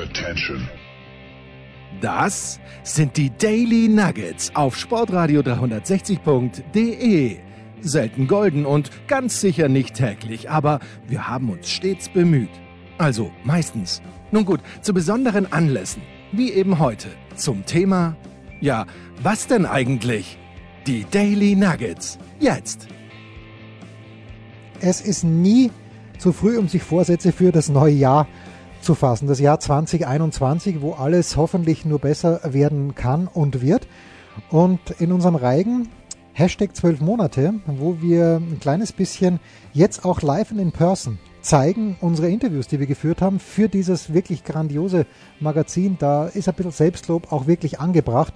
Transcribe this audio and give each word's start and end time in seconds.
Attention. 0.00 0.66
Das 2.00 2.58
sind 2.82 3.16
die 3.18 3.30
Daily 3.36 3.88
Nuggets 3.88 4.50
auf 4.54 4.76
Sportradio 4.76 5.42
360.de. 5.42 7.36
Selten 7.82 8.26
golden 8.26 8.64
und 8.64 8.90
ganz 9.08 9.40
sicher 9.40 9.68
nicht 9.68 9.94
täglich, 9.94 10.48
aber 10.48 10.80
wir 11.06 11.28
haben 11.28 11.50
uns 11.50 11.68
stets 11.68 12.08
bemüht. 12.08 12.48
Also 12.96 13.30
meistens. 13.44 14.00
Nun 14.30 14.46
gut, 14.46 14.60
zu 14.80 14.94
besonderen 14.94 15.52
Anlässen, 15.52 16.02
wie 16.32 16.52
eben 16.52 16.78
heute, 16.78 17.08
zum 17.34 17.66
Thema, 17.66 18.16
ja, 18.60 18.86
was 19.22 19.48
denn 19.48 19.66
eigentlich? 19.66 20.38
Die 20.86 21.04
Daily 21.10 21.56
Nuggets. 21.56 22.18
Jetzt. 22.38 22.88
Es 24.80 25.02
ist 25.02 25.24
nie 25.24 25.70
zu 26.18 26.32
früh, 26.32 26.56
um 26.56 26.68
sich 26.68 26.82
Vorsätze 26.82 27.32
für 27.32 27.52
das 27.52 27.68
neue 27.68 27.94
Jahr 27.94 28.24
zu 28.24 28.49
fassen. 28.94 29.26
Das 29.26 29.40
Jahr 29.40 29.60
2021, 29.60 30.80
wo 30.80 30.92
alles 30.92 31.36
hoffentlich 31.36 31.84
nur 31.84 31.98
besser 31.98 32.40
werden 32.44 32.94
kann 32.94 33.26
und 33.26 33.60
wird. 33.60 33.86
Und 34.50 34.80
in 34.98 35.12
unserem 35.12 35.34
Reigen 35.34 35.88
Hashtag 36.32 36.74
12 36.74 37.00
Monate, 37.00 37.54
wo 37.66 38.00
wir 38.00 38.36
ein 38.36 38.58
kleines 38.60 38.92
bisschen 38.92 39.40
jetzt 39.72 40.04
auch 40.04 40.22
live 40.22 40.52
und 40.52 40.58
in 40.58 40.72
person 40.72 41.18
zeigen, 41.42 41.96
unsere 42.00 42.28
Interviews, 42.28 42.68
die 42.68 42.78
wir 42.78 42.86
geführt 42.86 43.22
haben, 43.22 43.40
für 43.40 43.68
dieses 43.68 44.12
wirklich 44.12 44.44
grandiose 44.44 45.06
Magazin. 45.40 45.96
Da 45.98 46.26
ist 46.26 46.48
ein 46.48 46.54
bisschen 46.54 46.72
Selbstlob 46.72 47.32
auch 47.32 47.46
wirklich 47.46 47.80
angebracht 47.80 48.34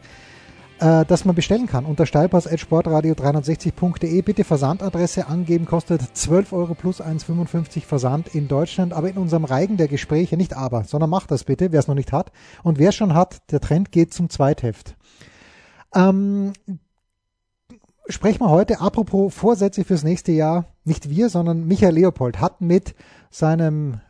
äh, 0.80 1.04
das 1.04 1.24
man 1.24 1.34
bestellen 1.34 1.66
kann 1.66 1.84
unter 1.84 2.06
steilpass.sportradio360.de. 2.06 4.22
Bitte 4.22 4.44
Versandadresse 4.44 5.26
angeben, 5.28 5.66
kostet 5.66 6.02
12 6.02 6.52
Euro 6.52 6.74
plus 6.74 7.00
1,55 7.00 7.82
Versand 7.82 8.34
in 8.34 8.48
Deutschland, 8.48 8.92
aber 8.92 9.08
in 9.08 9.16
unserem 9.16 9.44
Reigen 9.44 9.76
der 9.76 9.88
Gespräche, 9.88 10.36
nicht 10.36 10.56
aber, 10.56 10.84
sondern 10.84 11.10
macht 11.10 11.30
das 11.30 11.44
bitte, 11.44 11.72
wer 11.72 11.80
es 11.80 11.88
noch 11.88 11.94
nicht 11.94 12.12
hat. 12.12 12.32
Und 12.62 12.78
wer 12.78 12.92
schon 12.92 13.14
hat, 13.14 13.50
der 13.52 13.60
Trend 13.60 13.92
geht 13.92 14.12
zum 14.12 14.30
Zweitheft. 14.30 14.96
Ähm, 15.94 16.52
sprechen 18.08 18.40
wir 18.40 18.50
heute, 18.50 18.80
apropos 18.80 19.34
Vorsätze 19.34 19.84
fürs 19.84 20.02
nächste 20.02 20.32
Jahr, 20.32 20.66
nicht 20.84 21.08
wir, 21.08 21.28
sondern 21.28 21.66
Michael 21.66 21.94
Leopold 21.94 22.40
hat 22.40 22.60
mit 22.60 22.94
seinem 23.30 24.00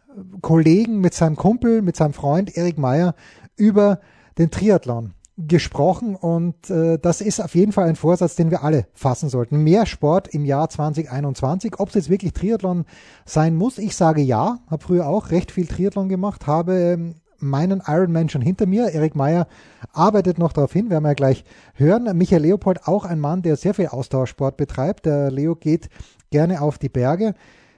Kollegen, 0.40 1.00
mit 1.00 1.14
seinem 1.14 1.36
Kumpel, 1.36 1.82
mit 1.82 1.96
seinem 1.96 2.14
Freund 2.14 2.56
Erik 2.56 2.78
Meyer 2.78 3.14
über 3.56 4.00
den 4.38 4.50
Triathlon 4.50 5.12
gesprochen 5.36 6.14
und 6.14 6.70
äh, 6.70 6.98
das 6.98 7.20
ist 7.20 7.40
auf 7.40 7.54
jeden 7.54 7.72
Fall 7.72 7.88
ein 7.88 7.96
Vorsatz, 7.96 8.36
den 8.36 8.50
wir 8.50 8.62
alle 8.62 8.86
fassen 8.94 9.28
sollten. 9.28 9.58
Mehr 9.64 9.84
Sport 9.84 10.28
im 10.28 10.44
Jahr 10.44 10.68
2021. 10.68 11.80
Ob 11.80 11.88
es 11.88 11.94
jetzt 11.94 12.10
wirklich 12.10 12.32
Triathlon 12.32 12.84
sein 13.24 13.56
muss, 13.56 13.78
ich 13.78 13.96
sage 13.96 14.20
ja. 14.20 14.58
Habe 14.70 14.82
früher 14.82 15.08
auch 15.08 15.30
recht 15.30 15.50
viel 15.50 15.66
Triathlon 15.66 16.08
gemacht, 16.08 16.46
habe 16.46 16.74
ähm, 16.74 17.14
meinen 17.40 17.82
Ironman 17.86 18.28
schon 18.28 18.42
hinter 18.42 18.66
mir. 18.66 18.90
Erik 18.90 19.16
Meyer 19.16 19.48
arbeitet 19.92 20.38
noch 20.38 20.52
darauf 20.52 20.72
hin, 20.72 20.88
werden 20.88 21.02
wir 21.02 21.10
ja 21.10 21.14
gleich 21.14 21.44
hören. 21.74 22.16
Michael 22.16 22.42
Leopold, 22.42 22.86
auch 22.86 23.04
ein 23.04 23.18
Mann, 23.18 23.42
der 23.42 23.56
sehr 23.56 23.74
viel 23.74 23.88
Ausdauersport 23.88 24.56
betreibt. 24.56 25.06
Der 25.06 25.30
Leo 25.32 25.56
geht 25.56 25.88
gerne 26.30 26.62
auf 26.62 26.78
die 26.78 26.88
Berge. 26.88 27.34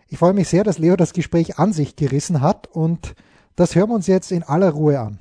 Ich 0.09 0.19
freue 0.19 0.35
mich 0.35 0.49
sehr, 0.49 0.63
dass 0.63 0.79
Leo 0.79 0.97
das 0.97 1.13
Gespräch 1.13 1.59
an 1.59 1.73
sich 1.73 1.97
gerissen 1.97 2.43
hat 2.43 2.69
und 2.69 3.15
das 3.57 3.75
hören 3.75 3.89
wir 3.89 3.95
uns 3.95 4.07
jetzt 4.07 4.31
in 4.31 4.43
aller 4.43 4.71
Ruhe 4.71 5.01
an. 5.01 5.19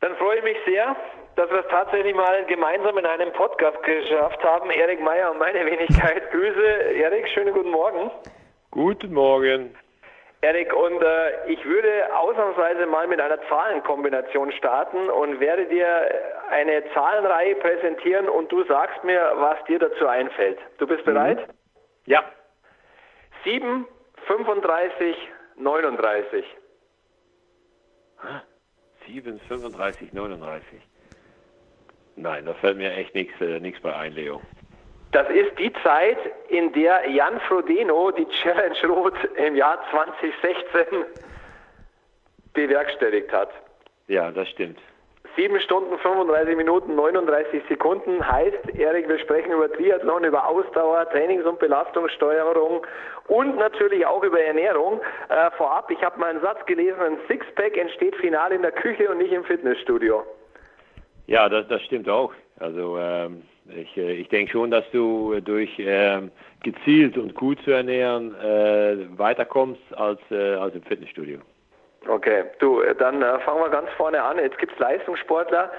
Dann 0.00 0.14
freue 0.16 0.38
ich 0.38 0.44
mich 0.44 0.56
sehr, 0.64 0.96
dass 1.38 1.48
wir 1.50 1.60
es 1.60 1.68
tatsächlich 1.68 2.16
mal 2.16 2.44
gemeinsam 2.46 2.98
in 2.98 3.06
einem 3.06 3.32
Podcast 3.32 3.80
geschafft 3.84 4.42
haben. 4.42 4.70
Erik 4.70 5.00
Meyer 5.00 5.30
und 5.30 5.38
meine 5.38 5.64
Wenigkeit. 5.64 6.28
Grüße. 6.32 6.66
Erik, 6.94 7.28
schönen 7.28 7.54
guten 7.54 7.70
Morgen. 7.70 8.10
Guten 8.72 9.14
Morgen. 9.14 9.72
Erik, 10.40 10.74
und 10.74 11.00
äh, 11.00 11.52
ich 11.52 11.64
würde 11.64 12.16
ausnahmsweise 12.16 12.86
mal 12.86 13.06
mit 13.06 13.20
einer 13.20 13.40
Zahlenkombination 13.48 14.50
starten 14.50 15.08
und 15.10 15.38
werde 15.38 15.66
dir 15.66 15.86
eine 16.50 16.82
Zahlenreihe 16.92 17.54
präsentieren 17.54 18.28
und 18.28 18.50
du 18.50 18.64
sagst 18.64 19.04
mir, 19.04 19.32
was 19.36 19.62
dir 19.66 19.78
dazu 19.78 20.08
einfällt. 20.08 20.58
Du 20.78 20.88
bist 20.88 21.06
mhm. 21.06 21.12
bereit? 21.12 21.48
Ja. 22.06 22.24
7, 23.44 23.86
35, 24.26 25.16
39. 25.56 26.44
7, 29.06 29.40
35, 29.48 30.12
39. 30.12 30.82
Nein, 32.20 32.46
da 32.46 32.54
fällt 32.54 32.76
mir 32.76 32.92
echt 32.92 33.14
nichts 33.14 33.40
äh, 33.40 33.72
bei 33.82 33.94
ein, 33.94 34.12
Leo. 34.12 34.40
Das 35.12 35.28
ist 35.30 35.58
die 35.58 35.72
Zeit, 35.84 36.18
in 36.48 36.72
der 36.72 37.08
Jan 37.08 37.40
Frodeno 37.40 38.10
die 38.10 38.26
Challenge 38.28 38.86
Rot 38.88 39.14
im 39.36 39.54
Jahr 39.54 39.78
2016 39.90 41.04
bewerkstelligt 42.52 43.32
hat. 43.32 43.50
Ja, 44.08 44.30
das 44.30 44.48
stimmt. 44.48 44.78
7 45.36 45.60
Stunden, 45.60 45.96
35 45.98 46.56
Minuten, 46.56 46.96
39 46.96 47.62
Sekunden 47.68 48.26
heißt, 48.26 48.70
Erik, 48.76 49.08
wir 49.08 49.20
sprechen 49.20 49.52
über 49.52 49.72
Triathlon, 49.72 50.24
über 50.24 50.46
Ausdauer, 50.46 51.08
Trainings- 51.10 51.44
und 51.44 51.60
Belastungssteuerung 51.60 52.84
und 53.28 53.56
natürlich 53.56 54.04
auch 54.04 54.24
über 54.24 54.40
Ernährung. 54.40 55.00
Äh, 55.28 55.50
vorab, 55.56 55.90
ich 55.92 56.02
habe 56.02 56.18
mal 56.18 56.30
einen 56.30 56.40
Satz 56.40 56.66
gelesen, 56.66 57.00
ein 57.00 57.18
Sixpack 57.28 57.76
entsteht 57.76 58.16
final 58.16 58.50
in 58.50 58.62
der 58.62 58.72
Küche 58.72 59.08
und 59.08 59.18
nicht 59.18 59.32
im 59.32 59.44
Fitnessstudio. 59.44 60.24
Ja, 61.28 61.48
das, 61.48 61.68
das 61.68 61.82
stimmt 61.82 62.08
auch. 62.08 62.32
Also 62.58 62.98
ähm, 62.98 63.42
ich, 63.68 63.96
äh, 63.98 64.12
ich 64.14 64.28
denke 64.30 64.50
schon, 64.50 64.70
dass 64.70 64.90
du 64.92 65.38
durch 65.40 65.70
ähm, 65.78 66.30
gezielt 66.62 67.18
und 67.18 67.34
gut 67.34 67.60
zu 67.64 67.70
ernähren 67.70 68.34
äh, 68.40 68.96
weiterkommst 69.18 69.82
als, 69.94 70.20
äh, 70.30 70.54
als 70.54 70.74
im 70.74 70.82
Fitnessstudio. 70.82 71.38
Okay, 72.08 72.44
du, 72.60 72.82
dann 72.98 73.20
äh, 73.20 73.38
fangen 73.40 73.60
wir 73.60 73.68
ganz 73.68 73.90
vorne 73.98 74.22
an. 74.22 74.38
Jetzt 74.38 74.56
gibt 74.58 74.72
es 74.72 74.78
Leistungssportler, 74.78 75.70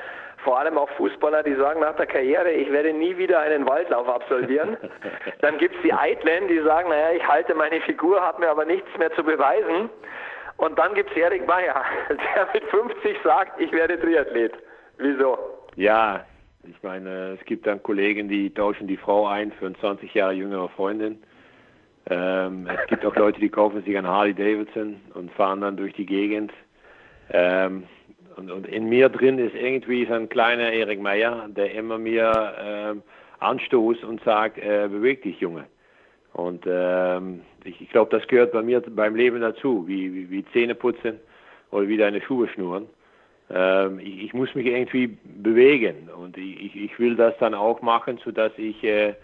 vor 0.43 0.59
allem 0.59 0.77
auch 0.77 0.89
Fußballer, 0.91 1.41
die 1.41 1.55
sagen 1.55 1.79
nach 1.79 1.95
der 1.95 2.05
Karriere, 2.05 2.51
ich 2.51 2.71
werde 2.71 2.93
nie 2.93 3.17
wieder 3.17 3.39
einen 3.39 3.67
Waldlauf 3.67 4.07
absolvieren. 4.07 4.77
dann 5.41 5.57
gibt 5.57 5.75
es 5.77 5.81
die 5.81 5.93
Eitlen, 5.93 6.47
die 6.47 6.59
sagen, 6.59 6.89
naja, 6.89 7.11
ich 7.15 7.27
halte 7.27 7.55
meine 7.55 7.81
Figur, 7.81 8.21
habe 8.21 8.41
mir 8.41 8.51
aber 8.51 8.65
nichts 8.65 8.89
mehr 8.99 9.11
zu 9.13 9.23
beweisen. 9.23 9.89
Und 10.57 10.77
dann 10.77 10.93
gibt 10.93 11.09
es 11.09 11.17
Erik 11.17 11.47
Meyer, 11.47 11.83
der 12.09 12.47
mit 12.53 12.63
50 12.65 13.17
sagt, 13.23 13.59
ich 13.59 13.71
werde 13.71 13.99
Triathlet. 13.99 14.53
Wieso? 14.99 15.37
Ja, 15.75 16.25
ich 16.63 16.75
meine, 16.83 17.37
es 17.39 17.45
gibt 17.45 17.65
dann 17.65 17.81
Kollegen, 17.81 18.27
die 18.27 18.53
tauschen 18.53 18.85
die 18.85 18.97
Frau 18.97 19.27
ein 19.27 19.51
für 19.53 19.67
eine 19.67 19.79
20 19.79 20.13
Jahre 20.13 20.33
jüngere 20.33 20.67
Freundin. 20.69 21.17
Ähm, 22.09 22.67
es 22.67 22.87
gibt 22.87 23.05
auch 23.05 23.15
Leute, 23.15 23.39
die 23.39 23.49
kaufen 23.49 23.81
sich 23.83 23.97
ein 23.97 24.07
Harley 24.07 24.33
Davidson 24.33 24.99
und 25.13 25.31
fahren 25.31 25.61
dann 25.61 25.77
durch 25.77 25.93
die 25.93 26.05
Gegend. 26.05 26.51
Ähm, 27.31 27.83
und, 28.35 28.51
und, 28.51 28.67
in 28.67 28.89
mir 28.89 29.09
drin 29.09 29.39
ist 29.39 29.55
irgendwie 29.55 30.05
so 30.05 30.13
ein 30.13 30.27
kleiner 30.27 30.71
Erik 30.71 31.01
Meyer, 31.01 31.47
der 31.49 31.73
immer 31.73 31.97
mir 31.97 32.55
ähm, 32.61 33.03
anstoßt 33.39 34.03
und 34.03 34.21
sagt, 34.23 34.57
äh, 34.57 34.87
beweg 34.89 35.23
dich, 35.23 35.39
Junge. 35.39 35.65
Und 36.33 36.65
ähm, 36.67 37.41
ich, 37.63 37.79
ich 37.81 37.89
glaube, 37.89 38.17
das 38.17 38.27
gehört 38.27 38.51
bei 38.51 38.61
mir 38.61 38.81
beim 38.81 39.15
Leben 39.15 39.39
dazu, 39.41 39.87
wie, 39.87 40.13
wie, 40.13 40.29
wie 40.29 40.45
Zähne 40.51 40.75
putzen 40.75 41.19
oder 41.71 41.87
wie 41.87 41.97
deine 41.97 42.21
Schuhe 42.21 42.47
schnurren. 42.49 42.87
Ähm, 43.51 43.99
ich, 43.99 44.25
ich, 44.25 44.33
muss 44.33 44.53
mich 44.55 44.67
irgendwie 44.67 45.17
bewegen 45.23 46.09
und 46.15 46.37
ich, 46.37 46.75
ich, 46.75 46.99
will 46.99 47.15
das 47.15 47.33
dann 47.39 47.53
auch 47.53 47.81
machen, 47.81 48.19
sodass 48.23 48.51
ich 48.57 48.83
äh, 48.83 49.15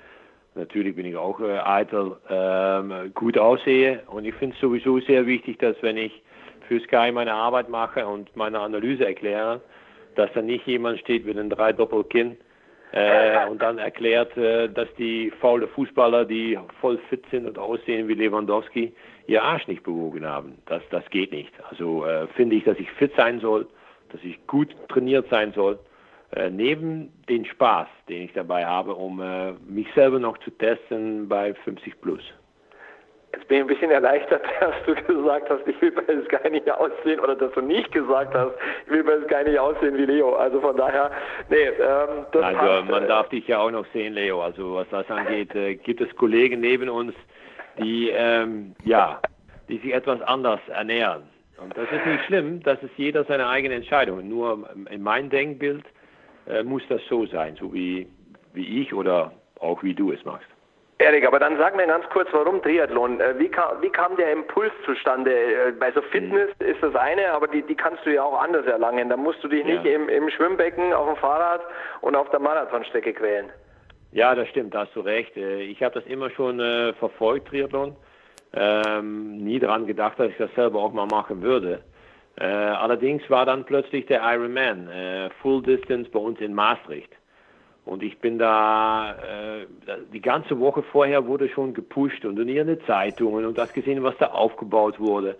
Natürlich 0.55 0.95
bin 0.95 1.05
ich 1.05 1.17
auch 1.17 1.41
äh, 1.41 1.59
eitel 1.59 2.15
ähm, 2.29 3.11
gut 3.13 3.37
aussehe 3.37 4.01
und 4.07 4.23
ich 4.23 4.33
finde 4.35 4.55
es 4.55 4.61
sowieso 4.61 4.99
sehr 5.01 5.27
wichtig, 5.27 5.59
dass 5.59 5.75
wenn 5.81 5.97
ich 5.97 6.23
für 6.69 6.79
Sky 6.79 7.11
meine 7.11 7.33
Arbeit 7.33 7.67
mache 7.67 8.07
und 8.07 8.33
meine 8.37 8.61
Analyse 8.61 9.05
erkläre, 9.05 9.59
dass 10.15 10.31
da 10.33 10.41
nicht 10.41 10.65
jemand 10.65 10.99
steht 10.99 11.25
mit 11.25 11.37
einem 11.37 11.49
Dreidoppelkinn 11.49 12.37
äh, 12.93 13.45
und 13.47 13.61
dann 13.61 13.79
erklärt, 13.79 14.35
äh, 14.37 14.69
dass 14.69 14.87
die 14.97 15.29
faule 15.41 15.67
Fußballer, 15.67 16.23
die 16.23 16.57
voll 16.79 16.99
fit 17.09 17.25
sind 17.31 17.45
und 17.47 17.57
aussehen 17.57 18.07
wie 18.07 18.13
Lewandowski, 18.13 18.93
ihr 19.27 19.43
Arsch 19.43 19.67
nicht 19.67 19.83
bewogen 19.83 20.25
haben. 20.25 20.57
Das, 20.67 20.81
das 20.89 21.03
geht 21.09 21.33
nicht. 21.33 21.51
Also 21.69 22.05
äh, 22.05 22.27
finde 22.27 22.55
ich, 22.55 22.63
dass 22.63 22.79
ich 22.79 22.89
fit 22.91 23.11
sein 23.17 23.41
soll, 23.41 23.67
dass 24.15 24.23
ich 24.23 24.45
gut 24.47 24.73
trainiert 24.87 25.27
sein 25.29 25.51
soll 25.53 25.77
äh, 26.35 26.49
neben 26.49 27.11
den 27.27 27.45
Spaß, 27.45 27.87
den 28.07 28.23
ich 28.23 28.33
dabei 28.33 28.65
habe, 28.65 28.93
um 28.95 29.21
äh, 29.21 29.51
mich 29.67 29.87
selber 29.93 30.19
noch 30.19 30.37
zu 30.39 30.51
testen 30.51 31.27
bei 31.27 31.53
50 31.53 31.99
plus. 32.01 32.21
Jetzt 33.33 33.49
bin 33.49 33.57
ich 33.57 33.63
ein 33.63 33.67
bisschen 33.67 33.91
erleichtert, 33.91 34.41
dass 34.61 34.75
du 34.85 34.95
gesagt 34.95 35.49
hast, 35.49 35.67
ich 35.67 35.81
will 35.81 35.91
bei 35.91 36.03
Sky 36.25 36.49
nicht 36.49 36.71
aussehen 36.71 37.19
oder 37.19 37.35
dass 37.35 37.51
du 37.51 37.61
nicht 37.61 37.91
gesagt 37.91 38.33
hast, 38.33 38.53
ich 38.85 38.91
will 38.91 39.03
bei 39.03 39.19
Sky 39.25 39.49
nicht 39.49 39.59
aussehen 39.59 39.97
wie 39.97 40.05
Leo. 40.05 40.35
Also 40.35 40.61
von 40.61 40.77
daher, 40.77 41.11
nee, 41.49 41.57
ähm, 41.57 42.25
das 42.31 42.43
Also 42.43 42.57
passt. 42.59 42.89
man 42.89 43.07
darf 43.07 43.27
dich 43.29 43.45
ja 43.47 43.59
auch 43.59 43.71
noch 43.71 43.85
sehen, 43.91 44.13
Leo. 44.13 44.41
Also 44.41 44.75
was 44.75 44.87
das 44.91 45.09
angeht, 45.11 45.53
äh, 45.53 45.75
gibt 45.75 45.99
es 45.99 46.15
Kollegen 46.15 46.61
neben 46.61 46.87
uns, 46.87 47.13
die 47.77 48.09
ähm, 48.09 48.73
ja, 48.85 49.19
die 49.67 49.79
sich 49.79 49.93
etwas 49.93 50.21
anders 50.21 50.61
ernähren. 50.69 51.34
Und 51.57 51.77
das 51.77 51.89
ist 51.91 52.05
nicht 52.05 52.25
schlimm, 52.25 52.61
das 52.63 52.81
ist 52.83 52.91
jeder 52.97 53.23
seine 53.23 53.47
eigene 53.47 53.75
Entscheidung. 53.75 54.27
Nur 54.27 54.69
in 54.89 55.01
meinem 55.01 55.29
Denkbild 55.29 55.85
äh, 56.47 56.63
muss 56.63 56.83
das 56.89 57.01
so 57.09 57.25
sein, 57.25 57.55
so 57.59 57.73
wie, 57.73 58.07
wie 58.53 58.81
ich 58.81 58.93
oder 58.93 59.31
auch 59.59 59.81
wie 59.83 59.93
du 59.93 60.11
es 60.11 60.23
machst. 60.25 60.47
Erik, 60.97 61.27
aber 61.27 61.39
dann 61.39 61.57
sag 61.57 61.75
mir 61.75 61.87
ganz 61.87 62.05
kurz, 62.09 62.29
warum 62.31 62.61
Triathlon? 62.61 63.19
Äh, 63.19 63.37
wie 63.37 63.49
kam, 63.49 63.81
wie 63.81 63.89
kam 63.89 64.15
der 64.15 64.31
Impuls 64.31 64.71
zustande? 64.85 65.31
Äh, 65.31 65.71
bei 65.73 65.91
so 65.91 66.01
Fitness 66.01 66.49
mhm. 66.59 66.67
ist 66.67 66.81
das 66.81 66.95
eine, 66.95 67.31
aber 67.33 67.47
die, 67.47 67.63
die 67.63 67.75
kannst 67.75 68.05
du 68.05 68.13
ja 68.13 68.23
auch 68.23 68.41
anders 68.41 68.65
erlangen. 68.65 69.09
Da 69.09 69.17
musst 69.17 69.43
du 69.43 69.49
dich 69.49 69.65
nicht 69.65 69.85
im, 69.85 70.07
im 70.07 70.29
Schwimmbecken, 70.29 70.93
auf 70.93 71.07
dem 71.07 71.17
Fahrrad 71.17 71.61
und 71.99 72.15
auf 72.15 72.29
der 72.29 72.39
Marathonstrecke 72.39 73.13
quälen. 73.13 73.49
Ja, 74.13 74.33
das 74.33 74.47
stimmt, 74.47 74.73
da 74.73 74.85
hast 74.85 74.95
du 74.95 75.01
recht. 75.01 75.35
Äh, 75.35 75.63
ich 75.63 75.83
habe 75.83 75.95
das 75.95 76.05
immer 76.05 76.29
schon 76.29 76.61
äh, 76.61 76.93
verfolgt, 76.93 77.49
Triathlon. 77.49 77.97
Ähm, 78.55 79.37
nie 79.37 79.59
daran 79.59 79.85
gedacht, 79.85 80.19
dass 80.19 80.29
ich 80.29 80.37
das 80.37 80.53
selber 80.55 80.79
auch 80.79 80.93
mal 80.93 81.07
machen 81.07 81.41
würde. 81.41 81.81
Äh, 82.37 82.45
allerdings 82.45 83.29
war 83.29 83.45
dann 83.45 83.65
plötzlich 83.65 84.05
der 84.05 84.21
Ironman 84.23 84.87
äh, 84.89 85.29
Full 85.41 85.61
Distance 85.63 86.09
bei 86.09 86.19
uns 86.19 86.39
in 86.39 86.53
Maastricht. 86.53 87.11
Und 87.85 88.01
ich 88.01 88.17
bin 88.19 88.39
da, 88.39 89.11
äh, 89.11 89.67
die 90.11 90.21
ganze 90.21 90.59
Woche 90.59 90.83
vorher 90.83 91.27
wurde 91.27 91.47
schon 91.49 91.73
gepusht 91.73 92.25
und 92.25 92.39
in 92.39 92.49
ihren 92.49 92.79
Zeitungen 92.85 93.45
und 93.45 93.57
das 93.57 93.71
gesehen, 93.73 94.03
was 94.03 94.17
da 94.17 94.27
aufgebaut 94.27 94.99
wurde. 94.99 95.35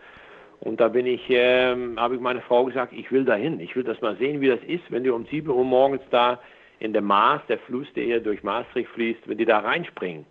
Und 0.60 0.80
da 0.80 0.88
bin 0.88 1.06
ich, 1.06 1.22
ähm, 1.30 2.00
habe 2.00 2.16
ich 2.16 2.22
meine 2.22 2.42
Frau 2.42 2.66
gesagt, 2.66 2.94
ich 2.94 3.12
will 3.12 3.26
dahin, 3.26 3.60
ich 3.60 3.76
will 3.76 3.84
das 3.84 4.00
mal 4.02 4.16
sehen, 4.18 4.42
wie 4.42 4.48
das 4.48 4.62
ist, 4.68 4.84
wenn 4.90 5.04
du 5.04 5.14
um 5.14 5.26
7 5.26 5.50
Uhr 5.50 5.66
morgens 5.66 6.02
da 6.12 6.40
in 6.80 6.94
der 6.94 7.02
Maas, 7.02 7.42
der 7.48 7.60
Fluss, 7.60 7.88
der 7.96 8.04
hier 8.04 8.20
durch 8.20 8.44
Maastricht 8.44 8.90
fließt, 8.90 9.28
wenn 9.28 9.38
die 9.38 9.46
da 9.46 9.60
reinspringen. 9.60 10.26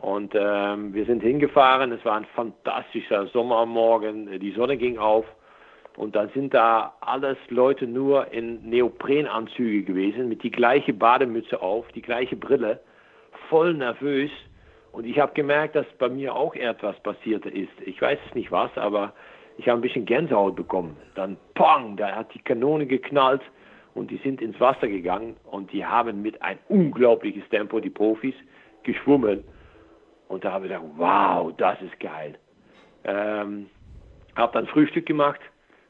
Und 0.00 0.32
ähm, 0.34 0.94
wir 0.94 1.06
sind 1.06 1.22
hingefahren, 1.22 1.90
es 1.92 2.04
war 2.04 2.16
ein 2.16 2.26
fantastischer 2.36 3.26
Sommermorgen, 3.28 4.38
die 4.38 4.52
Sonne 4.52 4.76
ging 4.76 4.96
auf 4.98 5.24
und 5.98 6.14
da 6.14 6.28
sind 6.28 6.54
da 6.54 6.94
alles 7.00 7.36
Leute 7.48 7.88
nur 7.88 8.32
in 8.32 8.62
Neoprenanzüge 8.62 9.82
gewesen, 9.82 10.28
mit 10.28 10.44
die 10.44 10.52
gleiche 10.52 10.92
Bademütze 10.92 11.60
auf, 11.60 11.88
die 11.88 12.02
gleiche 12.02 12.36
Brille, 12.36 12.78
voll 13.48 13.74
nervös. 13.74 14.30
Und 14.92 15.06
ich 15.06 15.18
habe 15.18 15.34
gemerkt, 15.34 15.74
dass 15.74 15.86
bei 15.98 16.08
mir 16.08 16.36
auch 16.36 16.54
etwas 16.54 16.98
passiert 17.00 17.44
ist. 17.46 17.72
Ich 17.84 18.00
weiß 18.00 18.16
es 18.28 18.34
nicht 18.36 18.52
was, 18.52 18.70
aber 18.78 19.12
ich 19.56 19.68
habe 19.68 19.80
ein 19.80 19.82
bisschen 19.82 20.06
Gänsehaut 20.06 20.54
bekommen. 20.54 20.96
Dann 21.16 21.36
pang, 21.54 21.96
da 21.96 22.14
hat 22.14 22.32
die 22.32 22.42
Kanone 22.42 22.86
geknallt 22.86 23.42
und 23.94 24.12
die 24.12 24.18
sind 24.18 24.40
ins 24.40 24.60
Wasser 24.60 24.86
gegangen 24.86 25.34
und 25.50 25.72
die 25.72 25.84
haben 25.84 26.22
mit 26.22 26.40
ein 26.42 26.60
unglaubliches 26.68 27.48
Tempo, 27.50 27.80
die 27.80 27.90
Profis, 27.90 28.34
geschwommen. 28.84 29.42
Und 30.28 30.44
da 30.44 30.52
habe 30.52 30.66
ich 30.66 30.72
gedacht, 30.72 30.86
wow, 30.96 31.52
das 31.56 31.80
ist 31.82 31.98
geil. 32.00 32.38
Ähm, 33.04 33.68
habe 34.36 34.52
dann 34.52 34.66
Frühstück 34.66 35.06
gemacht 35.06 35.40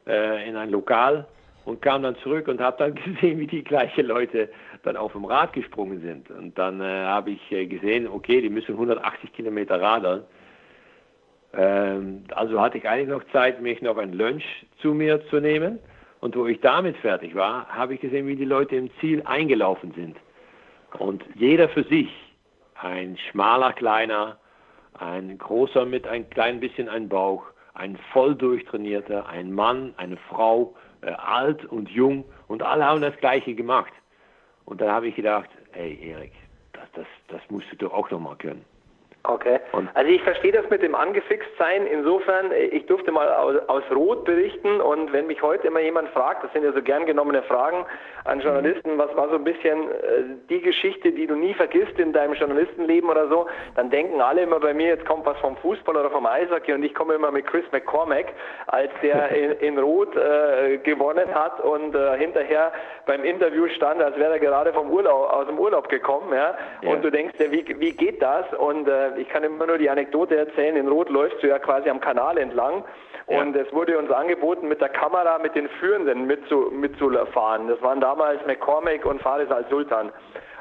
äh, 0.07 0.49
in 0.49 0.57
ein 0.57 0.71
Lokal 0.71 1.27
und 1.65 1.83
kam 1.83 2.03
dann 2.03 2.17
zurück 2.17 2.49
und 2.49 2.61
habe 2.61 2.77
dann 2.79 2.95
gesehen, 3.05 3.39
wie 3.39 3.47
die 3.47 3.63
gleichen 3.63 4.07
Leute 4.07 4.49
dann 4.85 4.97
auf 4.97 5.13
dem 5.13 5.25
Rad 5.25 5.53
gesprungen 5.53 6.01
sind. 6.01 6.31
Und 6.31 6.57
dann 6.57 6.81
äh, 6.81 6.85
habe 6.85 7.33
ich 7.33 7.53
äh, 7.53 7.67
gesehen, 7.67 8.09
okay, 8.09 8.41
die 8.41 8.49
müssen 8.49 8.73
180 8.73 9.33
Kilometer 9.33 9.81
radeln. 9.81 10.23
Ähm, 11.53 12.25
also 12.35 12.61
hatte 12.61 12.79
ich 12.79 12.89
eigentlich 12.89 13.09
noch 13.09 13.25
Zeit, 13.33 13.61
mich 13.61 13.83
noch 13.83 13.99
ein 13.99 14.13
Lunch 14.13 14.45
zu 14.81 14.95
mir 14.95 15.27
zu 15.29 15.41
nehmen. 15.41 15.79
Und 16.21 16.37
wo 16.37 16.47
ich 16.47 16.61
damit 16.61 16.97
fertig 16.97 17.35
war, 17.35 17.69
habe 17.69 17.95
ich 17.95 18.01
gesehen, 18.01 18.27
wie 18.27 18.37
die 18.37 18.45
Leute 18.45 18.77
im 18.77 18.91
Ziel 19.01 19.23
eingelaufen 19.25 19.93
sind. 19.95 20.17
Und 20.99 21.23
jeder 21.35 21.69
für 21.69 21.85
sich, 21.85 22.09
ein 22.81 23.19
schmaler 23.31 23.73
Kleiner, 23.73 24.39
ein 24.95 25.37
großer 25.39 25.85
mit 25.85 26.07
ein 26.07 26.29
klein 26.31 26.61
bisschen 26.61 26.89
ein 26.89 27.09
Bauch, 27.09 27.45
ein 27.75 27.97
voll 28.13 28.35
durchtrainierter, 28.35 29.29
ein 29.29 29.53
Mann, 29.53 29.95
eine 29.97 30.17
Frau, 30.17 30.75
äh, 31.03 31.11
alt 31.11 31.65
und 31.65 31.89
jung 31.91 32.25
und 32.49 32.63
alle 32.63 32.85
haben 32.85 33.01
das 33.01 33.17
Gleiche 33.19 33.55
gemacht. 33.55 33.93
Und 34.65 34.81
dann 34.81 34.91
habe 34.91 35.09
ich 35.09 35.17
gedacht, 35.17 35.49
hey 35.73 35.99
Erik, 36.03 36.33
das, 36.73 36.85
das, 36.95 37.07
das 37.29 37.41
musst 37.51 37.71
du 37.71 37.77
doch 37.77 37.93
auch 37.93 38.11
noch 38.11 38.21
mal 38.21 38.37
können. 38.37 38.65
Okay. 39.25 39.59
Und 39.73 39.91
also 39.95 40.11
ich 40.11 40.23
verstehe 40.23 40.53
das 40.53 40.69
mit 40.71 40.83
dem 40.83 40.95
angefixt 40.95 41.49
sein. 41.59 41.87
Insofern, 41.87 42.53
ich 42.53 42.87
durfte 42.87 43.11
mal 43.11 43.29
aus, 43.29 43.57
aus, 43.67 43.83
Rot 43.91 44.25
berichten 44.25 44.81
und 44.81 45.13
wenn 45.13 45.27
mich 45.27 45.43
heute 45.43 45.67
immer 45.67 45.81
jemand 45.81 46.09
fragt, 46.11 46.45
das 46.45 46.53
sind 46.53 46.65
ja 46.65 46.73
so 46.73 46.81
gern 46.81 47.05
genommene 47.05 47.43
Fragen 47.43 47.85
an 48.25 48.41
Journalisten, 48.41 48.97
was 48.97 49.15
war 49.17 49.29
so 49.29 49.35
ein 49.35 49.45
bisschen 49.45 49.91
äh, 49.91 49.95
die 50.49 50.61
Geschichte, 50.61 51.13
die 51.13 51.27
du 51.27 51.35
nie 51.35 51.53
vergisst 51.55 51.99
in 51.99 52.13
deinem 52.13 52.35
Journalistenleben 52.35 53.11
oder 53.11 53.29
so, 53.29 53.47
dann 53.75 53.91
denken 53.91 54.21
alle 54.21 54.43
immer 54.43 54.61
bei 54.61 54.73
mir, 54.73 54.89
jetzt 54.89 55.05
kommt 55.05 55.27
was 55.27 55.39
vom 55.39 55.57
Fußball 55.57 55.97
oder 55.97 56.11
vom 56.11 56.25
Eishockey 56.25 56.73
und 56.73 56.83
ich 56.83 56.95
komme 56.95 57.15
immer 57.15 57.31
mit 57.31 57.47
Chris 57.47 57.65
McCormack, 57.73 58.27
als 58.69 58.91
der 59.03 59.29
in, 59.37 59.53
in 59.53 59.79
Rot 59.79 60.15
äh, 60.17 60.79
gewonnen 60.79 61.35
hat 61.35 61.61
und 61.61 61.95
äh, 61.95 62.17
hinterher 62.19 62.73
beim 63.05 63.25
Interview 63.25 63.69
stand, 63.69 64.01
als 64.01 64.17
wäre 64.17 64.35
er 64.35 64.39
gerade 64.39 64.73
vom 64.73 64.91
Urlaub, 64.91 65.33
aus 65.33 65.47
dem 65.47 65.59
Urlaub 65.59 65.89
gekommen, 65.89 66.33
ja. 66.33 66.57
ja. 66.83 66.91
Und 66.91 67.05
du 67.05 67.11
denkst, 67.11 67.35
ja, 67.39 67.51
wie, 67.51 67.65
wie 67.81 67.93
geht 67.93 68.23
das? 68.23 68.47
Und 68.55 68.89
äh, 69.17 69.21
ich 69.21 69.29
kann 69.29 69.45
immer 69.45 69.67
nur 69.67 69.79
die 69.79 69.91
Anekdote 69.91 70.37
erzählen, 70.37 70.77
in 70.77 70.89
Rot 70.89 71.09
läufst 71.09 71.43
du 71.43 71.49
ja 71.49 71.59
quasi 71.59 71.89
am 71.89 72.01
Kanal 72.01 72.39
entlang 72.39 72.85
ja. 73.29 73.41
und 73.41 73.57
es 73.57 73.73
wurde 73.73 73.99
uns 73.99 74.11
angeboten, 74.11 74.69
mit 74.69 74.81
der 74.81 74.89
Kamera 74.89 75.39
mit 75.39 75.55
den 75.55 75.69
Führenden 75.81 76.27
mitzufahren. 76.27 77.69
Das 77.69 77.81
waren 77.83 78.01
damals 78.01 78.45
McCormick 78.47 79.05
und 79.05 79.21
Faris 79.23 79.51
al-Sultan. 79.51 80.13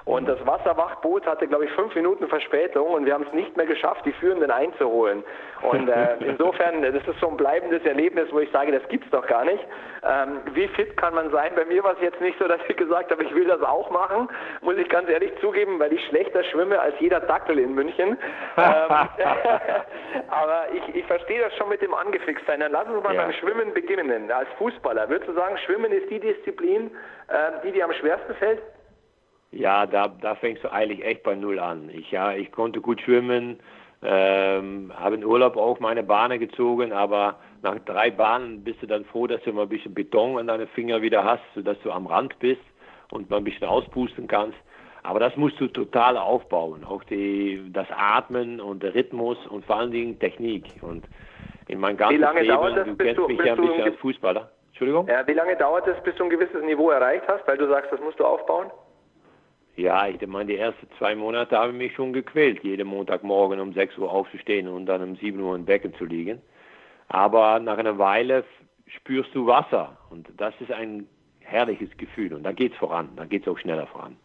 Und 0.07 0.25
das 0.25 0.39
Wasserwachboot 0.47 1.27
hatte, 1.27 1.47
glaube 1.47 1.65
ich, 1.65 1.71
fünf 1.71 1.93
Minuten 1.93 2.29
Verspätung 2.29 2.87
und 2.91 3.05
wir 3.05 3.13
haben 3.13 3.25
es 3.27 3.33
nicht 3.33 3.57
mehr 3.57 3.65
geschafft, 3.65 4.05
die 4.05 4.13
Führenden 4.13 4.49
einzuholen. 4.49 5.21
Und 5.61 5.89
äh, 5.89 6.15
insofern, 6.21 6.81
das 6.81 7.05
ist 7.05 7.19
so 7.19 7.27
ein 7.27 7.35
bleibendes 7.35 7.83
Erlebnis, 7.83 8.29
wo 8.31 8.39
ich 8.39 8.49
sage, 8.51 8.71
das 8.71 8.87
gibt's 8.87 9.09
doch 9.11 9.27
gar 9.27 9.43
nicht. 9.43 9.61
Ähm, 10.07 10.39
wie 10.53 10.69
fit 10.69 10.95
kann 10.95 11.13
man 11.13 11.29
sein? 11.31 11.51
Bei 11.57 11.65
mir 11.65 11.83
war 11.83 11.91
es 11.91 12.01
jetzt 12.01 12.21
nicht 12.21 12.39
so, 12.39 12.47
dass 12.47 12.61
ich 12.69 12.77
gesagt 12.77 13.11
habe, 13.11 13.21
ich 13.21 13.35
will 13.35 13.47
das 13.47 13.61
auch 13.61 13.91
machen, 13.91 14.29
muss 14.61 14.77
ich 14.77 14.87
ganz 14.87 15.09
ehrlich 15.09 15.33
zugeben, 15.41 15.77
weil 15.77 15.91
ich 15.91 16.05
schlechter 16.05 16.41
schwimme 16.45 16.79
als 16.79 16.95
jeder 16.99 17.19
Dackel 17.19 17.59
in 17.59 17.75
München. 17.75 18.17
ähm, 18.55 18.65
aber 20.29 20.67
ich, 20.73 20.95
ich 20.95 21.05
verstehe 21.05 21.41
das 21.41 21.53
schon 21.57 21.67
mit 21.67 21.81
dem 21.81 21.93
angefixt 21.93 22.45
sein. 22.45 22.61
Dann 22.61 22.71
lass 22.71 22.87
uns 22.87 23.03
mal 23.03 23.13
ja. 23.13 23.23
beim 23.23 23.33
Schwimmen 23.33 23.73
beginnen. 23.73 24.31
Als 24.31 24.47
Fußballer, 24.57 25.09
würdest 25.09 25.29
du 25.29 25.33
sagen, 25.33 25.57
Schwimmen 25.65 25.91
ist 25.91 26.09
die 26.09 26.21
Disziplin, 26.21 26.91
äh, 27.27 27.51
die 27.65 27.73
dir 27.73 27.83
am 27.83 27.91
schwersten 27.91 28.33
fällt? 28.35 28.61
Ja, 29.51 29.85
da, 29.85 30.07
da 30.07 30.35
fängst 30.35 30.63
du 30.63 30.71
eigentlich 30.71 31.05
echt 31.05 31.23
bei 31.23 31.35
Null 31.35 31.59
an. 31.59 31.89
Ich, 31.89 32.11
ja, 32.11 32.33
ich 32.33 32.51
konnte 32.51 32.81
gut 32.81 33.01
schwimmen, 33.01 33.59
ähm, 34.03 34.91
habe 34.95 35.15
in 35.15 35.25
Urlaub 35.25 35.57
auch 35.57 35.79
meine 35.79 36.03
Bahne 36.03 36.37
gezogen, 36.37 36.91
aber 36.91 37.39
nach 37.63 37.79
drei 37.85 38.11
Bahnen 38.11 38.63
bist 38.63 38.81
du 38.81 38.87
dann 38.87 39.05
froh, 39.05 39.25
dass 39.25 39.41
du 39.43 39.53
mal 39.53 39.63
ein 39.63 39.69
bisschen 39.69 39.93
Beton 39.93 40.37
an 40.37 40.47
deine 40.47 40.67
Finger 40.67 41.01
wieder 41.01 41.23
hast, 41.23 41.43
sodass 41.55 41.77
du 41.83 41.91
am 41.91 42.07
Rand 42.07 42.37
bist 42.39 42.61
und 43.11 43.29
mal 43.29 43.37
ein 43.37 43.43
bisschen 43.43 43.67
auspusten 43.67 44.27
kannst. 44.27 44.57
Aber 45.03 45.19
das 45.19 45.35
musst 45.37 45.59
du 45.59 45.67
total 45.67 46.17
aufbauen. 46.17 46.83
Auch 46.83 47.03
die, 47.05 47.71
das 47.71 47.87
Atmen 47.91 48.59
und 48.59 48.83
der 48.83 48.93
Rhythmus 48.93 49.37
und 49.47 49.65
vor 49.65 49.77
allen 49.77 49.91
Dingen 49.91 50.19
Technik. 50.19 50.65
Und 50.81 51.05
in 51.67 51.79
meinem 51.79 51.97
ganzen 51.97 52.19
Leben, 52.19 52.75
das, 52.75 52.85
du 52.85 52.95
kennst 52.97 53.17
du, 53.17 53.27
mich 53.27 53.39
ja 53.39 53.53
ein 53.53 53.61
bisschen 53.61 53.83
als 53.83 53.95
Fußballer. 53.97 54.51
Entschuldigung? 54.67 55.07
Ja, 55.07 55.25
wie 55.25 55.33
lange 55.33 55.55
dauert 55.55 55.87
es, 55.87 56.01
bis 56.03 56.13
du 56.15 56.25
ein 56.25 56.29
gewisses 56.29 56.61
Niveau 56.63 56.91
erreicht 56.91 57.23
hast, 57.27 57.47
weil 57.47 57.57
du 57.57 57.67
sagst, 57.67 57.91
das 57.91 58.01
musst 58.01 58.19
du 58.19 58.25
aufbauen? 58.25 58.69
Ja, 59.77 60.07
ich 60.07 60.25
meine, 60.25 60.47
die 60.47 60.57
ersten 60.57 60.89
zwei 60.97 61.15
Monate 61.15 61.55
habe 61.55 61.71
ich 61.71 61.77
mich 61.77 61.93
schon 61.93 62.11
gequält, 62.11 62.63
jeden 62.63 62.87
Montagmorgen 62.87 63.59
um 63.59 63.73
6 63.73 63.95
Uhr 63.99 64.11
aufzustehen 64.11 64.67
und 64.67 64.87
dann 64.87 65.03
um 65.03 65.15
7 65.15 65.39
Uhr 65.39 65.55
im 65.55 65.65
Becken 65.65 65.93
zu 65.93 66.05
liegen. 66.05 66.41
Aber 67.09 67.59
nach 67.59 67.77
einer 67.77 67.99
Weile 67.99 68.43
spürst 68.87 69.35
du 69.35 69.45
Wasser 69.45 69.95
und 70.09 70.27
das 70.37 70.55
ist 70.61 70.71
ein 70.71 71.07
herrliches 71.41 71.95
Gefühl 71.97 72.33
und 72.33 72.41
da 72.41 72.53
geht 72.53 72.73
es 72.73 72.77
voran, 72.79 73.09
da 73.17 73.25
geht 73.25 73.43
es 73.43 73.47
auch 73.47 73.57
schneller 73.59 73.85
voran. 73.85 74.17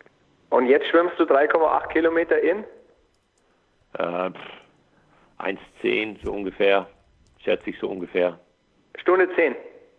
Und 0.49 0.69
jetzt 0.69 0.87
schwimmst 0.87 1.19
du 1.19 1.25
3,8 1.25 1.89
Kilometer 1.89 2.41
in? 2.41 2.65
Äh, 3.99 4.31
1,10 5.39 6.17
so 6.25 6.33
ungefähr, 6.33 6.89
schätze 7.45 7.69
ich 7.69 7.79
so 7.79 7.89
ungefähr. 7.89 8.41
Stunde 8.97 9.29
10? 9.35 9.55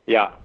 Ja, 0.07 0.35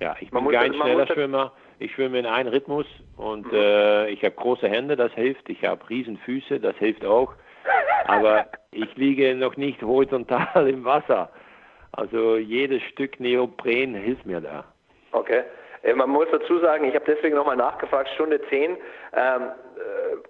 ja, 0.00 0.14
ich 0.20 0.30
man 0.32 0.44
bin 0.44 0.52
kein 0.52 0.74
schneller 0.74 1.06
Schwimmer. 1.06 1.52
Ich 1.80 1.94
schwimme 1.94 2.18
in 2.18 2.26
einem 2.26 2.50
Rhythmus 2.50 2.84
und 3.16 3.50
mhm. 3.50 3.58
äh, 3.58 4.10
ich 4.10 4.22
habe 4.22 4.34
große 4.34 4.68
Hände, 4.68 4.96
das 4.96 5.12
hilft. 5.14 5.48
Ich 5.48 5.64
habe 5.64 5.88
Riesenfüße, 5.88 6.60
das 6.60 6.76
hilft 6.76 7.06
auch. 7.06 7.32
Aber 8.04 8.46
ich 8.70 8.94
liege 8.96 9.34
noch 9.34 9.56
nicht 9.56 9.82
horizontal 9.82 10.68
im 10.68 10.84
Wasser. 10.84 11.30
Also 11.92 12.36
jedes 12.36 12.82
Stück 12.82 13.18
Neopren 13.18 13.94
hilft 13.94 14.26
mir 14.26 14.42
da. 14.42 14.64
Okay. 15.12 15.42
Äh, 15.82 15.94
man 15.94 16.10
muss 16.10 16.26
dazu 16.30 16.58
sagen, 16.58 16.84
ich 16.84 16.94
habe 16.94 17.06
deswegen 17.06 17.34
nochmal 17.34 17.56
nachgefragt, 17.56 18.10
Stunde 18.14 18.42
10. 18.50 18.72
Ähm, 18.72 18.76
äh, 19.14 19.48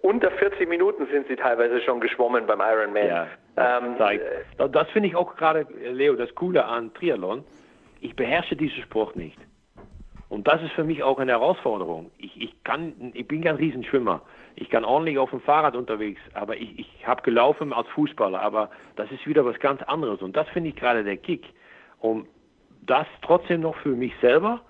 unter 0.02 0.30
40 0.30 0.68
Minuten 0.68 1.08
sind 1.08 1.26
sie 1.26 1.34
teilweise 1.34 1.80
schon 1.80 1.98
geschwommen 1.98 2.46
beim 2.46 2.60
Ironman. 2.60 3.08
Ja, 3.08 3.26
das, 3.56 3.82
ähm, 3.82 3.96
das, 4.56 4.70
das 4.70 4.88
finde 4.90 5.08
ich 5.08 5.16
auch 5.16 5.34
gerade, 5.34 5.66
Leo, 5.82 6.14
das 6.14 6.32
Coole 6.36 6.64
an 6.64 6.94
Triathlon. 6.94 7.44
Ich 8.00 8.14
beherrsche 8.14 8.54
diesen 8.54 8.80
Sport 8.84 9.16
nicht. 9.16 9.38
Und 10.30 10.46
das 10.46 10.62
ist 10.62 10.70
für 10.72 10.84
mich 10.84 11.02
auch 11.02 11.18
eine 11.18 11.32
Herausforderung. 11.32 12.12
Ich, 12.16 12.40
ich, 12.40 12.64
kann, 12.64 13.12
ich 13.14 13.26
bin 13.26 13.42
kein 13.42 13.56
Riesenschwimmer. 13.56 14.22
Ich 14.54 14.70
kann 14.70 14.84
ordentlich 14.84 15.18
auf 15.18 15.30
dem 15.30 15.40
Fahrrad 15.40 15.74
unterwegs, 15.74 16.20
aber 16.34 16.56
ich, 16.56 16.78
ich 16.78 17.06
habe 17.06 17.20
gelaufen 17.22 17.72
als 17.72 17.88
Fußballer, 17.88 18.40
aber 18.40 18.70
das 18.94 19.10
ist 19.10 19.26
wieder 19.26 19.44
was 19.44 19.58
ganz 19.58 19.82
anderes. 19.82 20.22
Und 20.22 20.36
das 20.36 20.48
finde 20.50 20.70
ich 20.70 20.76
gerade 20.76 21.02
der 21.02 21.16
Kick, 21.16 21.44
um 21.98 22.26
das 22.82 23.06
trotzdem 23.22 23.60
noch 23.60 23.76
für 23.78 23.90
mich 23.90 24.12
selber, 24.20 24.60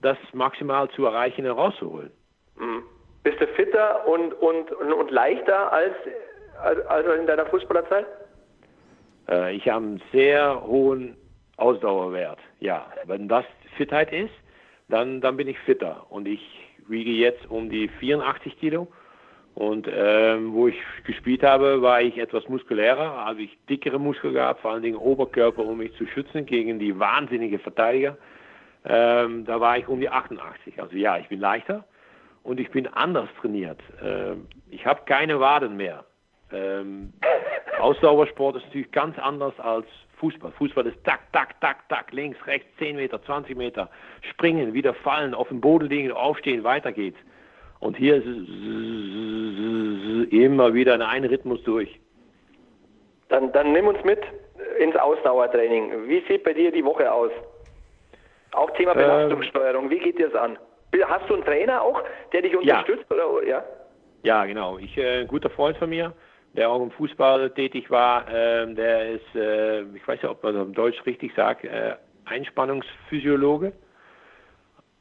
das 0.00 0.16
maximal 0.32 0.88
zu 0.90 1.04
erreichen 1.04 1.44
und 1.44 1.58
rauszuholen. 1.58 2.12
Mhm. 2.56 2.84
Bist 3.24 3.40
du 3.40 3.48
fitter 3.48 4.06
und, 4.06 4.32
und, 4.34 4.70
und 4.72 5.10
leichter 5.10 5.72
als 5.72 5.94
also 6.88 7.12
in 7.12 7.26
deiner 7.26 7.46
Fußballerzeit? 7.46 8.06
Äh, 9.28 9.56
ich 9.56 9.68
habe 9.68 9.84
einen 9.84 10.02
sehr 10.12 10.62
hohen 10.62 11.16
Ausdauerwert. 11.56 12.38
Ja, 12.60 12.86
wenn 13.06 13.28
das 13.28 13.44
Fitheit 13.76 14.12
ist, 14.12 14.32
dann, 14.90 15.20
dann 15.20 15.36
bin 15.36 15.48
ich 15.48 15.58
fitter. 15.60 16.06
Und 16.10 16.28
ich 16.28 16.40
wiege 16.88 17.10
jetzt 17.10 17.48
um 17.50 17.70
die 17.70 17.88
84 17.88 18.58
Kilo. 18.58 18.88
Und 19.54 19.88
ähm, 19.92 20.52
wo 20.52 20.68
ich 20.68 20.76
gespielt 21.04 21.42
habe, 21.42 21.82
war 21.82 22.00
ich 22.00 22.18
etwas 22.18 22.48
muskulärer, 22.48 23.26
habe 23.26 23.42
ich 23.42 23.58
dickere 23.68 23.98
Muskeln 23.98 24.34
gehabt, 24.34 24.60
vor 24.60 24.70
allen 24.70 24.82
Dingen 24.82 24.96
Oberkörper, 24.96 25.64
um 25.64 25.78
mich 25.78 25.92
zu 25.96 26.06
schützen 26.06 26.46
gegen 26.46 26.78
die 26.78 26.98
wahnsinnigen 26.98 27.58
Verteidiger. 27.58 28.16
Ähm, 28.84 29.44
da 29.44 29.60
war 29.60 29.76
ich 29.76 29.88
um 29.88 30.00
die 30.00 30.08
88. 30.08 30.80
Also 30.80 30.96
ja, 30.96 31.18
ich 31.18 31.28
bin 31.28 31.40
leichter 31.40 31.84
und 32.42 32.60
ich 32.60 32.70
bin 32.70 32.86
anders 32.86 33.28
trainiert. 33.40 33.80
Ähm, 34.02 34.46
ich 34.70 34.86
habe 34.86 35.02
keine 35.04 35.40
Waden 35.40 35.76
mehr. 35.76 36.04
Ähm, 36.52 37.12
Ausdauersport 37.80 38.56
ist 38.56 38.66
natürlich 38.66 38.92
ganz 38.92 39.18
anders 39.18 39.58
als 39.58 39.86
Fußball. 40.20 40.52
Fußball 40.52 40.86
ist 40.86 41.02
tak, 41.04 41.20
tak, 41.32 41.60
tak, 41.60 41.88
tak, 41.88 42.12
links, 42.12 42.38
rechts, 42.46 42.68
10 42.78 42.96
Meter, 42.96 43.22
20 43.22 43.56
Meter, 43.56 43.90
springen, 44.30 44.74
wieder 44.74 44.94
fallen, 44.94 45.34
auf 45.34 45.48
dem 45.48 45.60
Boden 45.60 45.88
liegen, 45.88 46.12
aufstehen, 46.12 46.62
weiter 46.62 46.92
geht's. 46.92 47.18
Und 47.80 47.96
hier 47.96 48.16
ist 48.16 48.26
es 48.26 48.48
immer 50.30 50.74
wieder 50.74 50.94
in 50.94 51.02
einen 51.02 51.30
Rhythmus 51.30 51.62
durch. 51.64 51.98
Dann, 53.30 53.50
dann 53.52 53.72
nimm 53.72 53.86
uns 53.86 54.04
mit 54.04 54.20
ins 54.78 54.96
Ausdauertraining. 54.96 56.06
Wie 56.06 56.22
sieht 56.28 56.44
bei 56.44 56.52
dir 56.52 56.70
die 56.70 56.84
Woche 56.84 57.10
aus? 57.10 57.30
Auch 58.52 58.70
Thema 58.72 58.92
ähm, 58.92 58.98
Belastungssteuerung. 58.98 59.88
Wie 59.88 59.98
geht 59.98 60.18
dir 60.18 60.28
das 60.28 60.40
an? 60.40 60.58
Hast 61.06 61.28
du 61.30 61.34
einen 61.34 61.44
Trainer 61.44 61.80
auch, 61.80 62.02
der 62.32 62.42
dich 62.42 62.54
unterstützt? 62.56 63.06
Ja, 63.10 63.24
oder, 63.24 63.46
ja? 63.46 63.64
ja 64.22 64.44
genau. 64.44 64.76
Ich, 64.78 64.98
äh, 64.98 65.20
ein 65.20 65.28
guter 65.28 65.48
Freund 65.48 65.76
von 65.78 65.88
mir, 65.88 66.12
der 66.54 66.70
auch 66.70 66.82
im 66.82 66.90
Fußball 66.90 67.50
tätig 67.50 67.90
war, 67.90 68.28
äh, 68.28 68.72
der 68.74 69.10
ist, 69.12 69.34
äh, 69.34 69.82
ich 69.82 70.06
weiß 70.06 70.22
nicht, 70.22 70.30
ob 70.30 70.42
man 70.42 70.54
das 70.54 70.66
im 70.66 70.74
Deutsch 70.74 71.04
richtig 71.06 71.32
sagt, 71.34 71.64
äh, 71.64 71.94
Einspannungsphysiologe. 72.24 73.72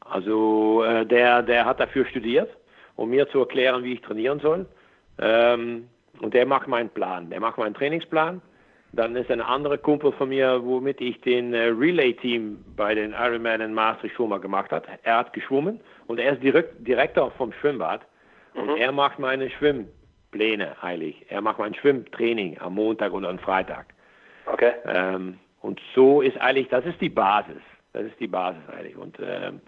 Also 0.01 0.83
äh, 0.83 1.05
der, 1.05 1.43
der 1.43 1.65
hat 1.65 1.79
dafür 1.79 2.05
studiert, 2.05 2.49
um 2.95 3.09
mir 3.09 3.27
zu 3.29 3.39
erklären, 3.39 3.83
wie 3.83 3.93
ich 3.93 4.01
trainieren 4.01 4.39
soll. 4.39 4.65
Ähm, 5.19 5.87
und 6.21 6.33
der 6.33 6.45
macht 6.45 6.67
meinen 6.67 6.89
Plan. 6.89 7.29
Der 7.29 7.39
macht 7.39 7.57
meinen 7.57 7.73
Trainingsplan. 7.73 8.41
Dann 8.91 9.15
ist 9.15 9.29
ein 9.29 9.41
anderer 9.41 9.77
Kumpel 9.77 10.11
von 10.13 10.29
mir, 10.29 10.61
womit 10.63 10.99
ich 10.99 11.21
den 11.21 11.53
äh, 11.53 11.65
Relay-Team 11.65 12.63
bei 12.75 12.95
den 12.95 13.11
Ironman 13.11 13.61
in 13.61 13.73
Maastricht 13.73 14.15
schon 14.15 14.29
mal 14.29 14.39
gemacht 14.39 14.71
habe. 14.71 14.87
Er 15.03 15.17
hat 15.17 15.33
geschwommen 15.33 15.79
und 16.07 16.19
er 16.19 16.33
ist 16.33 16.43
direkt, 16.43 16.87
Direktor 16.87 17.29
vom 17.31 17.53
Schwimmbad. 17.53 18.01
Und 18.55 18.65
mhm. 18.65 18.77
er 18.77 18.91
macht 18.91 19.19
meine 19.19 19.49
Schwimm, 19.51 19.87
Pläne 20.31 20.75
heilig. 20.81 21.25
Er 21.29 21.41
macht 21.41 21.59
mein 21.59 21.73
Schwimmtraining 21.73 22.57
am 22.59 22.75
Montag 22.75 23.13
und 23.13 23.25
am 23.25 23.39
Freitag. 23.39 23.87
Okay. 24.45 24.73
Ähm, 24.85 25.39
und 25.61 25.79
so 25.95 26.21
ist 26.21 26.39
eigentlich, 26.39 26.69
das 26.69 26.85
ist 26.85 26.99
die 27.01 27.09
Basis. 27.09 27.61
Das 27.93 28.03
ist 28.03 28.19
die 28.19 28.27
Basis 28.27 28.61
eigentlich. 28.69 28.97
Und 28.97 29.17
ähm, 29.19 29.61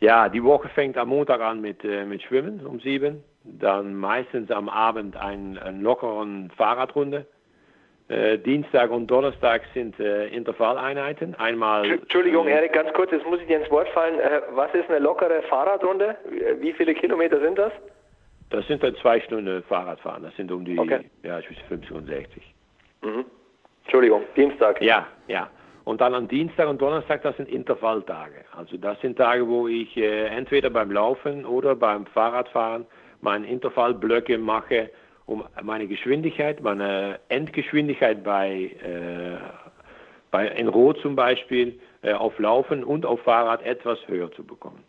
ja, 0.00 0.28
die 0.28 0.42
Woche 0.42 0.68
fängt 0.68 0.96
am 0.96 1.08
Montag 1.08 1.40
an 1.40 1.60
mit, 1.60 1.84
äh, 1.84 2.04
mit 2.04 2.22
Schwimmen 2.22 2.64
um 2.64 2.80
sieben. 2.80 3.24
Dann 3.44 3.94
meistens 3.94 4.50
am 4.50 4.68
Abend 4.68 5.16
ein, 5.16 5.58
ein 5.58 5.80
lockeren 5.80 6.50
Fahrradrunde. 6.56 7.26
Äh, 8.08 8.38
Dienstag 8.38 8.90
und 8.90 9.06
Donnerstag 9.08 9.62
sind 9.74 9.98
äh, 10.00 10.28
Intervalleinheiten. 10.28 11.34
Einmal. 11.34 11.90
Entschuldigung, 11.90 12.46
äh, 12.46 12.52
Erik, 12.52 12.72
ganz 12.72 12.92
kurz, 12.94 13.10
jetzt 13.10 13.26
muss 13.26 13.40
ich 13.40 13.46
dir 13.46 13.60
ins 13.60 13.70
Wort 13.70 13.88
fallen. 13.90 14.18
Äh, 14.18 14.40
was 14.52 14.72
ist 14.72 14.88
eine 14.88 14.98
lockere 14.98 15.42
Fahrradrunde? 15.42 16.16
Wie 16.60 16.72
viele 16.72 16.94
Kilometer 16.94 17.38
sind 17.40 17.58
das? 17.58 17.72
Das 18.50 18.66
sind 18.66 18.82
dann 18.82 18.94
zwei 18.96 19.20
Stunden 19.20 19.62
Fahrradfahren. 19.64 20.22
Das 20.22 20.34
sind 20.36 20.50
um 20.50 20.64
die 20.64 20.78
okay. 20.78 21.10
ja, 21.22 21.40
zwischen 21.42 21.64
50 21.68 21.92
und 21.92 22.06
60. 22.06 22.54
Mhm. 23.02 23.24
Entschuldigung, 23.84 24.22
Dienstag. 24.36 24.80
Ja, 24.82 25.06
ja. 25.26 25.50
Und 25.84 26.02
dann 26.02 26.14
am 26.14 26.28
Dienstag 26.28 26.68
und 26.68 26.82
Donnerstag, 26.82 27.22
das 27.22 27.36
sind 27.38 27.48
Intervalltage. 27.48 28.44
Also 28.54 28.76
das 28.76 29.00
sind 29.00 29.16
Tage, 29.16 29.48
wo 29.48 29.68
ich 29.68 29.96
äh, 29.96 30.26
entweder 30.26 30.68
beim 30.68 30.90
Laufen 30.90 31.46
oder 31.46 31.74
beim 31.74 32.04
Fahrradfahren 32.04 32.84
meine 33.22 33.46
Intervallblöcke 33.46 34.36
mache, 34.36 34.90
um 35.24 35.44
meine 35.62 35.86
Geschwindigkeit, 35.86 36.60
meine 36.62 37.18
Endgeschwindigkeit 37.28 38.22
bei, 38.22 38.70
äh, 38.82 39.38
bei 40.30 40.48
in 40.48 40.68
Rot 40.68 40.98
zum 41.00 41.16
Beispiel 41.16 41.80
äh, 42.02 42.12
auf 42.12 42.38
Laufen 42.38 42.84
und 42.84 43.06
auf 43.06 43.22
Fahrrad 43.22 43.62
etwas 43.62 43.98
höher 44.08 44.30
zu 44.32 44.44
bekommen. 44.44 44.84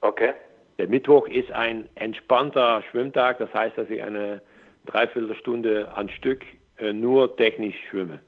Okay. 0.00 0.32
Der 0.78 0.88
Mittwoch 0.88 1.28
ist 1.28 1.52
ein 1.52 1.88
entspannter 1.94 2.82
Schwimmtag, 2.90 3.38
das 3.38 3.52
heißt, 3.52 3.76
dass 3.76 3.90
ich 3.90 4.02
eine 4.02 4.40
Dreiviertelstunde 4.86 5.92
an 5.94 6.08
Stück 6.08 6.42
äh, 6.78 6.92
nur 6.92 7.36
technisch 7.36 7.76
schwimme. 7.90 8.20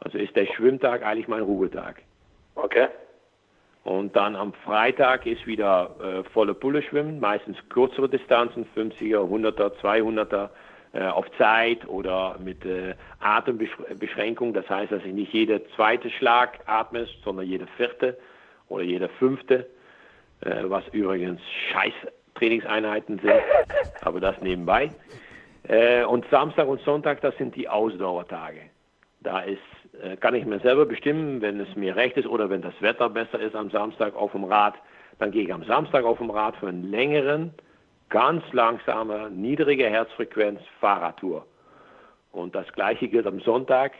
Also 0.00 0.18
ist 0.18 0.36
der 0.36 0.46
Schwimmtag 0.46 1.04
eigentlich 1.04 1.28
mein 1.28 1.42
Ruhetag. 1.42 2.02
Okay. 2.54 2.88
Und 3.84 4.16
dann 4.16 4.34
am 4.34 4.52
Freitag 4.64 5.26
ist 5.26 5.46
wieder 5.46 5.94
äh, 6.00 6.30
volle 6.30 6.54
Pulle 6.54 6.82
schwimmen, 6.82 7.20
meistens 7.20 7.56
kürzere 7.68 8.08
Distanzen, 8.08 8.66
50er, 8.74 9.18
100er, 9.18 9.72
200er 9.80 10.48
äh, 10.94 11.06
auf 11.06 11.26
Zeit 11.36 11.86
oder 11.88 12.38
mit 12.42 12.64
äh, 12.64 12.94
Atembeschränkung. 13.20 14.54
Das 14.54 14.68
heißt, 14.70 14.92
dass 14.92 15.04
ich 15.04 15.12
nicht 15.12 15.32
jeder 15.32 15.60
zweite 15.76 16.08
Schlag 16.08 16.60
atme, 16.66 17.06
sondern 17.24 17.46
jede 17.46 17.66
vierte 17.76 18.16
oder 18.68 18.84
jede 18.84 19.08
fünfte. 19.08 19.66
Äh, 20.40 20.64
was 20.64 20.86
übrigens 20.92 21.40
scheiß 21.72 21.94
Trainingseinheiten 22.34 23.18
sind, 23.18 23.42
aber 24.02 24.20
das 24.20 24.40
nebenbei. 24.40 24.90
Äh, 25.68 26.04
und 26.04 26.26
Samstag 26.30 26.68
und 26.68 26.80
Sonntag, 26.82 27.20
das 27.20 27.36
sind 27.36 27.56
die 27.56 27.68
Ausdauertage. 27.68 28.60
Da 29.20 29.40
ist, 29.40 29.58
äh, 30.02 30.16
kann 30.16 30.34
ich 30.34 30.44
mir 30.44 30.60
selber 30.60 30.84
bestimmen, 30.84 31.40
wenn 31.40 31.60
es 31.60 31.74
mir 31.76 31.96
recht 31.96 32.16
ist 32.16 32.26
oder 32.26 32.50
wenn 32.50 32.60
das 32.60 32.74
Wetter 32.80 33.08
besser 33.08 33.40
ist 33.40 33.54
am 33.54 33.70
Samstag 33.70 34.14
auf 34.14 34.32
dem 34.32 34.44
Rad, 34.44 34.74
dann 35.18 35.30
gehe 35.30 35.44
ich 35.44 35.52
am 35.52 35.64
Samstag 35.64 36.04
auf 36.04 36.18
dem 36.18 36.30
Rad 36.30 36.56
für 36.56 36.68
einen 36.68 36.90
längeren, 36.90 37.54
ganz 38.10 38.42
langsamer, 38.52 39.30
niedrige 39.30 39.88
Herzfrequenz 39.88 40.60
Fahrradtour. 40.80 41.46
Und 42.32 42.54
das 42.54 42.70
gleiche 42.72 43.08
gilt 43.08 43.26
am 43.26 43.40
Sonntag 43.40 43.92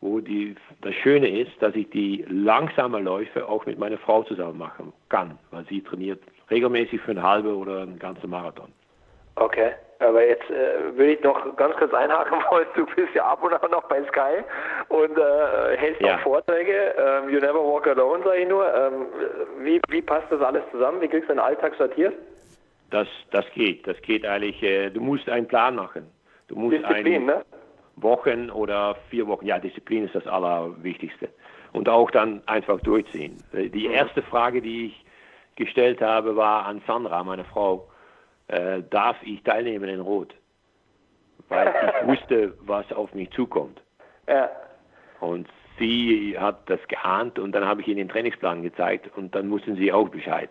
wo 0.00 0.20
die, 0.20 0.54
das 0.82 0.94
Schöne 0.94 1.28
ist, 1.28 1.50
dass 1.60 1.74
ich 1.74 1.90
die 1.90 2.24
langsamen 2.28 3.04
Läufe 3.04 3.48
auch 3.48 3.66
mit 3.66 3.78
meiner 3.78 3.98
Frau 3.98 4.22
zusammen 4.22 4.58
machen 4.58 4.92
kann, 5.08 5.38
weil 5.50 5.64
sie 5.68 5.82
trainiert 5.82 6.20
regelmäßig 6.50 7.00
für 7.00 7.10
einen 7.10 7.22
halben 7.22 7.54
oder 7.54 7.82
einen 7.82 7.98
ganzen 7.98 8.30
Marathon. 8.30 8.72
Okay, 9.34 9.72
aber 10.00 10.26
jetzt 10.26 10.48
äh, 10.50 10.96
würde 10.96 11.12
ich 11.12 11.22
noch 11.22 11.56
ganz 11.56 11.74
kurz 11.76 11.92
einhaken 11.92 12.38
wollen, 12.50 12.66
du 12.74 12.86
bist 12.86 13.14
ja 13.14 13.24
ab 13.24 13.42
und 13.42 13.52
an 13.52 13.70
noch 13.70 13.84
bei 13.84 14.02
Sky 14.04 14.42
und 14.88 15.16
äh, 15.16 15.76
hältst 15.76 16.00
ja. 16.00 16.16
auch 16.16 16.20
Vorträge, 16.20 16.94
ähm, 16.96 17.30
You 17.30 17.40
Never 17.40 17.64
Walk 17.64 17.86
Alone, 17.86 18.22
sage 18.24 18.38
ich 18.38 18.48
nur. 18.48 18.72
Ähm, 18.72 19.06
wie, 19.60 19.80
wie 19.88 20.02
passt 20.02 20.30
das 20.30 20.40
alles 20.40 20.62
zusammen? 20.70 21.00
Wie 21.00 21.08
kriegst 21.08 21.28
du 21.28 21.34
deinen 21.34 21.44
Alltag 21.44 21.74
sortiert? 21.76 22.14
Das, 22.90 23.06
das 23.30 23.44
geht, 23.54 23.86
das 23.86 24.00
geht 24.02 24.24
eigentlich, 24.24 24.62
äh, 24.62 24.90
du 24.90 25.00
musst 25.00 25.28
einen 25.28 25.46
Plan 25.46 25.76
machen. 25.76 26.10
Du 26.48 26.56
musst 26.56 26.78
Disziplin, 26.78 27.14
einen, 27.14 27.26
ne? 27.26 27.44
Wochen 28.02 28.50
oder 28.50 28.96
vier 29.10 29.26
Wochen. 29.26 29.46
Ja, 29.46 29.58
Disziplin 29.58 30.04
ist 30.04 30.14
das 30.14 30.26
Allerwichtigste. 30.26 31.28
Und 31.72 31.88
auch 31.88 32.10
dann 32.10 32.42
einfach 32.46 32.80
durchziehen. 32.80 33.42
Die 33.52 33.88
mhm. 33.88 33.94
erste 33.94 34.22
Frage, 34.22 34.62
die 34.62 34.86
ich 34.86 35.04
gestellt 35.56 36.00
habe, 36.00 36.36
war 36.36 36.66
an 36.66 36.80
Sandra, 36.86 37.22
meine 37.24 37.44
Frau, 37.44 37.88
äh, 38.48 38.82
darf 38.90 39.16
ich 39.22 39.42
teilnehmen 39.42 39.88
in 39.88 40.00
Rot? 40.00 40.34
Weil 41.48 41.68
ich 41.68 42.06
wusste, 42.08 42.54
was 42.60 42.90
auf 42.92 43.12
mich 43.14 43.30
zukommt. 43.30 43.80
Ja. 44.26 44.48
Und 45.20 45.48
sie 45.78 46.36
hat 46.38 46.68
das 46.70 46.80
geahnt 46.88 47.38
und 47.38 47.52
dann 47.52 47.66
habe 47.66 47.80
ich 47.80 47.88
ihnen 47.88 47.98
den 47.98 48.08
Trainingsplan 48.08 48.62
gezeigt 48.62 49.10
und 49.16 49.34
dann 49.34 49.50
wussten 49.50 49.76
sie 49.76 49.92
auch 49.92 50.08
Bescheid. 50.08 50.50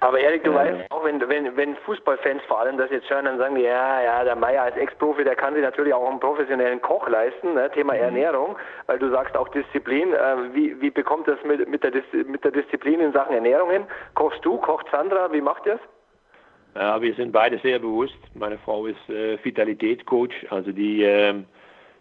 Aber 0.00 0.18
Erik, 0.18 0.44
du 0.44 0.50
äh, 0.50 0.54
weißt 0.54 0.90
auch, 1.04 1.08
wenn, 1.08 1.28
wenn, 1.28 1.56
wenn 1.56 1.76
Fußballfans 1.76 2.42
vor 2.46 2.60
allem 2.60 2.78
das 2.78 2.90
jetzt 2.90 3.08
hören, 3.10 3.24
dann 3.26 3.38
sagen 3.38 3.54
die, 3.54 3.62
ja, 3.62 4.02
ja, 4.02 4.24
der 4.24 4.36
Meier 4.36 4.62
als 4.62 4.76
Ex-Profi, 4.76 5.24
der 5.24 5.36
kann 5.36 5.54
sich 5.54 5.62
natürlich 5.62 5.92
auch 5.92 6.08
einen 6.08 6.20
professionellen 6.20 6.80
Koch 6.80 7.08
leisten, 7.08 7.54
ne? 7.54 7.70
Thema 7.72 7.94
mhm. 7.94 8.00
Ernährung, 8.00 8.56
weil 8.86 8.98
du 8.98 9.10
sagst 9.10 9.36
auch 9.36 9.48
Disziplin. 9.48 10.12
Äh, 10.12 10.54
wie, 10.54 10.80
wie 10.80 10.90
bekommt 10.90 11.28
das 11.28 11.38
mit, 11.44 11.68
mit, 11.68 11.82
der 11.82 11.92
mit 12.26 12.44
der 12.44 12.50
Disziplin 12.50 13.00
in 13.00 13.12
Sachen 13.12 13.34
Ernährung 13.34 13.70
hin? 13.70 13.84
Kochst 14.14 14.44
du, 14.44 14.58
kocht 14.58 14.86
Sandra, 14.90 15.32
wie 15.32 15.40
macht 15.40 15.66
ihr 15.66 15.74
es? 15.74 15.80
Ja, 16.74 17.00
wir 17.00 17.14
sind 17.14 17.32
beide 17.32 17.58
sehr 17.58 17.78
bewusst. 17.78 18.18
Meine 18.34 18.58
Frau 18.58 18.86
ist 18.86 19.08
äh, 19.08 19.38
Vitalitätscoach, 19.42 20.50
also 20.50 20.72
die, 20.72 21.04
äh, 21.04 21.34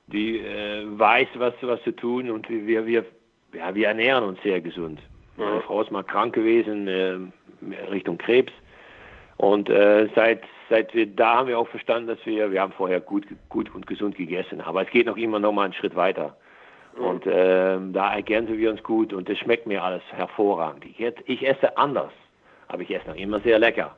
die 0.07 0.39
äh, 0.39 0.85
weiß, 0.87 1.27
was, 1.35 1.53
was 1.61 1.81
zu 1.83 1.91
tun 1.91 2.31
und 2.31 2.49
wir, 2.49 2.85
wir, 2.85 3.05
ja, 3.53 3.75
wir 3.75 3.87
ernähren 3.87 4.23
uns 4.23 4.41
sehr 4.41 4.61
gesund. 4.61 4.99
Meine 5.37 5.57
mhm. 5.57 5.61
Frau 5.61 5.81
ist 5.81 5.91
mal 5.91 6.03
krank 6.03 6.33
gewesen, 6.33 6.87
äh, 6.87 7.17
Richtung 7.91 8.17
Krebs. 8.17 8.51
Und 9.37 9.69
äh, 9.69 10.09
seit, 10.15 10.43
seit 10.69 10.93
wir 10.93 11.07
da 11.07 11.35
haben 11.37 11.47
wir 11.47 11.59
auch 11.59 11.67
verstanden, 11.67 12.07
dass 12.07 12.25
wir, 12.25 12.51
wir 12.51 12.61
haben 12.61 12.73
vorher 12.73 13.01
gut, 13.01 13.25
gut 13.49 13.73
und 13.73 13.87
gesund 13.87 14.15
gegessen, 14.15 14.61
aber 14.61 14.83
es 14.83 14.89
geht 14.89 15.07
noch 15.07 15.17
immer 15.17 15.39
noch 15.39 15.51
mal 15.51 15.63
einen 15.65 15.73
Schritt 15.73 15.95
weiter. 15.95 16.35
Mhm. 16.97 17.05
Und 17.05 17.27
äh, 17.27 17.77
da 17.91 18.13
ergänzen 18.13 18.57
wir 18.57 18.69
uns 18.69 18.83
gut 18.83 19.13
und 19.13 19.29
es 19.29 19.37
schmeckt 19.39 19.67
mir 19.67 19.83
alles 19.83 20.03
hervorragend. 20.11 20.85
Ich, 20.85 20.99
ich 21.25 21.47
esse 21.47 21.77
anders, 21.77 22.11
aber 22.67 22.83
ich 22.83 22.91
esse 22.93 23.07
noch 23.07 23.15
immer 23.15 23.39
sehr 23.39 23.59
lecker. 23.59 23.95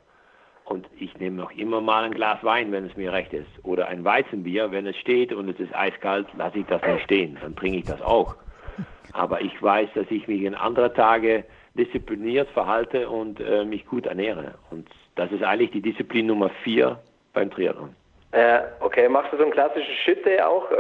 Und 0.65 0.88
ich 0.98 1.15
nehme 1.20 1.36
noch 1.36 1.51
immer 1.51 1.80
mal 1.80 2.06
ein 2.06 2.13
Glas 2.13 2.44
Wein, 2.44 2.72
wenn 2.72 2.86
es 2.86 2.98
mir 2.98 3.13
recht 3.13 3.34
ist. 3.34 3.48
Oder 3.62 3.88
ein 3.88 4.04
Weizenbier, 4.04 4.72
wenn 4.72 4.88
es 4.88 4.98
steht 4.98 5.32
und 5.32 5.48
es 5.48 5.60
ist 5.60 5.75
eiskalt, 5.75 6.25
lasse 6.36 6.58
ich 6.58 6.65
das 6.65 6.82
nicht 6.82 7.04
stehen. 7.04 7.38
Dann 7.39 7.56
trinke 7.56 7.77
ich 7.77 7.86
das 7.86 8.01
auch. 8.01 8.36
Aber 9.13 9.42
ich 9.42 9.62
weiß, 9.62 9.89
dass 9.94 10.10
ich 10.10 10.27
mich 10.27 10.42
in 10.42 10.56
anderen 10.56 10.94
Tage 10.96 11.46
diszipliniert 11.75 12.50
verhalte 12.50 13.08
und 13.10 13.39
äh, 13.39 13.63
mich 13.63 13.86
gut 13.86 14.08
ernähre. 14.08 14.56
Und 14.72 14.88
das 15.16 15.32
ist 15.32 15.44
eigentlich 15.44 15.72
die 15.72 15.82
Disziplin 15.82 16.28
Nummer 16.28 16.50
vier 16.64 17.00
beim 17.34 17.52
Triathlon. 17.52 17.96
Äh, 18.32 18.62
okay, 18.82 19.08
machst 19.08 19.32
du 19.32 19.38
so 19.38 19.44
einen 19.44 19.52
klassischen 19.52 19.94
Shit-Day 20.04 20.42
auch? 20.42 20.72
Äh 20.72 20.76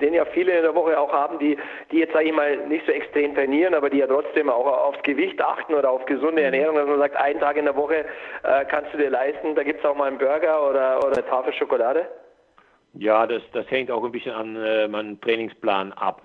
den 0.00 0.14
ja 0.14 0.24
viele 0.26 0.56
in 0.56 0.62
der 0.62 0.74
Woche 0.74 0.98
auch 0.98 1.12
haben, 1.12 1.38
die, 1.38 1.56
die 1.90 1.98
jetzt, 1.98 2.12
sage 2.12 2.26
ich 2.26 2.34
mal, 2.34 2.56
nicht 2.68 2.84
so 2.86 2.92
extrem 2.92 3.34
trainieren, 3.34 3.74
aber 3.74 3.90
die 3.90 3.98
ja 3.98 4.06
trotzdem 4.06 4.48
auch 4.48 4.66
aufs 4.66 5.02
Gewicht 5.02 5.40
achten 5.40 5.74
oder 5.74 5.90
auf 5.90 6.04
gesunde 6.06 6.42
mhm. 6.42 6.46
Ernährung, 6.46 6.76
dass 6.76 6.86
man 6.86 6.98
sagt, 6.98 7.16
einen 7.16 7.40
Tag 7.40 7.56
in 7.56 7.64
der 7.64 7.76
Woche 7.76 8.04
äh, 8.42 8.64
kannst 8.68 8.92
du 8.92 8.98
dir 8.98 9.10
leisten, 9.10 9.54
da 9.54 9.62
gibt 9.62 9.80
es 9.80 9.84
auch 9.84 9.96
mal 9.96 10.08
einen 10.08 10.18
Burger 10.18 10.68
oder, 10.68 10.98
oder 10.98 11.16
eine 11.16 11.26
Tafel 11.26 11.52
Schokolade? 11.54 12.06
Ja, 12.94 13.26
das, 13.26 13.42
das 13.52 13.70
hängt 13.70 13.90
auch 13.90 14.04
ein 14.04 14.12
bisschen 14.12 14.32
an 14.32 14.56
äh, 14.56 14.88
meinem 14.88 15.20
Trainingsplan 15.20 15.92
ab. 15.92 16.22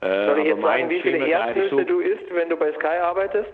Äh, 0.00 0.26
Soll 0.26 0.38
ich 0.38 0.46
jetzt 0.46 0.62
sagen, 0.62 0.90
wie 0.90 1.00
viele 1.00 1.26
Erdnüsse 1.26 1.70
so 1.70 1.84
du 1.84 2.00
isst, 2.00 2.32
wenn 2.32 2.48
du 2.48 2.56
bei 2.56 2.72
Sky 2.72 2.98
arbeitest? 3.02 3.50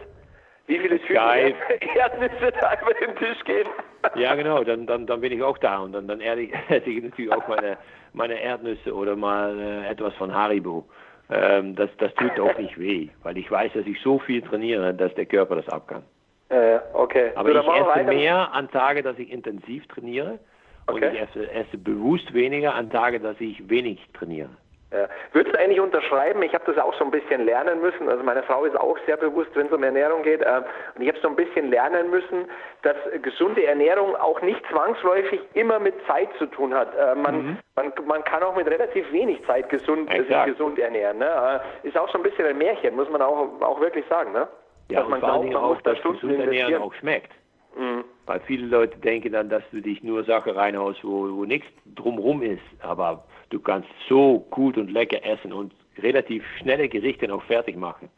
Wie 0.67 0.79
viele 0.79 0.99
Typen 0.99 1.17
Erdnüsse 1.97 2.53
da 2.61 2.75
über 2.81 2.95
den 2.95 3.17
Tisch 3.17 3.45
gehen? 3.45 3.67
Ja, 4.17 4.35
genau, 4.35 4.63
dann, 4.63 4.87
dann, 4.87 5.07
dann 5.07 5.23
bin 5.23 5.33
ich 5.33 5.43
auch 5.43 5.57
da 5.57 5.79
und 5.79 5.93
dann, 5.93 6.07
dann 6.07 6.21
esse 6.21 6.91
ich 6.91 7.03
natürlich 7.03 7.33
auch 7.33 7.49
meine, 7.49 7.79
meine 8.13 8.39
Erdnüsse 8.39 8.95
oder 8.95 9.17
mal 9.17 9.59
äh, 9.59 9.89
etwas 9.89 10.13
von 10.17 10.35
Haribo. 10.35 10.85
Ähm, 11.31 11.75
das, 11.75 11.89
das 11.97 12.15
tut 12.17 12.39
auch 12.39 12.57
nicht 12.59 12.79
weh, 12.79 13.09
weil 13.23 13.39
ich 13.39 13.51
weiß, 13.51 13.73
dass 13.73 13.87
ich 13.87 13.99
so 14.03 14.19
viel 14.19 14.43
trainiere, 14.43 14.93
dass 14.93 15.15
der 15.15 15.25
Körper 15.25 15.57
das 15.57 15.67
ab 15.71 15.89
kann. 15.89 16.03
Äh, 16.51 16.81
okay. 16.93 17.31
Aber 17.35 17.51
so, 17.51 17.61
ich 17.61 17.67
esse 17.67 18.05
mehr 18.05 18.53
an 18.53 18.71
Tage, 18.71 19.03
dass 19.03 19.19
ich 19.19 19.33
intensiv 19.33 19.87
trainiere 19.87 20.39
okay. 20.87 21.07
und 21.07 21.15
ich 21.15 21.21
esse, 21.23 21.51
esse 21.51 21.79
bewusst 21.79 22.35
weniger 22.35 22.75
an 22.75 22.91
Tage, 22.91 23.21
dass 23.21 23.41
ich 23.41 23.69
wenig 23.71 23.99
trainiere. 24.13 24.51
Ja. 24.95 25.09
Würdest 25.33 25.55
du 25.55 25.59
eigentlich 25.59 25.81
unterschreiben, 25.81 26.43
ich 26.43 26.55
habe 26.55 26.65
das 26.73 26.83
auch 26.83 26.95
so 26.95 27.05
ein 27.05 27.11
bisschen 27.11 27.45
lernen 27.45 27.81
müssen, 27.81 28.09
also 28.09 28.23
meine 28.23 28.45
Frau 28.45 28.65
ist 28.65 28.79
auch 28.79 28.97
sehr 29.07 29.17
bewusst, 29.17 29.51
wenn 29.55 29.67
es 29.67 29.73
um 29.73 29.83
Ernährung 29.83 30.23
geht, 30.23 30.41
äh, 30.41 30.63
und 30.95 31.03
ich 31.03 31.09
habe 31.09 31.19
so 31.21 31.29
ein 31.29 31.35
bisschen 31.35 31.71
lernen 31.71 32.11
müssen, 32.11 32.49
dass 32.83 32.97
gesunde 33.23 33.65
Ernährung 33.67 34.15
auch 34.15 34.41
nicht 34.43 34.63
zwangsläufig 34.71 35.41
immer 35.55 35.81
mit 35.81 35.95
Zeit 36.07 36.29
zu 36.39 36.47
tun 36.47 36.73
hat. 36.73 36.95
Äh, 36.97 37.17
man, 37.17 37.35
mhm. 37.37 37.59
man, 37.75 37.93
man 38.07 38.23
kann 38.23 38.43
auch 38.45 38.55
mit 38.55 38.69
relativ 38.69 39.11
wenig 39.11 39.45
Zeit 39.47 39.69
gesund, 39.69 40.11
sich 40.11 40.45
gesund 40.45 40.79
ernähren. 40.79 41.19
Ne? 41.19 41.61
Äh, 41.83 41.89
ist 41.89 41.99
auch 41.99 42.09
so 42.11 42.19
ein 42.19 42.23
bisschen 42.23 42.47
ein 42.47 42.59
Märchen, 42.59 42.95
muss 42.95 43.11
man 43.11 43.21
auch, 43.21 43.61
auch 43.61 43.81
wirklich 43.81 44.05
sagen. 44.09 44.33
Ne? 44.33 44.47
Ja, 44.91 45.01
dass 45.01 45.09
man 45.09 45.21
glaubt, 45.21 45.51
man 45.51 45.63
muss 45.63 45.79
da 45.83 45.97
Stunden 45.97 46.41
ernähren 46.41 46.83
auch 46.83 46.95
schmeckt. 46.95 47.33
Mhm. 47.77 48.05
Weil 48.27 48.41
viele 48.41 48.67
Leute 48.67 48.97
denken 48.99 49.33
dann, 49.33 49.49
dass 49.49 49.63
du 49.71 49.81
dich 49.81 50.03
nur 50.03 50.25
Sachen 50.25 50.53
reinhaust, 50.53 51.03
wo, 51.03 51.37
wo 51.37 51.45
nichts 51.45 51.67
drumherum 51.97 52.43
ist. 52.43 52.63
Aber 52.81 53.25
Du 53.55 53.61
kannst 53.61 53.89
so 54.09 54.41
gut 54.51 54.77
und 54.77 54.91
lecker 54.91 55.25
essen 55.25 55.53
und 55.53 55.73
relativ 55.99 56.45
schnelle 56.59 56.89
Gerichte 56.89 57.29
noch 57.29 57.45
fertig 57.45 57.77
machen. 57.77 58.09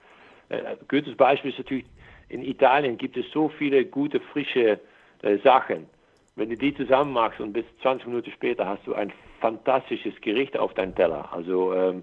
Äh, 0.48 0.62
ein 0.62 0.78
gutes 0.88 1.14
Beispiel 1.14 1.50
ist 1.50 1.58
natürlich, 1.58 1.84
in 2.30 2.42
Italien 2.42 2.96
gibt 2.96 3.18
es 3.18 3.30
so 3.32 3.50
viele 3.50 3.84
gute, 3.84 4.18
frische 4.18 4.80
äh, 5.20 5.36
Sachen. 5.44 5.86
Wenn 6.36 6.48
du 6.48 6.56
die 6.56 6.74
zusammen 6.74 7.12
machst 7.12 7.38
und 7.38 7.52
bis 7.52 7.66
20 7.82 8.06
Minuten 8.06 8.30
später 8.30 8.66
hast 8.66 8.86
du 8.86 8.94
ein 8.94 9.12
fantastisches 9.42 10.18
Gericht 10.22 10.56
auf 10.56 10.72
deinem 10.72 10.94
Teller. 10.94 11.28
Also 11.30 11.74
ähm, 11.74 12.02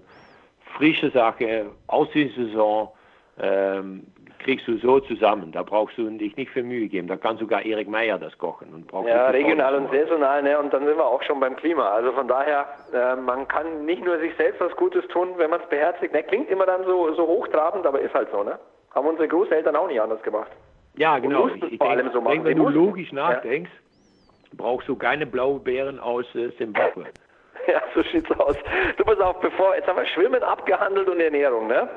frische 0.76 1.10
Sache, 1.10 1.72
aus 1.88 2.06
der 2.14 2.28
Saison, 2.36 2.92
ähm, 3.40 4.06
kriegst 4.44 4.68
du 4.68 4.76
so 4.78 5.00
zusammen. 5.00 5.50
Da 5.50 5.62
brauchst 5.62 5.98
du 5.98 6.08
dich 6.10 6.36
nicht 6.36 6.50
für 6.52 6.62
Mühe 6.62 6.86
geben. 6.88 7.08
Da 7.08 7.16
kann 7.16 7.36
sogar 7.38 7.64
Erik 7.64 7.88
Meyer 7.88 8.18
das 8.18 8.36
kochen. 8.38 8.72
Und 8.72 9.06
ja, 9.06 9.30
regional 9.30 9.74
und 9.74 9.90
saisonal. 9.90 10.42
Ne? 10.42 10.58
Und 10.58 10.72
dann 10.72 10.86
sind 10.86 10.96
wir 10.96 11.06
auch 11.06 11.22
schon 11.22 11.40
beim 11.40 11.56
Klima. 11.56 11.88
Also 11.90 12.12
von 12.12 12.28
daher, 12.28 12.66
äh, 12.92 13.16
man 13.16 13.48
kann 13.48 13.84
nicht 13.84 14.04
nur 14.04 14.18
sich 14.18 14.34
selbst 14.36 14.60
was 14.60 14.74
Gutes 14.76 15.06
tun, 15.08 15.30
wenn 15.38 15.50
man 15.50 15.60
es 15.60 15.68
beherzigt. 15.68 16.12
Ne? 16.12 16.22
Klingt 16.22 16.48
immer 16.50 16.66
dann 16.66 16.84
so, 16.84 17.12
so 17.14 17.26
hochtrabend, 17.26 17.86
aber 17.86 18.00
ist 18.00 18.14
halt 18.14 18.28
so. 18.30 18.44
Ne? 18.44 18.58
Haben 18.94 19.08
unsere 19.08 19.26
Großeltern 19.26 19.74
auch 19.74 19.88
nicht 19.88 20.00
anders 20.00 20.22
gemacht. 20.22 20.50
Ja, 20.96 21.18
genau. 21.18 21.48
Ich, 21.48 21.62
ich 21.72 21.78
denke, 21.78 22.10
so 22.12 22.20
denk, 22.20 22.44
wenn 22.44 22.58
du 22.58 22.68
logisch 22.68 23.10
nachdenkst, 23.12 23.70
ja. 23.72 24.50
brauchst 24.56 24.88
du 24.88 24.94
keine 24.94 25.26
Blaubeeren 25.26 25.98
aus 25.98 26.26
äh, 26.34 26.54
Zimbabwe. 26.56 27.06
Ja, 27.66 27.80
so 27.94 28.02
sieht's 28.02 28.30
aus. 28.38 28.56
Du 28.98 29.04
pass 29.04 29.18
auf, 29.20 29.40
bevor, 29.40 29.74
jetzt 29.74 29.88
haben 29.88 29.96
wir 29.96 30.06
Schwimmen 30.06 30.42
abgehandelt 30.42 31.08
und 31.08 31.18
Ernährung, 31.18 31.66
ne? 31.66 31.88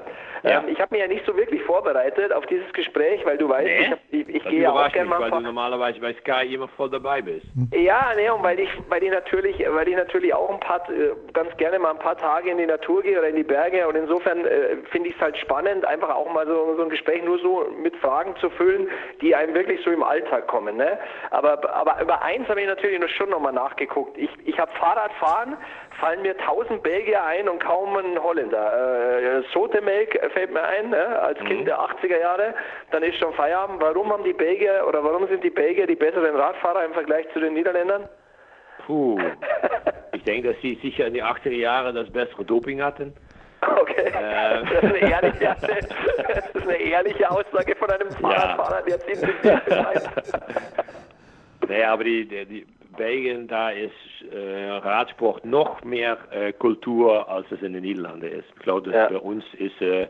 Ja. 0.43 0.59
Ähm, 0.59 0.69
ich 0.69 0.79
habe 0.79 0.93
mich 0.93 1.01
ja 1.01 1.07
nicht 1.07 1.25
so 1.25 1.35
wirklich 1.35 1.61
vorbereitet 1.63 2.31
auf 2.31 2.45
dieses 2.45 2.71
Gespräch, 2.73 3.25
weil 3.25 3.37
du 3.37 3.49
weißt, 3.49 3.65
nee? 3.65 3.79
ich, 3.79 3.91
hab, 3.91 3.99
ich, 4.11 4.35
ich 4.35 4.43
gehe 4.43 4.61
ja 4.61 4.71
auch 4.71 4.91
gerne 4.91 5.09
mal. 5.09 5.19
Weil 5.19 5.31
du 5.31 5.39
normalerweise 5.39 5.99
bei 5.99 6.13
Sky 6.13 6.53
immer 6.53 6.67
voll 6.69 6.89
dabei 6.89 7.21
bist. 7.21 7.45
Ja, 7.73 8.11
nee, 8.15 8.29
und 8.29 8.43
weil 8.43 8.59
ich, 8.59 8.69
weil 8.89 9.03
ich 9.03 9.11
natürlich, 9.11 9.65
weil 9.67 9.87
ich 9.87 9.95
natürlich 9.95 10.33
auch 10.33 10.49
ein 10.49 10.59
paar, 10.59 10.87
äh, 10.89 11.13
ganz 11.33 11.55
gerne 11.57 11.79
mal 11.79 11.91
ein 11.91 11.99
paar 11.99 12.17
Tage 12.17 12.51
in 12.51 12.57
die 12.57 12.65
Natur 12.65 13.01
gehe 13.01 13.17
oder 13.17 13.29
in 13.29 13.35
die 13.35 13.43
Berge 13.43 13.87
und 13.87 13.95
insofern 13.95 14.45
äh, 14.45 14.77
finde 14.91 15.09
ich 15.09 15.15
es 15.15 15.21
halt 15.21 15.37
spannend, 15.37 15.85
einfach 15.85 16.09
auch 16.09 16.31
mal 16.31 16.45
so, 16.45 16.75
so 16.75 16.83
ein 16.83 16.89
Gespräch 16.89 17.23
nur 17.23 17.39
so 17.39 17.65
mit 17.81 17.95
Fragen 17.97 18.35
zu 18.37 18.49
füllen, 18.51 18.87
die 19.21 19.35
einem 19.35 19.53
wirklich 19.53 19.83
so 19.83 19.91
im 19.91 20.03
Alltag 20.03 20.47
kommen. 20.47 20.77
Ne? 20.77 20.99
Aber, 21.31 21.73
aber 21.73 22.01
über 22.01 22.21
eins 22.21 22.47
habe 22.47 22.61
ich 22.61 22.67
natürlich 22.67 22.97
schon 23.15 23.29
nochmal 23.29 23.53
nachgeguckt. 23.53 24.17
Ich, 24.17 24.29
ich 24.45 24.59
habe 24.59 24.71
Fahrradfahren 24.73 25.46
fallen 25.99 26.21
mir 26.21 26.37
tausend 26.37 26.83
Belgier 26.83 27.23
ein 27.23 27.49
und 27.49 27.63
kaum 27.63 27.95
ein 27.97 28.21
Holländer. 28.21 29.19
Äh, 29.19 29.41
Sotemelk 29.53 30.19
fällt 30.33 30.51
mir 30.51 30.63
ein, 30.63 30.89
ne? 30.89 31.19
als 31.19 31.39
Kind 31.39 31.61
mhm. 31.61 31.65
der 31.65 31.79
80er 31.79 32.19
Jahre, 32.19 32.53
dann 32.91 33.03
ist 33.03 33.17
schon 33.17 33.33
Feierabend. 33.33 33.81
Warum 33.81 34.11
haben 34.11 34.23
die 34.23 34.33
Belgier 34.33 34.85
oder 34.87 35.03
warum 35.03 35.27
sind 35.27 35.43
die 35.43 35.49
Belgier 35.49 35.87
die 35.87 35.95
besseren 35.95 36.35
Radfahrer 36.35 36.85
im 36.85 36.93
Vergleich 36.93 37.27
zu 37.33 37.39
den 37.39 37.53
Niederländern? 37.53 38.07
Puh, 38.85 39.19
ich 40.13 40.23
denke, 40.23 40.53
dass 40.53 40.61
sie 40.61 40.75
sicher 40.81 41.07
in 41.07 41.13
den 41.13 41.23
80er 41.23 41.49
Jahren 41.49 41.95
das 41.95 42.11
bessere 42.11 42.45
Doping 42.45 42.81
hatten. 42.81 43.13
Okay, 43.61 44.05
äh. 44.05 44.63
das, 44.63 44.71
ist 44.71 44.83
eine 44.83 45.11
ehrliche, 45.11 45.55
das 45.61 46.49
ist 46.53 46.63
eine 46.63 46.77
ehrliche 46.77 47.29
Aussage 47.29 47.75
von 47.75 47.89
einem 47.89 48.11
Fahrradfahrer, 48.11 48.87
ja. 48.87 48.97
der 48.97 48.99
ziemlich 48.99 49.35
Naja, 51.67 51.91
aber 51.91 52.03
die, 52.03 52.27
die, 52.27 52.45
die 52.45 52.67
Belgien, 52.97 53.47
da 53.47 53.69
ist 53.69 53.93
äh, 54.31 54.69
Radsport 54.69 55.45
noch 55.45 55.83
mehr 55.83 56.17
äh, 56.31 56.51
Kultur, 56.51 57.29
als 57.29 57.49
es 57.51 57.61
in 57.61 57.73
den 57.73 57.83
Niederlanden 57.83 58.29
ist. 58.29 58.45
Ich 58.55 58.63
glaube, 58.63 58.91
ja. 58.91 59.07
für 59.07 59.21
uns 59.21 59.45
ist 59.53 59.79
äh, 59.81 60.03
äh, 60.03 60.07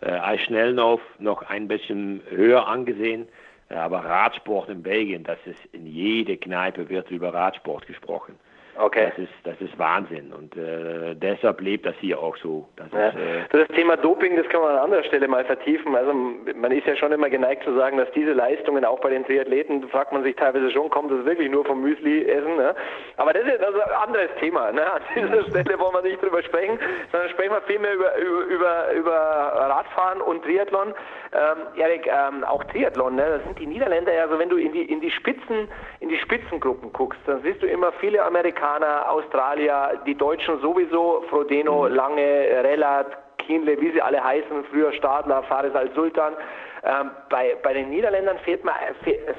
Eisschnelllauf 0.00 1.00
noch 1.18 1.42
ein 1.42 1.68
bisschen 1.68 2.22
höher 2.28 2.66
angesehen. 2.66 3.28
Aber 3.68 4.04
Radsport 4.04 4.68
in 4.68 4.82
Belgien, 4.82 5.22
das 5.22 5.38
ist 5.44 5.64
in 5.72 5.86
jede 5.86 6.36
Kneipe 6.36 6.88
wird 6.88 7.08
über 7.12 7.32
Radsport 7.32 7.86
gesprochen. 7.86 8.34
Okay. 8.80 9.12
Das 9.16 9.18
ist, 9.18 9.32
das 9.44 9.60
ist 9.60 9.78
Wahnsinn 9.78 10.32
und 10.32 10.56
äh, 10.56 11.14
deshalb 11.14 11.60
lebt 11.60 11.86
das 11.86 11.94
hier 12.00 12.18
auch 12.18 12.36
so. 12.38 12.68
Das, 12.76 12.90
ja. 12.92 13.08
ist, 13.08 13.16
äh 13.16 13.58
das 13.66 13.68
Thema 13.76 13.96
Doping, 13.96 14.36
das 14.36 14.48
kann 14.48 14.62
man 14.62 14.72
an 14.72 14.84
anderer 14.84 15.04
Stelle 15.04 15.28
mal 15.28 15.44
vertiefen. 15.44 15.94
Also 15.94 16.12
man 16.12 16.72
ist 16.72 16.86
ja 16.86 16.96
schon 16.96 17.12
immer 17.12 17.28
geneigt 17.28 17.64
zu 17.64 17.74
sagen, 17.74 17.98
dass 17.98 18.10
diese 18.12 18.32
Leistungen 18.32 18.84
auch 18.84 19.00
bei 19.00 19.10
den 19.10 19.24
Triathleten, 19.24 19.88
fragt 19.88 20.12
man 20.12 20.22
sich 20.22 20.36
teilweise 20.36 20.70
schon, 20.70 20.88
kommt 20.90 21.12
das 21.12 21.24
wirklich 21.24 21.50
nur 21.50 21.64
vom 21.64 21.82
Müsli 21.82 22.24
essen? 22.24 22.56
Ne? 22.56 22.74
Aber 23.16 23.32
das 23.32 23.44
ist 23.44 23.62
also 23.62 23.80
ein 23.80 24.08
anderes 24.08 24.30
Thema. 24.38 24.72
Ne? 24.72 24.82
An 24.92 25.02
dieser 25.14 25.42
Stelle 25.44 25.78
wollen 25.78 25.94
wir 25.94 26.02
nicht 26.02 26.22
drüber 26.22 26.42
sprechen, 26.42 26.78
sondern 27.12 27.28
sprechen 27.30 27.52
wir 27.52 27.62
vielmehr 27.62 27.94
über, 27.94 28.16
über, 28.48 28.92
über 28.92 29.12
Radfahren 29.12 30.20
und 30.22 30.42
Triathlon. 30.42 30.94
Ähm, 31.32 31.58
Erik, 31.76 32.06
ähm, 32.06 32.44
auch 32.44 32.64
Triathlon, 32.64 33.14
ne? 33.14 33.24
das 33.36 33.44
sind 33.44 33.58
die 33.58 33.66
Niederländer 33.66 34.12
ja, 34.12 34.22
also 34.22 34.38
wenn 34.38 34.48
du 34.48 34.56
in 34.56 34.72
die, 34.72 34.82
in 34.82 35.00
die 35.00 35.10
Spitzen, 35.10 35.68
in 36.00 36.08
die 36.08 36.18
Spitzengruppen 36.18 36.92
guckst, 36.92 37.20
dann 37.26 37.42
siehst 37.42 37.62
du 37.62 37.66
immer 37.66 37.92
viele 37.92 38.24
Amerikaner, 38.24 38.69
Australier, 38.78 40.00
die 40.06 40.14
Deutschen 40.14 40.60
sowieso, 40.60 41.24
Frodeno, 41.28 41.88
mhm. 41.88 41.94
Lange, 41.94 42.64
Rellat, 42.64 43.06
Kienle, 43.38 43.80
wie 43.80 43.90
sie 43.90 44.02
alle 44.02 44.22
heißen, 44.22 44.64
früher 44.70 44.92
Stadler, 44.92 45.42
Fares 45.44 45.74
al-Sultan. 45.74 46.34
Ähm, 46.82 47.10
bei, 47.28 47.56
bei 47.62 47.74
den 47.74 47.90
Niederländern 47.90 48.38
fällt 48.38 48.64
mir, 48.64 48.72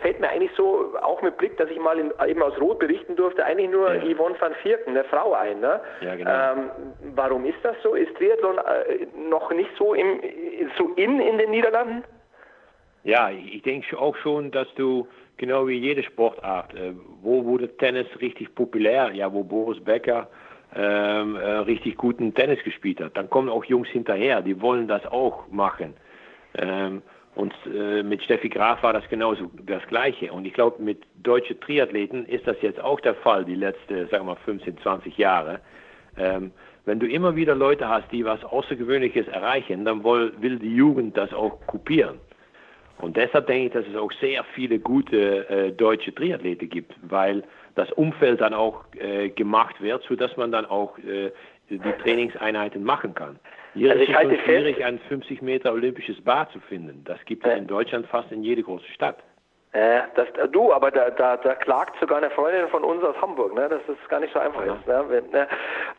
fällt 0.01 0.19
mir 0.19 0.29
eigentlich 0.29 0.51
so, 0.55 0.93
auch 1.01 1.23
mit 1.23 1.37
Blick, 1.37 1.57
dass 1.57 1.69
ich 1.71 1.79
mal 1.79 1.97
in, 1.97 2.13
eben 2.27 2.41
aus 2.43 2.59
Rot 2.61 2.77
berichten 2.77 3.15
durfte, 3.15 3.43
eigentlich 3.43 3.69
nur 3.69 3.93
ja. 3.95 4.15
Yvonne 4.15 4.35
van 4.39 4.53
Vierken, 4.61 4.91
eine 4.91 5.03
Frau 5.05 5.33
ein. 5.33 5.59
Ne? 5.59 5.79
Ja, 6.01 6.15
genau. 6.15 6.29
Ähm, 6.31 6.69
warum 7.15 7.45
ist 7.45 7.57
das 7.63 7.75
so? 7.81 7.95
Ist 7.95 8.15
Triathlon 8.17 8.59
äh, 8.59 9.07
noch 9.27 9.51
nicht 9.51 9.71
so, 9.77 9.95
im, 9.95 10.19
so 10.77 10.89
in 10.95 11.19
in 11.19 11.39
den 11.39 11.49
Niederlanden? 11.49 12.03
Ja, 13.03 13.31
ich 13.31 13.61
denke 13.63 13.97
auch 13.97 14.15
schon, 14.17 14.51
dass 14.51 14.67
du 14.75 15.07
genau 15.37 15.67
wie 15.67 15.77
jede 15.77 16.03
Sportart, 16.03 16.73
äh, 16.75 16.93
wo 17.21 17.43
wurde 17.45 17.75
Tennis 17.77 18.07
richtig 18.19 18.53
populär? 18.53 19.11
Ja, 19.13 19.33
wo 19.33 19.43
Boris 19.43 19.83
Becker 19.83 20.29
ähm, 20.75 21.35
äh, 21.35 21.39
richtig 21.39 21.97
guten 21.97 22.33
Tennis 22.33 22.63
gespielt 22.63 23.01
hat. 23.01 23.17
Dann 23.17 23.29
kommen 23.29 23.49
auch 23.49 23.65
Jungs 23.65 23.89
hinterher, 23.89 24.41
die 24.41 24.61
wollen 24.61 24.87
das 24.87 25.05
auch 25.07 25.47
machen. 25.49 25.95
Ähm, 26.55 27.01
und 27.33 27.53
äh, 27.73 28.03
mit 28.03 28.21
Steffi 28.23 28.49
Graf 28.49 28.83
war 28.83 28.93
das 28.93 29.07
genauso 29.09 29.49
das 29.65 29.85
Gleiche. 29.87 30.31
Und 30.31 30.45
ich 30.45 30.53
glaube, 30.53 30.81
mit 30.81 31.01
deutschen 31.23 31.59
Triathleten 31.59 32.25
ist 32.25 32.45
das 32.45 32.57
jetzt 32.61 32.79
auch 32.79 32.99
der 32.99 33.15
Fall, 33.15 33.45
die 33.45 33.55
letzten, 33.55 34.07
sagen 34.09 34.25
wir 34.25 34.35
mal, 34.35 34.37
15, 34.45 34.77
20 34.79 35.17
Jahre. 35.17 35.59
Ähm, 36.17 36.51
wenn 36.85 36.99
du 36.99 37.07
immer 37.07 37.35
wieder 37.35 37.55
Leute 37.55 37.87
hast, 37.87 38.11
die 38.11 38.25
was 38.25 38.43
Außergewöhnliches 38.43 39.27
erreichen, 39.27 39.85
dann 39.85 40.03
will, 40.03 40.33
will 40.39 40.59
die 40.59 40.75
Jugend 40.75 41.15
das 41.15 41.31
auch 41.33 41.65
kopieren. 41.67 42.19
Und 43.01 43.17
deshalb 43.17 43.47
denke 43.47 43.67
ich, 43.67 43.73
dass 43.73 43.85
es 43.91 43.95
auch 43.99 44.11
sehr 44.21 44.43
viele 44.55 44.79
gute 44.79 45.49
äh, 45.49 45.71
deutsche 45.71 46.13
Triathleten 46.13 46.69
gibt, 46.69 46.93
weil 47.01 47.43
das 47.75 47.91
Umfeld 47.93 48.41
dann 48.41 48.53
auch 48.53 48.83
äh, 48.95 49.29
gemacht 49.29 49.81
wird, 49.81 50.03
sodass 50.03 50.35
man 50.37 50.51
dann 50.51 50.65
auch 50.65 50.97
äh, 50.99 51.31
die 51.69 51.79
Trainingseinheiten 52.03 52.83
machen 52.83 53.13
kann. 53.13 53.39
Hier 53.73 53.91
also 53.91 54.03
ist 54.03 54.09
es 54.09 54.15
schon 54.15 54.37
schwierig, 54.43 54.83
ein 54.83 54.99
50 55.07 55.41
Meter 55.41 55.71
olympisches 55.71 56.19
Bad 56.21 56.51
zu 56.51 56.59
finden. 56.59 57.03
Das 57.05 57.17
gibt 57.25 57.45
es 57.45 57.57
in 57.57 57.67
Deutschland 57.67 58.05
fast 58.07 58.31
in 58.31 58.43
jede 58.43 58.61
große 58.61 58.87
Stadt. 58.93 59.17
Äh, 59.73 60.01
das, 60.15 60.27
du, 60.51 60.73
aber 60.73 60.91
da, 60.91 61.09
da, 61.11 61.37
da 61.37 61.55
klagt 61.55 61.97
sogar 62.01 62.17
eine 62.17 62.29
Freundin 62.31 62.67
von 62.67 62.83
uns 62.83 63.01
aus 63.05 63.15
Hamburg, 63.21 63.53
ne, 63.53 63.69
dass 63.69 63.79
das 63.87 63.95
gar 64.09 64.19
nicht 64.19 64.33
so 64.33 64.39
einfach 64.39 64.65
ja. 64.65 64.73
ist. 64.73 64.85
Ne? 64.85 65.23
ne? 65.31 65.47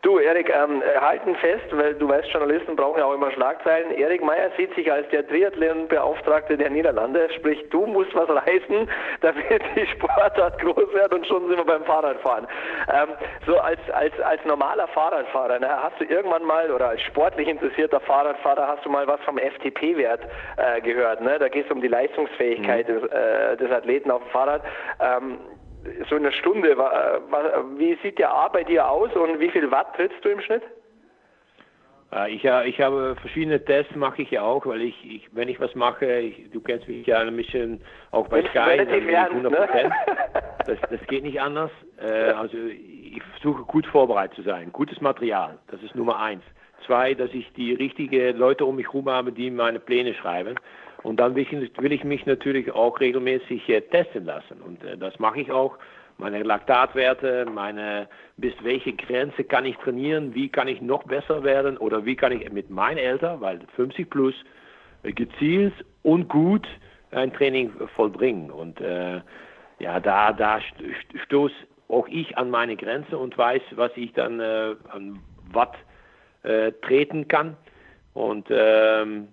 Du, 0.03 0.19
Erik, 0.19 0.51
ähm, 0.51 0.83
halten 1.01 1.35
fest, 1.37 1.65
weil 1.71 1.95
du 1.95 2.07
weißt, 2.07 2.29
Journalisten 2.29 2.77
brauchen 2.77 2.99
ja 2.99 3.07
auch 3.07 3.15
immer 3.15 3.31
Schlagzeilen. 3.31 3.93
Erik 3.93 4.23
Meyer 4.23 4.51
sieht 4.59 4.75
sich 4.75 4.93
als 4.93 5.09
der 5.09 5.27
Triathlon-Beauftragte 5.27 6.59
der 6.59 6.69
Niederlande, 6.69 7.31
sprich, 7.35 7.67
du 7.71 7.87
musst 7.87 8.15
was 8.15 8.29
reißen, 8.29 8.91
damit 9.23 9.63
die 9.75 9.87
Sportart 9.87 10.61
groß 10.61 10.93
wird 10.93 11.15
und 11.15 11.27
schon 11.27 11.49
sind 11.49 11.57
wir 11.57 11.65
beim 11.65 11.85
Fahrradfahren. 11.85 12.47
Ähm, 12.93 13.09
so 13.47 13.59
als, 13.59 13.81
als, 13.95 14.13
als 14.21 14.45
normaler 14.45 14.87
Fahrradfahrer, 14.89 15.59
ne, 15.61 15.83
hast 15.83 15.99
du 15.99 16.05
irgendwann 16.05 16.45
mal, 16.45 16.71
oder 16.71 16.91
als 16.91 17.01
sportlich 17.01 17.49
interessierter 17.49 18.01
Fahrradfahrer, 18.01 18.69
hast 18.69 18.85
du 18.85 18.91
mal 18.91 19.07
was 19.07 19.21
vom 19.23 19.39
FTP-Wert 19.39 20.21
äh, 20.59 20.83
gehört. 20.83 21.23
Ne? 21.23 21.39
Da 21.39 21.49
geht 21.49 21.65
es 21.65 21.73
um 21.73 21.81
die 21.81 21.89
Leistungsfähigkeit 21.89 22.87
mhm. 22.87 23.01
des, 23.01 23.11
äh, 23.11 23.62
des 23.63 23.71
Athleten 23.71 24.11
auf 24.11 24.23
dem 24.23 24.31
Fahrrad. 24.31 24.63
Ähm, 25.01 25.39
so 26.09 26.17
eine 26.17 26.33
Stunde, 26.33 26.77
wie 27.77 27.99
sieht 28.03 28.19
der 28.19 28.33
A 28.33 28.49
bei 28.49 28.63
dir 28.63 28.89
aus 28.89 29.15
und 29.17 29.41
wie 29.41 29.51
viel 29.51 29.71
Watt 29.71 29.97
trittst 29.97 30.25
du 30.25 30.29
im 30.29 30.41
Schnitt? 30.41 30.63
Äh, 32.13 32.35
ich, 32.35 32.45
ich 32.45 32.81
habe 32.81 33.17
verschiedene 33.21 33.65
Tests, 33.65 33.95
mache 33.95 34.23
ich 34.23 34.31
ja 34.31 34.43
auch, 34.43 34.67
weil 34.67 34.83
ich, 34.83 34.97
ich 35.05 35.29
wenn 35.33 35.49
ich 35.49 35.59
was 35.61 35.75
mache, 35.75 36.07
ich, 36.21 36.51
du 36.51 36.61
kennst 36.61 36.87
mich 36.89 37.07
ja 37.07 37.19
ein 37.19 37.37
bisschen 37.37 37.81
auch 38.11 38.29
bei 38.29 38.43
Sky, 38.43 38.77
dann 38.77 38.89
bin 38.89 39.09
ich 39.09 39.17
100 39.17 39.53
Ne? 39.53 39.93
Das, 40.65 40.79
das 40.91 41.01
geht 41.09 41.25
nicht 41.25 41.41
anders. 41.41 41.73
Äh, 42.01 42.31
also 42.31 42.57
ich 42.57 43.21
versuche 43.41 43.65
gut 43.65 43.85
vorbereitet 43.87 44.37
zu 44.37 44.43
sein, 44.43 44.73
gutes 44.73 45.01
Material, 45.01 45.59
das 45.69 45.83
ist 45.83 45.97
Nummer 45.97 46.21
eins. 46.21 46.45
Zwei, 46.87 47.15
dass 47.15 47.33
ich 47.33 47.53
die 47.53 47.75
richtigen 47.75 48.37
Leute 48.37 48.65
um 48.65 48.77
mich 48.77 48.87
herum 48.87 49.09
habe, 49.09 49.33
die 49.33 49.51
meine 49.51 49.79
Pläne 49.79 50.15
schreiben. 50.15 50.57
Und 51.03 51.19
dann 51.19 51.35
will 51.35 51.43
ich, 51.43 51.53
will 51.53 51.93
ich 51.93 52.05
mich 52.05 52.27
natürlich 52.27 52.71
auch 52.73 53.01
regelmäßig 53.01 53.69
äh, 53.69 53.81
testen 53.81 54.25
lassen. 54.25 54.61
Und 54.61 54.85
äh, 54.85 54.97
das 54.97 55.19
mache 55.19 55.41
ich 55.41 55.51
auch. 55.51 55.79
Meine 56.19 56.43
Laktatwerte, 56.43 57.47
meine, 57.47 58.07
bis 58.37 58.53
welche 58.63 58.93
Grenze 58.93 59.45
kann 59.45 59.65
ich 59.65 59.77
trainieren, 59.79 60.35
wie 60.35 60.49
kann 60.49 60.69
ich 60.69 60.81
noch 60.81 61.03
besser 61.05 61.43
werden 61.43 61.79
oder 61.79 62.05
wie 62.05 62.15
kann 62.15 62.33
ich 62.33 62.53
mit 62.53 62.71
meinem 62.71 63.05
Alter, 63.05 63.41
weil 63.41 63.61
50 63.75 64.09
plus, 64.11 64.35
äh, 65.03 65.13
gezielt 65.13 65.75
und 66.03 66.29
gut 66.29 66.69
ein 67.11 67.33
Training 67.33 67.73
vollbringen. 67.97 68.51
Und 68.51 68.81
äh, 68.81 69.21
ja, 69.79 70.01
da, 70.01 70.33
da 70.33 70.61
stoße 71.25 71.55
auch 71.89 72.09
ich 72.09 72.37
an 72.39 72.51
meine 72.51 72.77
Grenze 72.77 73.19
und 73.19 73.37
weiß, 73.37 73.63
was 73.73 73.91
ich 73.97 74.13
dann 74.13 74.41
äh, 74.41 74.75
an 74.91 75.19
Watt 75.53 75.75
äh, 76.43 76.73
treten 76.83 77.29
kann. 77.29 77.57
Und 78.15 78.47
ähm, 78.51 79.29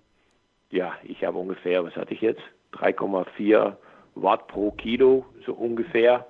ja, 0.72 0.94
ich 1.04 1.24
habe 1.24 1.38
ungefähr, 1.38 1.84
was 1.84 1.96
hatte 1.96 2.14
ich 2.14 2.22
jetzt? 2.22 2.42
3,4 2.74 3.74
Watt 4.16 4.48
pro 4.48 4.72
Kilo, 4.72 5.26
so 5.46 5.54
ungefähr. 5.54 6.26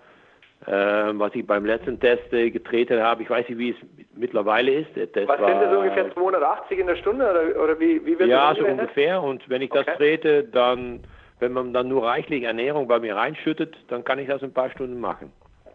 Ähm, 0.68 1.20
was 1.20 1.34
ich 1.36 1.48
beim 1.48 1.66
letzten 1.66 2.00
Test 2.00 2.34
äh, 2.34 2.52
getreten 2.52 3.02
habe, 3.02 3.24
ich 3.24 3.30
weiß 3.30 3.48
nicht, 3.48 3.58
wie 3.58 3.70
es 3.72 3.78
mittlerweile 4.14 4.72
ist. 4.72 4.90
was 4.96 5.06
sind 5.14 5.62
das 5.62 5.78
ungefähr 5.78 6.14
280 6.14 6.80
in 6.80 6.88
der 6.88 6.98
Stunde 6.98 7.30
oder, 7.30 7.64
oder 7.64 7.80
wie, 7.80 8.06
wie 8.06 8.20
wird 8.20 8.30
Ja, 8.30 8.54
so 8.54 8.66
ungefähr. 8.66 9.24
Und 9.24 9.48
wenn 9.50 9.62
ich 9.62 9.72
okay. 9.72 9.84
das 9.86 9.98
trete, 9.98 10.44
dann, 10.44 11.02
wenn 11.40 11.54
man 11.54 11.74
dann 11.74 11.88
nur 11.88 12.06
reichlich 12.06 12.44
Ernährung 12.44 12.90
bei 12.90 13.00
mir 13.00 13.16
reinschüttet, 13.16 13.78
dann 13.88 14.04
kann 14.04 14.20
ich 14.20 14.28
das 14.28 14.44
ein 14.44 14.54
paar 14.54 14.70
Stunden 14.70 15.00
machen. 15.00 15.32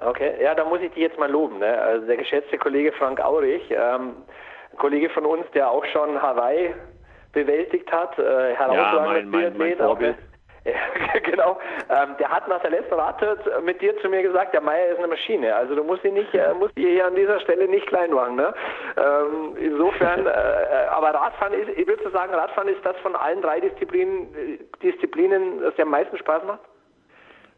Okay, 0.06 0.34
ja, 0.42 0.54
da 0.54 0.64
muss 0.64 0.80
ich 0.80 0.90
dich 0.90 1.02
jetzt 1.02 1.18
mal 1.18 1.30
loben. 1.30 1.60
Ne? 1.60 1.78
Also 1.80 2.06
der 2.06 2.18
geschätzte 2.18 2.58
Kollege 2.58 2.92
Frank 2.92 3.20
Aurich, 3.24 3.62
ähm, 3.70 4.16
Kollege 4.76 5.08
von 5.08 5.24
uns, 5.24 5.46
der 5.54 5.70
auch 5.70 5.84
schon 5.86 6.20
Hawaii 6.20 6.74
bewältigt 7.34 7.90
hat, 7.92 8.18
äh, 8.18 8.54
herausragendes 8.54 9.42
ja, 9.42 9.50
mein 9.56 10.16
Ja, 10.64 11.20
genau. 11.20 11.58
Ähm, 11.90 12.16
der 12.18 12.30
hat 12.30 12.48
nach 12.48 12.60
der 12.62 12.70
letzten 12.70 12.94
Radtour 12.94 13.36
mit 13.62 13.82
dir 13.82 13.96
zu 13.98 14.08
mir 14.08 14.22
gesagt, 14.22 14.54
der 14.54 14.62
Meier 14.62 14.92
ist 14.92 14.98
eine 14.98 15.08
Maschine. 15.08 15.54
Also 15.54 15.74
du 15.74 15.84
musst 15.84 16.04
ihn 16.04 16.14
nicht, 16.14 16.32
äh, 16.34 16.54
musst 16.58 16.76
ihn 16.78 16.88
hier 16.88 17.06
an 17.06 17.14
dieser 17.14 17.38
Stelle 17.40 17.68
nicht 17.68 17.86
klein 17.86 18.12
machen. 18.12 18.36
Ne? 18.36 18.54
Ähm, 18.96 19.56
insofern, 19.58 20.26
äh, 20.26 20.30
äh, 20.30 20.86
aber 20.90 21.10
Radfahren 21.10 21.52
ist, 21.52 21.68
ich 21.76 21.86
würde 21.86 22.10
sagen, 22.10 22.32
Radfahren 22.32 22.68
ist 22.68 22.84
das 22.84 22.96
von 22.98 23.14
allen 23.14 23.42
drei 23.42 23.60
Disziplinen, 23.60 24.28
Disziplinen, 24.82 25.60
das 25.60 25.74
dir 25.74 25.82
am 25.82 25.90
meisten 25.90 26.16
Spaß 26.16 26.44
macht? 26.44 26.60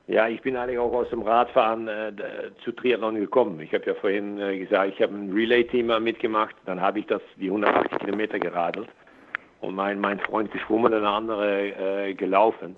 Ja, 0.09 0.29
ich 0.29 0.41
bin 0.43 0.57
eigentlich 0.57 0.79
auch 0.79 0.93
aus 0.93 1.11
dem 1.11 1.23
Radfahren 1.23 1.89
äh, 1.89 2.13
zu 2.65 2.73
Triathlon 2.73 3.17
gekommen. 3.17 3.61
Ich 3.61 3.73
habe 3.73 3.85
ja 3.87 3.95
vorhin 3.95 4.41
äh, 4.41 4.59
gesagt, 4.59 4.93
ich 4.95 5.03
habe 5.03 5.15
ein 5.15 5.33
Relay-Team 5.33 5.93
mitgemacht, 6.03 6.55
dann 6.65 6.81
habe 6.81 7.01
ich 7.01 7.07
das 7.07 7.23
die 7.37 7.49
180 7.49 7.99
Kilometer 7.99 8.39
geradelt 8.39 8.89
und 9.67 9.75
mein, 9.75 10.01
mein 10.01 10.21
Freund 10.21 10.51
geschwommen 10.53 10.95
und 10.95 11.03
der 11.03 11.11
andere 11.11 12.09
äh, 12.09 12.15
gelaufen. 12.15 12.77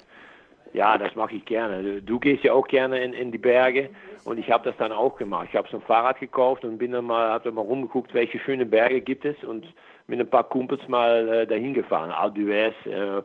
Ja, 0.72 0.98
das 0.98 1.14
mache 1.14 1.36
ich 1.36 1.44
gerne. 1.44 2.02
Du 2.02 2.18
gehst 2.18 2.44
ja 2.44 2.52
auch 2.52 2.66
gerne 2.66 3.02
in, 3.02 3.12
in 3.12 3.32
die 3.32 3.38
Berge 3.38 3.90
und 4.24 4.38
ich 4.38 4.50
habe 4.50 4.64
das 4.64 4.76
dann 4.76 4.92
auch 4.92 5.16
gemacht. 5.16 5.48
Ich 5.50 5.56
habe 5.56 5.68
so 5.70 5.78
ein 5.78 5.82
Fahrrad 5.82 6.20
gekauft 6.20 6.64
und 6.64 6.78
bin 6.78 6.92
dann 6.92 7.06
mal, 7.06 7.30
habe 7.30 7.44
dann 7.44 7.54
mal 7.54 7.62
rumgeguckt, 7.62 8.12
welche 8.12 8.38
schönen 8.38 8.68
Berge 8.68 9.00
gibt 9.00 9.24
es 9.24 9.36
und 9.44 9.66
mit 10.06 10.20
ein 10.20 10.28
paar 10.28 10.44
Kumpels 10.44 10.86
mal 10.88 11.28
äh, 11.28 11.46
dahin 11.46 11.74
gefahren. 11.74 12.10
Alpe 12.10 12.40
d'Huez, 12.40 12.74
äh, 12.86 13.22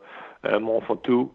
äh, 0.48 0.58
Mont 0.58 0.88
Ventoux, 0.88 1.30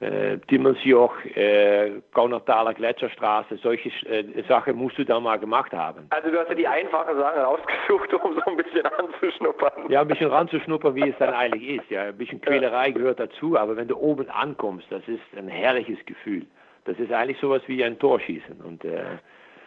äh, 0.00 0.30
äh, 0.30 0.38
Timmelsjoch, 0.48 1.14
äh, 1.34 2.00
Kaunertaler 2.12 2.74
Gletscherstraße, 2.74 3.58
solche 3.62 3.90
äh, 4.08 4.42
Sachen 4.48 4.76
musst 4.76 4.98
du 4.98 5.04
da 5.04 5.20
mal 5.20 5.38
gemacht 5.38 5.72
haben. 5.72 6.06
Also 6.10 6.30
du 6.30 6.38
hast 6.38 6.48
ja 6.48 6.54
die 6.54 6.66
einfachen 6.66 7.16
Sachen 7.16 7.40
rausgesucht, 7.40 8.14
um 8.14 8.34
so 8.34 8.42
ein 8.46 8.56
bisschen 8.56 8.86
anzuschnuppern. 8.86 9.90
Ja, 9.90 10.02
ein 10.02 10.08
bisschen 10.08 10.30
ranzuschnuppern, 10.30 10.94
wie 10.94 11.08
es 11.08 11.16
dann 11.18 11.34
eigentlich 11.34 11.80
ist. 11.80 11.90
Ja, 11.90 12.04
ein 12.04 12.16
bisschen 12.16 12.40
Quälerei 12.40 12.90
gehört 12.90 13.20
dazu, 13.20 13.58
aber 13.58 13.76
wenn 13.76 13.88
du 13.88 13.96
oben 13.96 14.28
ankommst, 14.30 14.86
das 14.90 15.06
ist 15.06 15.20
ein 15.36 15.48
herrliches 15.48 15.98
Gefühl. 16.06 16.46
Das 16.84 16.98
ist 16.98 17.12
eigentlich 17.12 17.38
sowas 17.38 17.62
wie 17.66 17.84
ein 17.84 17.98
Torschießen 17.98 18.60
und 18.62 18.84
äh, 18.84 19.18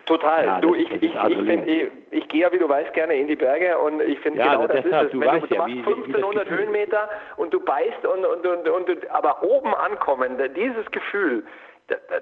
Total. 0.05 0.45
Ja, 0.45 0.59
du, 0.59 0.75
ich, 0.75 0.91
ich, 0.91 1.03
ich, 1.03 1.13
find, 1.13 1.67
ich, 1.67 1.87
ich 2.11 2.27
gehe 2.27 2.41
ja, 2.41 2.51
wie 2.51 2.57
du 2.57 2.67
weißt, 2.67 2.93
gerne 2.93 3.13
in 3.13 3.27
die 3.27 3.37
Berge 3.37 3.77
und 3.77 4.01
ich 4.01 4.19
finde 4.19 4.39
ja, 4.39 4.55
genau 4.55 4.67
das, 4.67 4.77
das 4.77 4.85
ist 4.85 4.91
es. 4.93 5.11
Du, 5.11 5.19
Wenn 5.19 5.27
weißt 5.29 5.43
du, 5.43 5.47
du 5.47 5.55
ja, 5.55 5.61
machst 5.61 5.77
1500 5.77 6.45
wie, 6.45 6.51
wie 6.51 6.55
Höhenmeter 6.57 7.09
und 7.37 7.53
du 7.53 7.59
beißt 7.61 8.05
und, 8.05 8.25
und, 8.25 8.45
und, 8.45 8.89
und, 8.89 9.11
aber 9.11 9.43
oben 9.43 9.73
ankommen, 9.73 10.37
dieses 10.55 10.89
Gefühl, 10.91 11.43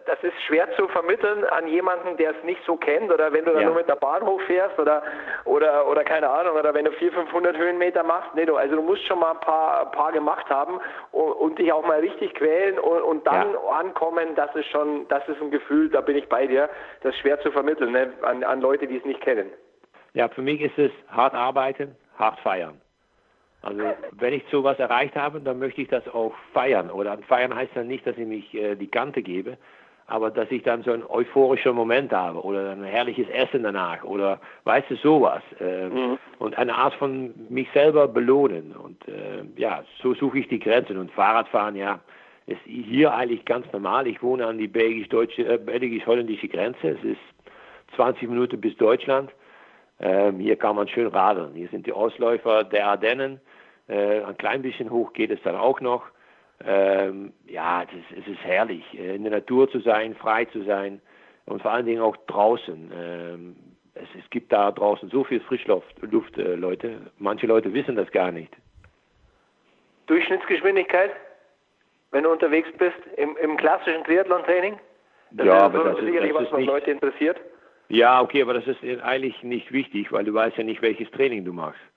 das 0.06 0.24
ist 0.24 0.34
schwer 0.48 0.72
zu 0.76 0.88
vermitteln 0.90 1.46
an 1.46 1.68
jemanden, 1.68 2.18
der 2.18 2.32
es 2.32 2.44
nicht 2.44 2.62
so 2.66 2.76
kennt 2.78 3.12
oder 3.12 3.32
wenn 3.34 3.46
du 3.46 3.52
dann 3.52 3.62
ja. 3.62 3.68
nur 3.68 3.76
mit 3.76 3.88
der 3.88 3.96
Bahn 3.96 4.26
hochfährst 4.26 4.78
oder 4.80 5.04
oder 5.46 5.88
oder 5.88 6.04
keine 6.04 6.30
Ahnung 6.30 6.56
oder 6.58 6.74
wenn 6.74 6.86
du 6.86 6.92
400, 6.92 7.22
500 7.30 7.58
Höhenmeter 7.58 8.04
machst. 8.04 8.34
Nee, 8.36 8.46
du, 8.46 8.56
also 8.56 8.76
du 8.76 8.82
musst 8.82 9.06
schon 9.06 9.20
mal 9.20 9.32
ein 9.32 9.40
paar, 9.40 9.92
paar 9.92 10.12
gemacht 10.12 10.50
haben 10.50 10.80
und, 11.12 11.32
und 11.34 11.60
dich 11.60 11.72
auch 11.72 11.86
mal 11.86 12.00
richtig 12.00 12.34
quälen 12.36 12.80
und, 12.80 13.02
und 13.02 13.28
dann 13.28 13.54
ja. 13.54 13.60
ankommen, 13.72 14.36
das 14.36 14.54
ist 14.56 14.68
schon, 14.68 15.08
das 15.08 15.28
ist 15.28 15.42
ein 15.42 15.52
Gefühl, 15.52 15.90
da 15.90 16.02
bin 16.02 16.16
ich 16.16 16.28
bei 16.30 16.48
dir, 16.48 16.70
das 17.02 17.14
ist 17.14 17.22
schwer 17.22 17.40
zu 17.42 17.52
vermitteln 17.52 17.92
ne, 17.92 18.14
an, 18.22 18.44
an 18.44 18.62
Leute, 18.62 18.88
die 18.88 18.98
es 18.98 19.06
nicht 19.06 19.22
kennen. 19.22 19.52
Ja, 20.14 20.28
für 20.28 20.42
mich 20.42 20.62
ist 20.62 20.78
es 20.78 20.92
hart 21.10 21.34
arbeiten, 21.34 21.96
hart 22.18 22.40
feiern. 22.40 22.82
Also 23.62 23.82
wenn 24.12 24.34
ich 24.34 24.44
sowas 24.52 24.80
erreicht 24.80 25.16
habe, 25.16 25.40
dann 25.40 25.60
möchte 25.60 25.82
ich 25.82 25.88
das 25.88 26.08
auch 26.08 26.34
feiern. 26.54 26.90
Oder 26.90 27.18
feiern 27.28 27.56
heißt 27.56 27.72
dann 27.76 27.88
nicht, 27.88 28.06
dass 28.08 28.18
ich 28.18 28.26
mich 28.26 28.54
äh, 28.54 28.76
die 28.76 28.88
Kante 28.88 29.22
gebe, 29.22 29.58
aber 30.08 30.32
dass 30.32 30.50
ich 30.50 30.64
dann 30.64 30.84
so 30.84 30.92
einen 30.92 31.04
euphorischen 31.08 31.76
Moment 31.76 32.12
habe 32.12 32.44
oder 32.44 32.72
ein 32.72 32.84
herrliches 32.84 33.30
Essen 33.30 33.64
danach 33.64 34.04
oder 34.04 34.40
weißt 34.64 34.90
du 34.90 34.96
sowas 34.96 35.44
äh, 35.60 35.88
mhm. 35.88 36.18
und 36.40 36.58
eine 36.58 36.74
Art 36.74 36.96
von 36.96 37.34
mich 37.50 37.68
selber 37.74 38.08
belohnen 38.08 38.76
und 38.76 39.08
äh, 39.08 39.44
ja 39.56 39.84
so 40.02 40.14
suche 40.16 40.40
ich 40.40 40.48
die 40.48 40.60
Grenzen 40.60 40.98
und 40.98 41.12
Fahrradfahren 41.12 41.76
ja 41.76 42.00
ist 42.48 42.62
hier 42.66 43.14
eigentlich 43.14 43.46
ganz 43.46 43.72
normal. 43.72 44.08
Ich 44.08 44.22
wohne 44.22 44.46
an 44.48 44.58
die 44.58 44.68
belgisch-deutsche 44.68 45.46
äh, 45.46 45.58
belgisch-holländische 45.58 46.48
Grenze. 46.48 46.90
Es 46.90 47.04
ist 47.04 47.96
20 47.96 48.30
Minuten 48.30 48.60
bis 48.60 48.76
Deutschland. 48.78 49.32
Ähm, 50.00 50.40
hier 50.40 50.56
kann 50.56 50.76
man 50.76 50.88
schön 50.88 51.08
radeln. 51.08 51.54
Hier 51.54 51.70
sind 51.70 51.86
die 51.86 51.94
Ausläufer 51.94 52.64
der 52.64 52.88
Ardennen. 52.88 53.40
Äh, 53.92 54.24
ein 54.24 54.38
klein 54.38 54.62
bisschen 54.62 54.90
hoch 54.90 55.12
geht 55.12 55.32
es 55.32 55.42
dann 55.44 55.56
auch 55.56 55.82
noch. 55.82 56.04
Ähm, 56.66 57.34
ja, 57.46 57.84
es 57.84 57.90
ist, 57.90 58.22
es 58.22 58.34
ist 58.34 58.44
herrlich, 58.44 58.86
äh, 58.94 59.16
in 59.16 59.24
der 59.24 59.34
Natur 59.34 59.70
zu 59.70 59.80
sein, 59.80 60.16
frei 60.16 60.46
zu 60.46 60.64
sein 60.64 61.02
und 61.46 61.62
vor 61.62 61.72
allen 61.72 61.86
Dingen 61.86 62.02
auch 62.02 62.16
draußen. 62.28 62.92
Ähm, 62.96 63.56
es, 63.94 64.08
es, 64.18 64.30
gibt 64.30 64.54
da 64.54 64.72
draußen 64.72 65.10
so 65.10 65.26
viel 65.26 65.42
Frischluft, 65.42 65.94
Luft, 66.10 66.38
äh, 66.38 66.56
Leute. 66.56 67.12
Manche 67.18 67.48
Leute 67.48 67.74
wissen 67.74 67.98
das 67.98 68.10
gar 68.12 68.32
nicht. 68.32 68.56
Durchschnittsgeschwindigkeit, 70.06 71.12
wenn 72.12 72.24
du 72.24 72.32
unterwegs 72.32 72.70
bist, 72.78 72.98
im, 73.18 73.36
im 73.38 73.58
klassischen 73.58 74.06
Triathlon-Training? 74.06 74.80
Das 75.32 75.48
ja, 75.48 75.58
ist 75.58 75.64
aber 75.64 75.84
das 75.84 76.00
sicherlich 76.00 76.32
ist, 76.32 76.40
das 76.40 76.52
was, 76.52 76.60
was 76.60 76.66
Leute 76.66 76.92
interessiert. 76.92 77.42
Ja, 77.90 78.22
okay, 78.22 78.42
aber 78.42 78.54
das 78.54 78.68
ist 78.68 79.02
eigentlich 79.02 79.44
nicht 79.44 79.74
wichtig, 79.74 80.14
weil 80.14 80.24
du 80.24 80.34
weißt 80.34 80.56
ja 80.56 80.64
nicht, 80.64 80.82
welches 80.82 81.12
Training 81.12 81.44
du 81.44 81.52
machst 81.52 81.91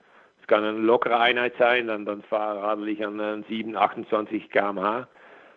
Es 0.44 0.48
kann 0.48 0.62
eine 0.62 0.76
lockere 0.76 1.18
Einheit 1.18 1.54
sein, 1.58 1.86
dann, 1.86 2.04
dann 2.04 2.22
radel 2.30 2.88
ich 2.88 3.02
an 3.02 3.46
7, 3.48 3.74
28 3.74 4.50
km/h. 4.50 5.08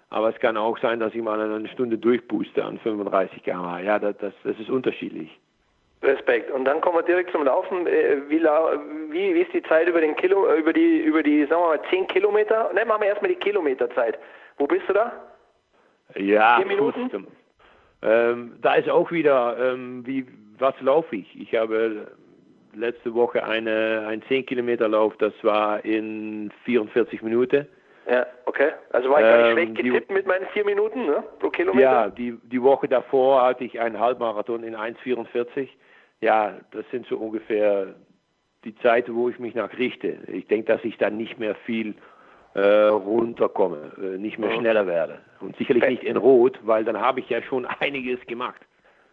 Aber 0.10 0.30
es 0.30 0.40
kann 0.40 0.56
auch 0.56 0.78
sein, 0.78 1.02
dass 1.02 1.14
ich 1.14 1.22
mal 1.22 1.42
eine 1.42 1.68
Stunde 1.68 1.98
durchpuste 1.98 2.64
an 2.64 2.80
35 2.80 3.44
km/h. 3.44 3.82
Ja, 3.82 4.00
das, 4.00 4.16
das, 4.20 4.34
das 4.46 4.58
ist 4.58 4.70
unterschiedlich. 4.70 5.38
Respekt. 6.02 6.52
Und 6.52 6.64
dann 6.64 6.80
kommen 6.80 7.00
wir 7.00 7.04
direkt 7.04 7.34
zum 7.34 7.44
Laufen. 7.44 7.86
Äh, 7.86 8.30
wie, 8.30 8.42
wie, 8.42 9.36
wie 9.36 9.42
ist 9.42 9.52
die 9.52 9.64
Zeit 9.64 9.90
über 9.90 10.00
den 10.00 10.16
Kilo, 10.16 10.56
über 10.56 10.72
die, 10.72 11.00
über 11.00 11.22
die, 11.22 11.42
sagen 11.48 11.64
wir 11.64 11.68
mal, 11.68 11.82
10 11.90 12.08
Kilometer? 12.08 12.72
Ne, 12.72 12.86
machen 12.86 13.02
wir 13.02 13.10
erstmal 13.10 13.32
die 13.32 13.40
Kilometerzeit. 13.40 14.18
Wo 14.58 14.68
bist 14.68 14.88
du 14.88 14.94
da? 14.94 15.12
Ja, 16.16 16.60
Vier 16.60 16.66
Minuten? 16.66 17.10
Gut. 17.10 17.28
Ähm, 18.04 18.54
da 18.62 18.76
ist 18.76 18.90
auch 18.90 19.12
wieder, 19.12 19.58
ähm, 19.60 20.08
wie, 20.08 20.26
was 20.58 20.80
laufe 20.80 21.18
ich? 21.18 21.38
Ich 21.38 21.54
habe 21.56 22.08
letzte 22.74 23.14
Woche 23.14 23.44
eine, 23.44 24.06
ein 24.08 24.22
10 24.24 24.46
Kilometer 24.46 24.88
Lauf, 24.88 25.16
das 25.18 25.34
war 25.42 25.84
in 25.84 26.52
44 26.66 27.22
Minuten. 27.22 27.68
Ja, 28.10 28.26
okay. 28.46 28.72
Also 28.92 29.10
war 29.10 29.20
ich 29.20 29.26
gar 29.26 29.38
nicht 29.38 29.48
ähm, 29.48 29.54
schlecht 29.54 29.76
getippt 29.76 30.10
die, 30.10 30.14
mit 30.14 30.28
meinen 30.28 30.46
4 30.54 30.66
Minuten 30.66 31.06
ne, 31.06 31.24
pro 31.40 31.50
Kilometer? 31.50 31.84
Ja, 31.84 32.10
die, 32.10 32.38
die 32.44 32.62
Woche 32.62 32.88
davor 32.88 33.44
hatte 33.44 33.66
ich 33.66 33.80
einen 33.80 34.00
Halbmarathon 34.00 34.64
in 34.64 34.76
1,44 34.76 35.68
ja, 36.22 36.56
das 36.72 36.86
sind 36.92 37.08
so 37.08 37.18
ungefähr 37.18 37.96
die 38.64 38.76
Zeiten, 38.78 39.16
wo 39.16 39.30
ich 39.30 39.40
mich 39.40 39.56
nach 39.56 39.78
richte. 39.78 40.18
Ich 40.28 40.48
denke, 40.48 40.74
dass 40.74 40.84
ich 40.84 40.98
dann 40.98 41.18
nicht 41.18 41.40
mehr 41.40 41.56
viel 41.56 41.96
äh, 42.54 42.88
runterkomme, 42.88 43.92
äh, 43.98 44.18
nicht 44.18 44.40
mehr 44.40 44.52
schneller 44.52 44.88
werde. 44.88 45.20
Und 45.40 45.56
sicherlich 45.58 45.86
nicht 45.88 46.04
in 46.04 46.18
Rot, 46.18 46.60
weil 46.64 46.84
dann 46.84 47.00
habe 47.00 47.20
ich 47.20 47.30
ja 47.30 47.42
schon 47.44 47.66
einiges 47.80 48.20
gemacht. 48.26 48.62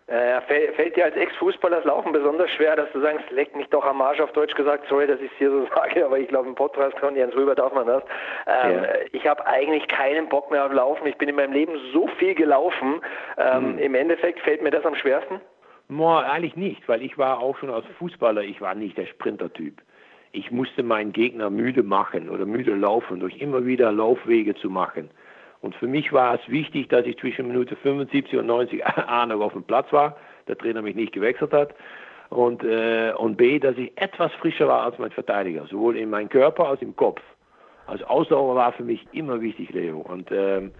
Äh, 0.06 0.42
fällt 0.42 0.96
dir 0.96 1.04
als 1.04 1.16
Ex-Fußballer 1.16 1.76
das 1.76 1.86
Laufen 1.86 2.12
besonders 2.12 2.50
schwer, 2.50 2.76
dass 2.76 2.92
du 2.92 3.00
sagst, 3.00 3.30
leck 3.30 3.56
mich 3.56 3.68
doch 3.68 3.86
am 3.86 4.02
Arsch 4.02 4.20
auf 4.20 4.32
Deutsch 4.32 4.54
gesagt, 4.54 4.86
sorry, 4.88 5.06
dass 5.06 5.18
ich 5.18 5.32
es 5.32 5.38
hier 5.38 5.50
so 5.50 5.66
sage, 5.74 6.04
aber 6.04 6.18
ich 6.18 6.28
glaube 6.28 6.48
im 6.48 6.54
Podcast 6.54 6.98
von 6.98 7.16
Jens 7.16 7.34
Rüber 7.34 7.54
darf 7.54 7.72
man 7.72 7.86
das. 7.86 8.02
Ähm, 8.46 8.82
ja. 8.82 8.88
Ich 9.12 9.26
habe 9.26 9.46
eigentlich 9.46 9.88
keinen 9.88 10.28
Bock 10.28 10.50
mehr 10.50 10.66
auf 10.66 10.72
Laufen. 10.72 11.06
Ich 11.06 11.16
bin 11.16 11.30
in 11.30 11.36
meinem 11.36 11.54
Leben 11.54 11.78
so 11.94 12.06
viel 12.18 12.34
gelaufen. 12.34 13.00
Ähm, 13.38 13.72
hm. 13.72 13.78
Im 13.78 13.94
Endeffekt 13.94 14.40
fällt 14.40 14.62
mir 14.62 14.70
das 14.70 14.84
am 14.84 14.94
schwersten. 14.94 15.40
No, 15.88 16.18
eigentlich 16.18 16.56
nicht, 16.56 16.86
weil 16.86 17.02
ich 17.02 17.16
war 17.16 17.40
auch 17.40 17.56
schon 17.58 17.70
als 17.70 17.86
Fußballer, 17.98 18.42
ich 18.42 18.60
war 18.60 18.74
nicht 18.74 18.98
der 18.98 19.06
Sprintertyp. 19.06 19.80
Ich 20.32 20.50
musste 20.50 20.82
meinen 20.82 21.12
Gegner 21.12 21.48
müde 21.48 21.82
machen 21.82 22.28
oder 22.28 22.44
müde 22.44 22.74
laufen, 22.74 23.20
durch 23.20 23.38
immer 23.38 23.64
wieder 23.64 23.92
Laufwege 23.92 24.54
zu 24.54 24.68
machen. 24.68 25.10
Und 25.64 25.74
für 25.76 25.86
mich 25.86 26.12
war 26.12 26.34
es 26.34 26.46
wichtig, 26.46 26.90
dass 26.90 27.06
ich 27.06 27.16
zwischen 27.16 27.48
Minute 27.48 27.74
75 27.74 28.38
und 28.38 28.46
90 28.48 28.86
A 28.86 29.24
noch 29.24 29.40
auf 29.40 29.54
dem 29.54 29.62
Platz 29.62 29.90
war, 29.94 30.14
der 30.46 30.58
Trainer 30.58 30.82
mich 30.82 30.94
nicht 30.94 31.14
gewechselt 31.14 31.54
hat. 31.54 31.74
Und, 32.28 32.62
äh, 32.62 33.14
und 33.16 33.36
B, 33.36 33.58
dass 33.58 33.74
ich 33.78 33.90
etwas 33.96 34.30
frischer 34.34 34.68
war 34.68 34.82
als 34.82 34.98
mein 34.98 35.10
Verteidiger, 35.10 35.66
sowohl 35.66 35.96
in 35.96 36.10
meinem 36.10 36.28
Körper 36.28 36.68
als 36.68 36.82
im 36.82 36.94
Kopf. 36.94 37.22
Also 37.86 38.04
Ausdauer 38.04 38.54
war 38.56 38.72
für 38.72 38.82
mich 38.82 39.06
immer 39.12 39.40
wichtig, 39.40 39.70
Leo. 39.70 40.00
Und 40.00 40.30
ähm, 40.32 40.72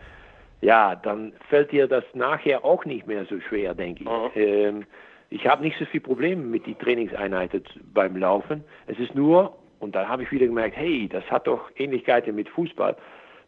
ja, 0.61 0.95
dann 0.97 1.33
fällt 1.49 1.73
dir 1.73 1.89
das 1.89 2.05
nachher 2.13 2.63
auch 2.63 2.85
nicht 2.85 3.07
mehr 3.07 3.25
so 3.25 3.41
schwer, 3.41 3.75
denke 3.75 4.03
ich. 4.03 4.11
Mhm. 4.11 4.31
Ähm, 4.35 4.87
ich 5.31 5.47
habe 5.47 5.63
nicht 5.63 5.79
so 5.79 5.87
viel 5.87 6.03
Probleme 6.03 6.43
mit 6.43 6.67
den 6.67 6.79
Trainingseinheiten 6.79 7.65
beim 7.95 8.19
Laufen. 8.19 8.63
Es 8.87 8.99
ist 8.99 9.15
nur, 9.15 9.57
und 9.81 9.95
dann 9.95 10.11
habe 10.11 10.25
ich 10.25 10.31
wieder 10.31 10.47
gemerkt, 10.47 10.77
hey, 10.77 11.09
das 11.11 11.25
hat 11.31 11.47
doch 11.47 11.71
Ähnlichkeiten 11.77 12.35
mit 12.35 12.51
Fußball. 12.51 12.95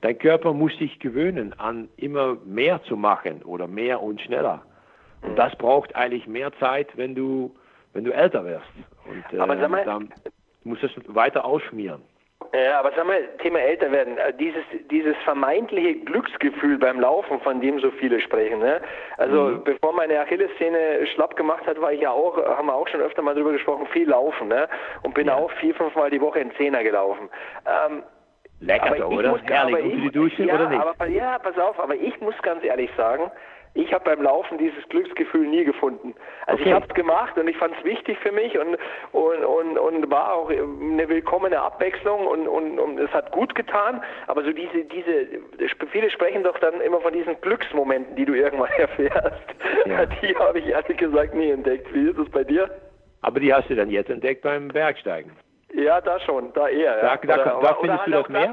Dein 0.00 0.18
Körper 0.18 0.52
muss 0.52 0.76
sich 0.78 0.98
gewöhnen 0.98 1.58
an 1.58 1.88
immer 1.96 2.36
mehr 2.44 2.82
zu 2.84 2.96
machen 2.96 3.42
oder 3.42 3.66
mehr 3.66 4.02
und 4.02 4.20
schneller. 4.20 4.62
Und 5.22 5.32
mhm. 5.32 5.36
das 5.36 5.56
braucht 5.56 5.94
eigentlich 5.96 6.26
mehr 6.26 6.52
Zeit, 6.58 6.88
wenn 6.96 7.14
du, 7.14 7.54
wenn 7.92 8.04
du 8.04 8.12
älter 8.12 8.44
wirst. 8.44 8.66
Und 9.06 9.24
äh, 9.36 9.40
Aber 9.40 9.56
sag 9.56 9.70
mal, 9.70 9.84
dann 9.84 10.12
musst 10.64 10.82
du 10.82 10.86
es 10.86 11.14
weiter 11.14 11.44
ausschmieren. 11.44 12.02
Ja, 12.52 12.78
aber 12.80 12.92
sag 12.94 13.06
mal, 13.06 13.22
Thema 13.42 13.58
älter 13.58 13.90
werden, 13.90 14.18
äh, 14.18 14.32
dieses, 14.34 14.62
dieses 14.90 15.16
vermeintliche 15.24 15.94
Glücksgefühl 16.00 16.78
beim 16.78 17.00
Laufen, 17.00 17.40
von 17.40 17.60
dem 17.60 17.80
so 17.80 17.90
viele 17.90 18.20
sprechen. 18.20 18.60
Ne? 18.60 18.80
Also 19.16 19.42
mhm. 19.42 19.64
bevor 19.64 19.92
meine 19.92 20.20
Achillessehne 20.20 21.06
schlapp 21.14 21.36
gemacht 21.36 21.66
hat, 21.66 21.80
war 21.80 21.92
ich 21.92 22.00
ja 22.00 22.10
auch, 22.10 22.36
haben 22.36 22.66
wir 22.66 22.74
auch 22.74 22.88
schon 22.88 23.00
öfter 23.00 23.22
mal 23.22 23.34
drüber 23.34 23.52
gesprochen, 23.52 23.86
viel 23.92 24.08
laufen. 24.08 24.48
Ne? 24.48 24.68
Und 25.02 25.14
bin 25.14 25.26
ja. 25.26 25.34
auch 25.34 25.50
vier, 25.52 25.74
fünf 25.74 25.94
Mal 25.96 26.10
die 26.10 26.20
Woche 26.20 26.40
in 26.40 26.54
Zehner 26.56 26.82
gelaufen. 26.82 27.28
Ähm, 27.66 28.02
Lecker 28.60 28.96
doch, 28.96 29.10
oder? 29.10 29.32
Muss, 29.32 29.40
Herrlich, 29.44 29.84
ich, 29.84 30.02
die 30.02 30.10
Dusche 30.10 30.44
ja, 30.44 30.54
oder 30.54 30.68
nicht? 30.68 30.80
Aber, 30.80 31.06
ja, 31.06 31.38
pass 31.38 31.58
auf, 31.58 31.78
aber 31.78 31.94
ich 31.94 32.18
muss 32.20 32.34
ganz 32.42 32.64
ehrlich 32.64 32.90
sagen, 32.96 33.30
ich 33.76 33.92
habe 33.92 34.04
beim 34.04 34.22
Laufen 34.22 34.56
dieses 34.56 34.88
Glücksgefühl 34.88 35.46
nie 35.46 35.64
gefunden. 35.64 36.14
Also 36.46 36.60
okay. 36.60 36.70
ich 36.70 36.74
habe 36.74 36.86
es 36.88 36.94
gemacht 36.94 37.36
und 37.36 37.46
ich 37.46 37.56
fand 37.58 37.74
es 37.78 37.84
wichtig 37.84 38.18
für 38.20 38.32
mich 38.32 38.58
und, 38.58 38.78
und, 39.12 39.44
und, 39.44 39.78
und 39.78 40.10
war 40.10 40.34
auch 40.34 40.50
eine 40.50 41.08
willkommene 41.08 41.60
Abwechslung 41.60 42.26
und, 42.26 42.48
und, 42.48 42.78
und 42.78 42.98
es 42.98 43.10
hat 43.10 43.32
gut 43.32 43.54
getan. 43.54 44.02
Aber 44.28 44.42
so 44.44 44.52
diese, 44.52 44.84
diese, 44.84 45.28
viele 45.92 46.10
sprechen 46.10 46.42
doch 46.42 46.58
dann 46.58 46.80
immer 46.80 47.00
von 47.02 47.12
diesen 47.12 47.38
Glücksmomenten, 47.42 48.16
die 48.16 48.24
du 48.24 48.32
irgendwann 48.32 48.72
erfährst. 48.78 49.44
Ja. 49.84 50.06
Die 50.06 50.34
habe 50.36 50.58
ich 50.58 50.66
ehrlich 50.68 50.96
gesagt 50.96 51.34
nie 51.34 51.50
entdeckt. 51.50 51.92
Wie 51.92 52.08
ist 52.08 52.18
es 52.18 52.30
bei 52.30 52.44
dir? 52.44 52.70
Aber 53.20 53.40
die 53.40 53.52
hast 53.52 53.68
du 53.68 53.74
dann 53.74 53.90
jetzt 53.90 54.08
entdeckt 54.08 54.42
beim 54.42 54.68
Bergsteigen. 54.68 55.32
Ja, 55.76 56.00
da 56.00 56.18
schon, 56.20 56.52
da 56.54 56.68
eher. 56.68 56.96
Da, 56.96 57.06
ja. 57.06 57.16
da, 57.16 57.36
da, 57.36 57.60
da 57.60 57.74
findest 57.74 58.00
halt 58.00 58.06
du 58.06 58.12
das 58.12 58.28
mehr? 58.28 58.52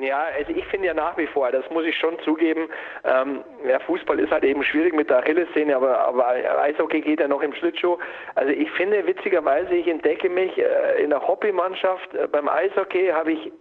Ja, 0.00 0.24
also 0.36 0.50
ich 0.52 0.66
finde 0.66 0.88
ja 0.88 0.94
nach 0.94 1.16
wie 1.16 1.26
vor, 1.28 1.52
das 1.52 1.64
muss 1.70 1.84
ich 1.84 1.96
schon 1.96 2.18
zugeben, 2.24 2.68
ähm, 3.04 3.44
ja, 3.64 3.78
Fußball 3.78 4.18
ist 4.18 4.32
halt 4.32 4.42
eben 4.42 4.64
schwierig 4.64 4.92
mit 4.92 5.08
der 5.08 5.18
Achillessehne, 5.18 5.76
aber, 5.76 5.96
aber 6.00 6.26
Eishockey 6.62 7.00
geht 7.00 7.20
ja 7.20 7.28
noch 7.28 7.42
im 7.42 7.54
Schlittschuh. 7.54 7.96
Also 8.34 8.50
ich 8.50 8.68
finde 8.72 9.06
witzigerweise, 9.06 9.72
ich 9.72 9.86
entdecke 9.86 10.28
mich 10.28 10.58
äh, 10.58 11.02
in 11.02 11.10
der 11.10 11.26
Hobbymannschaft, 11.26 12.12
äh, 12.12 12.26
beim 12.26 12.48
Eishockey 12.48 13.10
habe 13.10 13.32
ich 13.32 13.52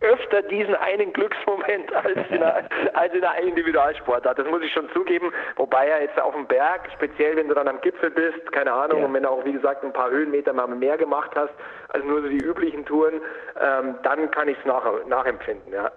öfter 0.00 0.42
diesen 0.42 0.74
einen 0.74 1.12
Glücksmoment 1.12 1.92
als 1.94 2.18
in 2.30 2.42
einer, 2.42 2.68
als 2.94 3.14
in 3.14 3.24
einer 3.24 3.42
Individualsportart. 3.42 4.38
Das 4.38 4.46
muss 4.48 4.62
ich 4.62 4.72
schon 4.72 4.88
zugeben. 4.90 5.32
Wobei 5.56 5.88
ja 5.88 5.98
jetzt 5.98 6.20
auf 6.20 6.34
dem 6.34 6.46
Berg, 6.46 6.88
speziell 6.94 7.36
wenn 7.36 7.48
du 7.48 7.54
dann 7.54 7.68
am 7.68 7.80
Gipfel 7.80 8.10
bist, 8.10 8.52
keine 8.52 8.72
Ahnung, 8.72 9.00
ja. 9.00 9.06
und 9.06 9.14
wenn 9.14 9.22
du 9.22 9.30
auch, 9.30 9.44
wie 9.44 9.52
gesagt, 9.52 9.84
ein 9.84 9.92
paar 9.92 10.10
Höhenmeter 10.10 10.52
mal 10.52 10.66
mehr 10.68 10.96
gemacht 10.96 11.30
hast, 11.34 11.52
als 11.88 12.04
nur 12.04 12.22
so 12.22 12.28
die 12.28 12.42
üblichen 12.44 12.84
Touren, 12.84 13.20
ähm, 13.60 13.96
dann 14.02 14.30
kann 14.30 14.48
ich 14.48 14.58
es 14.58 14.64
nach, 14.64 14.84
nachempfinden, 15.06 15.72
ja. 15.72 15.90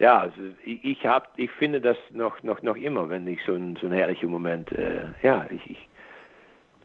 Ja, 0.00 0.18
also 0.18 0.34
ich, 0.64 1.06
hab, 1.06 1.28
ich 1.36 1.52
finde 1.52 1.80
das 1.80 1.96
noch, 2.10 2.42
noch, 2.42 2.62
noch 2.62 2.76
immer, 2.76 3.08
wenn 3.08 3.28
ich 3.28 3.40
so 3.46 3.54
ein, 3.54 3.76
so 3.80 3.86
ein 3.86 3.92
herrlicher 3.92 4.26
Moment, 4.26 4.72
äh, 4.72 5.04
ja, 5.22 5.46
ich, 5.50 5.70
ich 5.70 5.88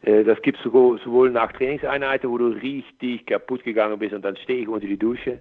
äh, 0.02 0.24
das 0.24 0.40
gibt 0.42 0.58
es 0.58 0.64
sowohl 0.64 1.30
nach 1.30 1.52
Trainingseinheiten, 1.52 2.30
wo 2.30 2.38
du 2.38 2.48
richtig 2.48 3.26
kaputt 3.26 3.64
gegangen 3.64 3.98
bist 3.98 4.14
und 4.14 4.24
dann 4.24 4.36
stehe 4.36 4.62
ich 4.62 4.68
unter 4.68 4.86
die 4.86 4.98
Dusche 4.98 5.40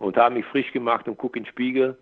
und 0.00 0.16
habe 0.16 0.34
mich 0.34 0.44
frisch 0.46 0.72
gemacht 0.72 1.06
und 1.06 1.16
gucke 1.16 1.38
in 1.38 1.44
den 1.44 1.50
Spiegel. 1.50 1.96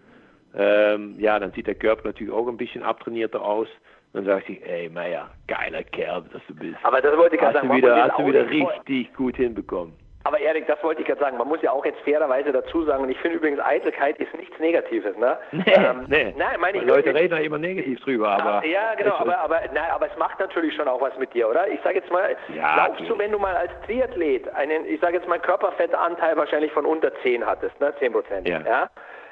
Ähm, 0.54 1.16
ja, 1.18 1.38
dann 1.38 1.52
sieht 1.52 1.66
der 1.66 1.74
Körper 1.74 2.08
natürlich 2.08 2.32
auch 2.32 2.48
ein 2.48 2.56
bisschen 2.56 2.82
abtrainierter 2.82 3.42
aus. 3.42 3.68
Dann 4.14 4.24
sage 4.24 4.44
ich, 4.48 4.66
ey 4.66 4.88
Meier, 4.88 5.28
geiler 5.46 5.82
Kerl, 5.82 6.24
dass 6.32 6.40
du 6.48 6.54
bist. 6.54 6.78
Aber 6.82 7.02
das 7.02 7.14
wollte 7.16 7.34
ich 7.34 7.42
gerade 7.42 7.58
sagen. 7.58 7.76
Wieder, 7.76 8.04
hast 8.04 8.18
du 8.18 8.26
wieder 8.26 8.48
richtig 8.48 9.12
gut 9.14 9.37
hinbekommen. 9.37 9.92
Aber 10.28 10.40
Erik, 10.40 10.66
das 10.66 10.82
wollte 10.82 11.00
ich 11.00 11.06
gerade 11.06 11.20
sagen. 11.20 11.38
Man 11.38 11.48
muss 11.48 11.62
ja 11.62 11.72
auch 11.72 11.86
jetzt 11.86 12.00
fairerweise 12.00 12.52
dazu 12.52 12.84
sagen, 12.84 13.02
und 13.02 13.08
ich 13.08 13.18
finde 13.18 13.38
übrigens, 13.38 13.60
Eitelkeit 13.60 14.18
ist 14.18 14.34
nichts 14.34 14.58
Negatives, 14.58 15.16
ne? 15.16 15.38
Nee, 15.52 15.62
ähm, 15.66 16.04
nee. 16.06 16.34
Nein, 16.36 16.60
meine 16.60 16.76
ich 16.76 16.84
Leute 16.84 17.14
reden 17.14 17.34
ja 17.34 17.40
immer 17.40 17.56
negativ 17.56 17.98
drüber, 18.00 18.28
aber. 18.28 18.66
Ja, 18.66 18.94
genau, 18.94 19.14
aber, 19.14 19.38
aber, 19.38 19.60
nein, 19.72 19.90
aber 19.90 20.06
es 20.06 20.18
macht 20.18 20.38
natürlich 20.38 20.74
schon 20.76 20.86
auch 20.86 21.00
was 21.00 21.16
mit 21.16 21.32
dir, 21.32 21.48
oder? 21.48 21.66
Ich 21.68 21.80
sage 21.80 22.00
jetzt 22.00 22.10
mal, 22.10 22.36
ja, 22.54 22.74
glaubst 22.74 23.00
okay. 23.00 23.08
du, 23.08 23.18
wenn 23.18 23.32
du 23.32 23.38
mal 23.38 23.56
als 23.56 23.72
Triathlet 23.86 24.54
einen, 24.54 24.84
ich 24.84 25.00
sage 25.00 25.16
jetzt 25.16 25.26
mal, 25.26 25.38
Körperfettanteil 25.38 26.36
wahrscheinlich 26.36 26.72
von 26.72 26.84
unter 26.84 27.10
10 27.22 27.46
hattest, 27.46 27.80
ne? 27.80 27.94
10 27.98 28.12
Prozent, 28.12 28.46
ja. 28.46 28.60
ja? 28.60 28.90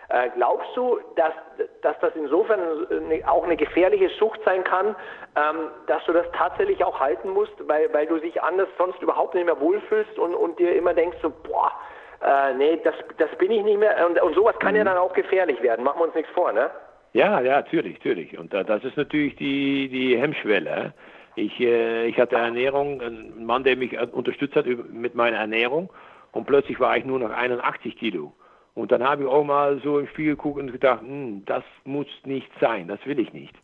Äh, 0.08 0.30
glaubst 0.36 0.68
du, 0.76 0.98
dass, 1.16 1.32
dass 1.82 1.98
das 2.00 2.14
insofern 2.14 2.60
auch 3.26 3.44
eine 3.44 3.56
gefährliche 3.56 4.08
Sucht 4.20 4.40
sein 4.44 4.62
kann, 4.62 4.94
ähm, 5.34 5.70
dass 5.88 6.04
du 6.04 6.12
das 6.12 6.26
tatsächlich 6.32 6.84
auch 6.84 7.00
halten 7.00 7.30
musst, 7.30 7.52
weil, 7.66 7.92
weil 7.92 8.06
du 8.06 8.18
dich 8.18 8.40
anders 8.40 8.68
sonst 8.78 9.02
überhaupt 9.02 9.34
nicht 9.34 9.46
mehr 9.46 9.58
wohlfühlst 9.58 10.16
und, 10.18 10.34
und 10.34 10.58
dir 10.58 10.76
immer 10.76 10.94
denkst 10.94 11.16
so, 11.22 11.30
boah, 11.30 11.72
äh, 12.22 12.54
nee, 12.54 12.80
das, 12.84 12.94
das 13.18 13.30
bin 13.38 13.50
ich 13.50 13.64
nicht 13.64 13.78
mehr. 13.78 14.06
Und, 14.06 14.20
und 14.20 14.34
sowas 14.34 14.56
kann 14.60 14.72
mhm. 14.72 14.78
ja 14.78 14.84
dann 14.84 14.98
auch 14.98 15.12
gefährlich 15.12 15.60
werden. 15.60 15.84
Machen 15.84 16.00
wir 16.00 16.04
uns 16.04 16.14
nichts 16.14 16.30
vor, 16.32 16.52
ne? 16.52 16.70
Ja, 17.12 17.40
ja, 17.40 17.56
natürlich, 17.56 17.96
natürlich. 17.96 18.38
Und 18.38 18.54
äh, 18.54 18.64
das 18.64 18.84
ist 18.84 18.96
natürlich 18.96 19.34
die, 19.36 19.88
die 19.88 20.16
Hemmschwelle. 20.18 20.92
Ich, 21.34 21.58
äh, 21.60 22.06
ich 22.06 22.18
hatte 22.18 22.36
Ernährung, 22.36 23.00
ein 23.02 23.44
Mann, 23.44 23.64
der 23.64 23.76
mich 23.76 23.98
unterstützt 24.12 24.54
hat 24.54 24.66
mit 24.66 25.14
meiner 25.14 25.38
Ernährung 25.38 25.92
und 26.32 26.46
plötzlich 26.46 26.78
war 26.78 26.96
ich 26.96 27.04
nur 27.04 27.18
noch 27.18 27.30
81 27.30 27.96
Kilo. 27.96 28.32
Und 28.76 28.92
dann 28.92 29.02
habe 29.02 29.22
ich 29.22 29.28
auch 29.28 29.42
mal 29.42 29.80
so 29.82 29.98
im 29.98 30.06
Spiel 30.06 30.26
geguckt 30.26 30.60
und 30.60 30.70
gedacht, 30.70 31.00
hm, 31.00 31.42
das 31.46 31.64
muss 31.84 32.06
nicht 32.24 32.50
sein, 32.60 32.88
das 32.88 33.04
will 33.06 33.18
ich 33.18 33.32
nicht. 33.32 33.54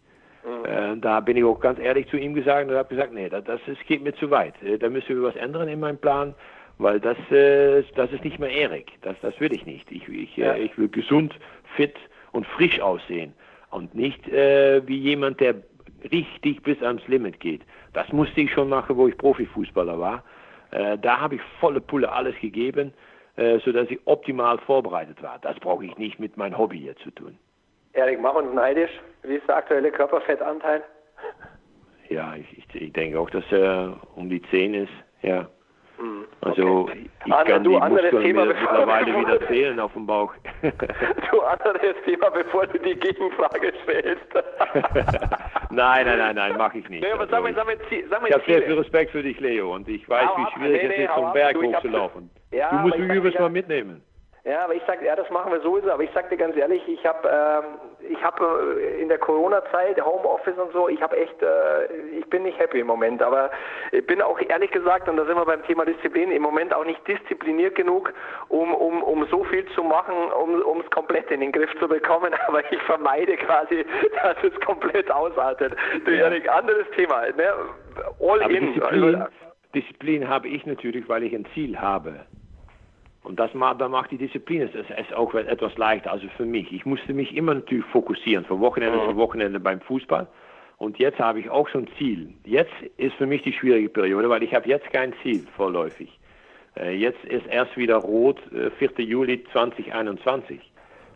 Mhm. 0.42 0.64
Äh, 0.64 0.96
da 0.96 1.20
bin 1.20 1.36
ich 1.36 1.44
auch 1.44 1.60
ganz 1.60 1.78
ehrlich 1.78 2.08
zu 2.08 2.16
ihm 2.16 2.32
gesagt 2.34 2.70
und 2.70 2.76
habe 2.76 2.88
gesagt, 2.88 3.12
nee, 3.12 3.28
das, 3.28 3.44
das 3.44 3.60
ist, 3.66 3.86
geht 3.86 4.02
mir 4.02 4.14
zu 4.14 4.30
weit. 4.30 4.54
Äh, 4.62 4.78
da 4.78 4.88
müssen 4.88 5.14
wir 5.14 5.22
was 5.22 5.36
ändern 5.36 5.68
in 5.68 5.80
meinem 5.80 5.98
Plan, 5.98 6.34
weil 6.78 6.98
das, 6.98 7.18
äh, 7.30 7.84
das 7.94 8.10
ist 8.10 8.24
nicht 8.24 8.38
mehr 8.38 8.50
Erik. 8.50 8.90
Das, 9.02 9.14
das 9.20 9.38
will 9.38 9.52
ich 9.52 9.66
nicht. 9.66 9.92
Ich, 9.92 10.08
ich, 10.08 10.38
äh, 10.38 10.40
ja. 10.40 10.56
ich 10.56 10.76
will 10.78 10.88
gesund, 10.88 11.34
fit 11.76 11.94
und 12.32 12.46
frisch 12.46 12.80
aussehen 12.80 13.34
und 13.70 13.94
nicht 13.94 14.26
äh, 14.28 14.80
wie 14.88 14.96
jemand, 14.96 15.40
der 15.40 15.56
richtig 16.10 16.62
bis 16.62 16.82
ans 16.82 17.06
Limit 17.06 17.38
geht. 17.38 17.60
Das 17.92 18.10
musste 18.12 18.40
ich 18.40 18.50
schon 18.50 18.70
machen, 18.70 18.96
wo 18.96 19.08
ich 19.08 19.18
Profifußballer 19.18 20.00
war. 20.00 20.24
Äh, 20.70 20.96
da 20.96 21.20
habe 21.20 21.34
ich 21.34 21.42
volle 21.60 21.82
Pulle 21.82 22.10
alles 22.10 22.34
gegeben 22.40 22.94
äh, 22.94 23.11
sodass 23.36 23.90
ich 23.90 23.98
optimal 24.04 24.58
vorbereitet 24.58 25.22
war. 25.22 25.38
Das 25.40 25.58
brauche 25.60 25.84
ich 25.84 25.96
nicht 25.96 26.18
mit 26.18 26.36
meinem 26.36 26.58
Hobby 26.58 26.78
hier 26.78 26.96
zu 26.96 27.10
tun. 27.10 27.38
Erik, 27.94 28.20
mach 28.20 28.34
uns 28.34 28.52
neidisch. 28.54 28.90
Wie 29.22 29.34
ist 29.34 29.48
der 29.48 29.56
aktuelle 29.56 29.90
Körperfettanteil? 29.90 30.82
Ja, 32.08 32.34
ich, 32.36 32.58
ich, 32.58 32.82
ich 32.82 32.92
denke 32.92 33.18
auch, 33.18 33.30
dass 33.30 33.44
er 33.50 33.96
um 34.16 34.28
die 34.28 34.42
10 34.50 34.74
ist. 34.74 34.92
Ja. 35.22 35.48
Hm, 36.02 36.24
also 36.40 36.78
okay. 36.80 37.08
ich 37.24 37.32
Ander, 37.32 37.52
kann 37.52 37.62
du, 37.62 37.78
die 37.78 37.88
Muskeln 37.88 38.22
Thema, 38.24 38.44
mittlerweile 38.46 39.06
wieder 39.20 39.46
zählen 39.46 39.78
auf 39.78 39.92
dem 39.92 40.04
Bauch. 40.04 40.34
du 40.62 41.40
anderes 41.42 41.94
Thema, 42.04 42.28
bevor 42.30 42.66
du 42.66 42.78
die 42.80 42.96
Gegenfrage 42.96 43.72
stellst. 43.84 44.26
nein, 45.70 46.06
nein, 46.06 46.18
nein, 46.18 46.34
nein, 46.34 46.56
mache 46.56 46.78
ich 46.78 46.88
nicht. 46.88 47.04
Nee, 47.04 47.12
aber 47.12 47.20
also, 47.20 47.30
sag 47.30 47.42
mal, 47.44 47.54
sag 47.54 47.66
mal, 47.66 47.76
sag 48.10 48.20
mal 48.20 48.28
ich 48.28 48.34
habe 48.34 48.44
sehr 48.48 48.62
viel 48.62 48.74
Respekt 48.74 49.12
für 49.12 49.22
dich, 49.22 49.38
Leo, 49.38 49.72
und 49.72 49.88
ich 49.88 50.08
weiß, 50.08 50.28
wie 50.36 50.58
schwierig 50.58 50.82
nee, 50.82 50.88
nee, 50.88 50.94
es 51.04 51.10
ist, 51.10 51.14
vom 51.14 51.32
Berg 51.32 51.56
hochzulaufen. 51.56 52.30
Ja, 52.50 52.70
du 52.70 52.76
musst 52.78 52.98
mich 52.98 53.12
übrigens 53.12 53.38
mal 53.38 53.48
mitnehmen. 53.48 54.02
Ja, 54.44 54.64
aber 54.64 54.74
ich 54.74 54.82
sag, 54.88 55.00
ja, 55.02 55.14
das 55.14 55.30
machen 55.30 55.52
wir 55.52 55.60
sowieso. 55.60 55.92
Aber 55.92 56.02
ich 56.02 56.10
sag 56.12 56.28
dir 56.28 56.36
ganz 56.36 56.56
ehrlich, 56.56 56.82
ich 56.88 57.06
habe, 57.06 57.28
ähm, 57.28 58.10
ich 58.10 58.20
habe 58.24 58.76
äh, 58.76 59.00
in 59.00 59.08
der 59.08 59.18
Corona-Zeit 59.18 60.04
Homeoffice 60.04 60.58
und 60.58 60.72
so, 60.72 60.88
ich 60.88 61.00
habe 61.00 61.16
echt, 61.16 61.40
äh, 61.40 61.86
ich 62.18 62.26
bin 62.26 62.42
nicht 62.42 62.58
happy 62.58 62.80
im 62.80 62.88
Moment. 62.88 63.22
Aber 63.22 63.52
ich 63.92 64.04
bin 64.04 64.20
auch 64.20 64.40
ehrlich 64.40 64.72
gesagt, 64.72 65.08
und 65.08 65.16
da 65.16 65.24
sind 65.26 65.36
wir 65.36 65.44
beim 65.44 65.62
Thema 65.62 65.84
Disziplin, 65.84 66.32
im 66.32 66.42
Moment 66.42 66.74
auch 66.74 66.84
nicht 66.84 67.06
diszipliniert 67.06 67.76
genug, 67.76 68.12
um 68.48 68.74
um 68.74 69.04
um 69.04 69.24
so 69.26 69.44
viel 69.44 69.64
zu 69.76 69.84
machen, 69.84 70.14
um 70.32 70.60
um 70.62 70.80
es 70.80 70.90
komplett 70.90 71.30
in 71.30 71.38
den 71.38 71.52
Griff 71.52 71.70
zu 71.78 71.86
bekommen. 71.86 72.34
Aber 72.48 72.64
ich 72.72 72.82
vermeide 72.82 73.36
quasi, 73.36 73.84
dass 74.22 74.36
es 74.42 74.58
komplett 74.62 75.08
ausartet. 75.08 75.76
Du, 76.04 76.10
ja. 76.10 76.24
Erik, 76.24 76.50
anderes 76.50 76.90
Thema. 76.96 77.26
Ne? 77.36 77.54
All 78.18 78.42
aber 78.42 78.50
in. 78.50 78.74
Disziplin, 78.74 79.24
Disziplin 79.72 80.28
habe 80.28 80.48
ich 80.48 80.66
natürlich, 80.66 81.08
weil 81.08 81.22
ich 81.22 81.32
ein 81.32 81.46
Ziel 81.54 81.78
habe. 81.80 82.26
Und 83.24 83.38
das 83.38 83.54
macht, 83.54 83.80
da 83.80 83.88
macht 83.88 84.10
die 84.10 84.18
Disziplin 84.18 84.62
es, 84.62 84.70
es 84.74 85.12
auch 85.12 85.32
etwas 85.34 85.76
leichter, 85.76 86.10
also 86.10 86.26
für 86.36 86.44
mich. 86.44 86.72
Ich 86.72 86.84
musste 86.84 87.12
mich 87.12 87.36
immer 87.36 87.54
natürlich 87.54 87.84
fokussieren, 87.86 88.44
von 88.44 88.60
Wochenende 88.60 88.98
mhm. 88.98 89.10
zu 89.10 89.16
Wochenende 89.16 89.60
beim 89.60 89.80
Fußball. 89.80 90.26
Und 90.78 90.98
jetzt 90.98 91.20
habe 91.20 91.38
ich 91.38 91.48
auch 91.48 91.68
so 91.68 91.78
ein 91.78 91.88
Ziel. 91.96 92.34
Jetzt 92.44 92.72
ist 92.96 93.14
für 93.14 93.26
mich 93.26 93.42
die 93.42 93.52
schwierige 93.52 93.88
Periode, 93.88 94.28
weil 94.28 94.42
ich 94.42 94.52
habe 94.52 94.68
jetzt 94.68 94.92
kein 94.92 95.14
Ziel 95.22 95.46
vorläufig. 95.56 96.18
Äh, 96.76 96.96
jetzt 96.96 97.24
ist 97.24 97.46
erst 97.46 97.76
wieder 97.76 97.96
rot, 97.96 98.40
4. 98.78 98.98
Äh, 98.98 99.02
Juli 99.02 99.44
2021. 99.52 100.60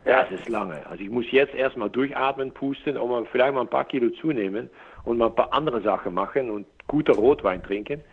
Ja. 0.05 0.23
Das 0.23 0.31
ist 0.31 0.49
lange. 0.49 0.87
Also 0.89 1.03
ich 1.03 1.11
muss 1.11 1.29
jetzt 1.33 1.55
erstmal 1.57 1.91
durchatmen, 1.91 2.53
pusten, 2.53 2.97
um 2.97 3.27
vielleicht 3.27 3.55
mal 3.55 3.63
ein 3.63 3.69
paar 3.69 3.87
Kilo 3.87 4.11
zunehmen 4.11 4.71
und 5.05 5.19
mal 5.19 5.27
ein 5.27 5.35
paar 5.35 5.53
andere 5.53 5.81
Sachen 5.81 6.15
machen 6.15 6.51
und 6.51 6.67
guter 6.87 7.15
Rotwein 7.15 7.61
trinken 7.61 8.05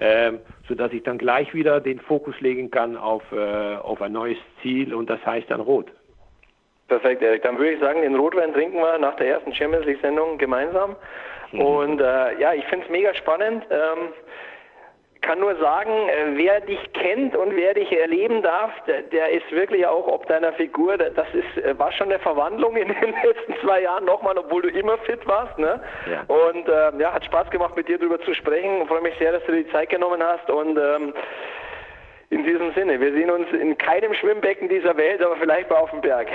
ähm, 0.00 0.40
sodass 0.68 0.92
ich 0.92 1.02
dann 1.02 1.18
gleich 1.18 1.52
wieder 1.54 1.80
den 1.80 2.00
Fokus 2.00 2.38
legen 2.40 2.70
kann 2.70 2.96
auf, 2.96 3.22
äh, 3.32 3.76
auf 3.76 4.00
ein 4.02 4.12
neues 4.12 4.38
Ziel 4.62 4.94
und 4.94 5.08
das 5.10 5.24
heißt 5.24 5.50
dann 5.50 5.60
Rot. 5.60 5.86
Perfekt, 6.88 7.22
Erik. 7.22 7.42
Dann 7.42 7.58
würde 7.58 7.72
ich 7.72 7.80
sagen, 7.80 8.00
den 8.00 8.14
Rotwein 8.14 8.52
trinken 8.54 8.78
wir 8.78 8.98
nach 8.98 9.16
der 9.16 9.28
ersten 9.28 9.52
Champions 9.52 9.84
League-Sendung 9.84 10.38
gemeinsam. 10.38 10.96
Mhm. 11.52 11.60
Und 11.60 12.00
äh, 12.00 12.38
ja, 12.40 12.54
ich 12.54 12.64
finde 12.66 12.86
es 12.86 12.90
mega 12.90 13.14
spannend. 13.14 13.66
Ähm, 13.70 14.12
kann 15.20 15.40
nur 15.40 15.56
sagen, 15.56 15.90
äh, 15.90 16.36
wer 16.36 16.60
dich 16.60 16.80
kennt 16.92 17.36
und 17.36 17.54
wer 17.56 17.74
dich 17.74 17.92
erleben 17.92 18.42
darf, 18.42 18.70
der, 18.86 19.30
ist 19.30 19.50
wirklich 19.52 19.86
auch 19.86 20.06
ob 20.06 20.26
deiner 20.26 20.52
Figur, 20.54 20.96
das 20.96 21.26
ist, 21.32 21.64
äh, 21.64 21.78
war 21.78 21.92
schon 21.92 22.08
eine 22.08 22.18
Verwandlung 22.18 22.76
in 22.76 22.88
den 22.88 23.14
letzten 23.24 23.54
zwei 23.60 23.82
Jahren 23.82 24.04
nochmal, 24.04 24.36
obwohl 24.38 24.62
du 24.62 24.68
immer 24.68 24.98
fit 24.98 25.26
warst. 25.26 25.58
Ne? 25.58 25.80
Ja. 26.10 26.22
Und 26.34 26.68
ähm, 26.68 27.00
ja, 27.00 27.12
hat 27.12 27.24
Spaß 27.24 27.50
gemacht, 27.50 27.76
mit 27.76 27.88
dir 27.88 27.98
darüber 27.98 28.20
zu 28.20 28.34
sprechen. 28.34 28.82
Ich 28.82 28.88
freue 28.88 29.02
mich 29.02 29.14
sehr, 29.18 29.32
dass 29.32 29.44
du 29.44 29.52
dir 29.52 29.64
die 29.64 29.70
Zeit 29.70 29.90
genommen 29.90 30.22
hast 30.22 30.48
und 30.50 30.78
ähm, 30.78 31.14
in 32.30 32.44
diesem 32.44 32.72
Sinne, 32.74 33.00
wir 33.00 33.12
sehen 33.12 33.30
uns 33.30 33.50
in 33.52 33.76
keinem 33.78 34.12
Schwimmbecken 34.14 34.68
dieser 34.68 34.96
Welt, 34.96 35.22
aber 35.22 35.36
vielleicht 35.36 35.70
mal 35.70 35.76
auf 35.76 35.90
dem 35.90 36.02
Berg. 36.02 36.28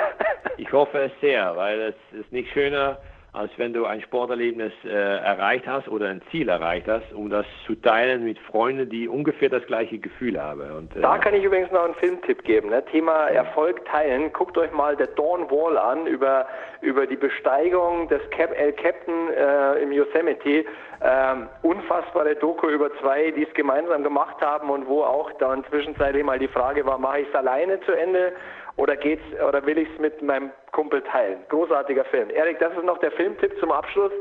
ich 0.56 0.72
hoffe 0.72 0.98
es 0.98 1.12
sehr, 1.20 1.54
weil 1.56 1.80
es 1.80 2.18
ist 2.18 2.32
nicht 2.32 2.52
schöner, 2.52 2.98
als 3.36 3.50
wenn 3.58 3.74
du 3.74 3.84
ein 3.84 4.00
Sporterlebnis 4.00 4.72
äh, 4.84 4.88
erreicht 4.88 5.66
hast 5.66 5.88
oder 5.88 6.08
ein 6.08 6.22
Ziel 6.30 6.48
erreicht 6.48 6.88
hast, 6.88 7.12
um 7.12 7.28
das 7.28 7.44
zu 7.66 7.74
teilen 7.74 8.24
mit 8.24 8.38
Freunden, 8.38 8.88
die 8.88 9.08
ungefähr 9.08 9.50
das 9.50 9.64
gleiche 9.66 9.98
Gefühl 9.98 10.40
haben. 10.42 10.62
Und, 10.70 10.96
äh, 10.96 11.02
da 11.02 11.18
kann 11.18 11.34
ich 11.34 11.44
übrigens 11.44 11.70
noch 11.70 11.84
einen 11.84 11.94
Filmtipp 11.94 12.44
geben. 12.44 12.70
Ne? 12.70 12.82
Thema 12.86 13.28
Erfolg 13.28 13.84
teilen. 13.84 14.32
Guckt 14.32 14.56
euch 14.56 14.72
mal 14.72 14.96
der 14.96 15.08
Dawn 15.08 15.50
Wall 15.50 15.76
an 15.76 16.06
über, 16.06 16.46
über 16.80 17.06
die 17.06 17.16
Besteigung 17.16 18.08
des 18.08 18.22
Cap 18.30 18.58
El 18.58 18.72
Captain 18.72 19.30
äh, 19.32 19.82
im 19.82 19.92
Yosemite. 19.92 20.64
Ähm, 21.02 21.48
unfassbare 21.60 22.36
Doku 22.36 22.68
über 22.68 22.90
zwei, 23.00 23.30
die 23.32 23.42
es 23.42 23.52
gemeinsam 23.52 24.02
gemacht 24.02 24.40
haben 24.40 24.70
und 24.70 24.88
wo 24.88 25.02
auch 25.02 25.30
dann 25.32 25.62
zwischenzeitlich 25.66 26.24
mal 26.24 26.38
die 26.38 26.48
Frage 26.48 26.86
war, 26.86 26.96
mache 26.96 27.20
ich 27.20 27.28
es 27.28 27.34
alleine 27.34 27.78
zu 27.80 27.92
Ende 27.92 28.32
oder 28.76 28.96
geht's 28.96 29.22
oder 29.46 29.64
will 29.64 29.78
ich 29.78 29.88
es 29.92 29.98
mit 29.98 30.22
meinem 30.22 30.50
Kumpel 30.72 31.02
teilen? 31.02 31.38
Großartiger 31.48 32.04
Film. 32.06 32.30
Erik, 32.30 32.58
das 32.58 32.72
ist 32.76 32.84
noch 32.84 32.98
der 32.98 33.12
Filmtipp 33.12 33.52
zum 33.58 33.72
Abschluss 33.72 34.12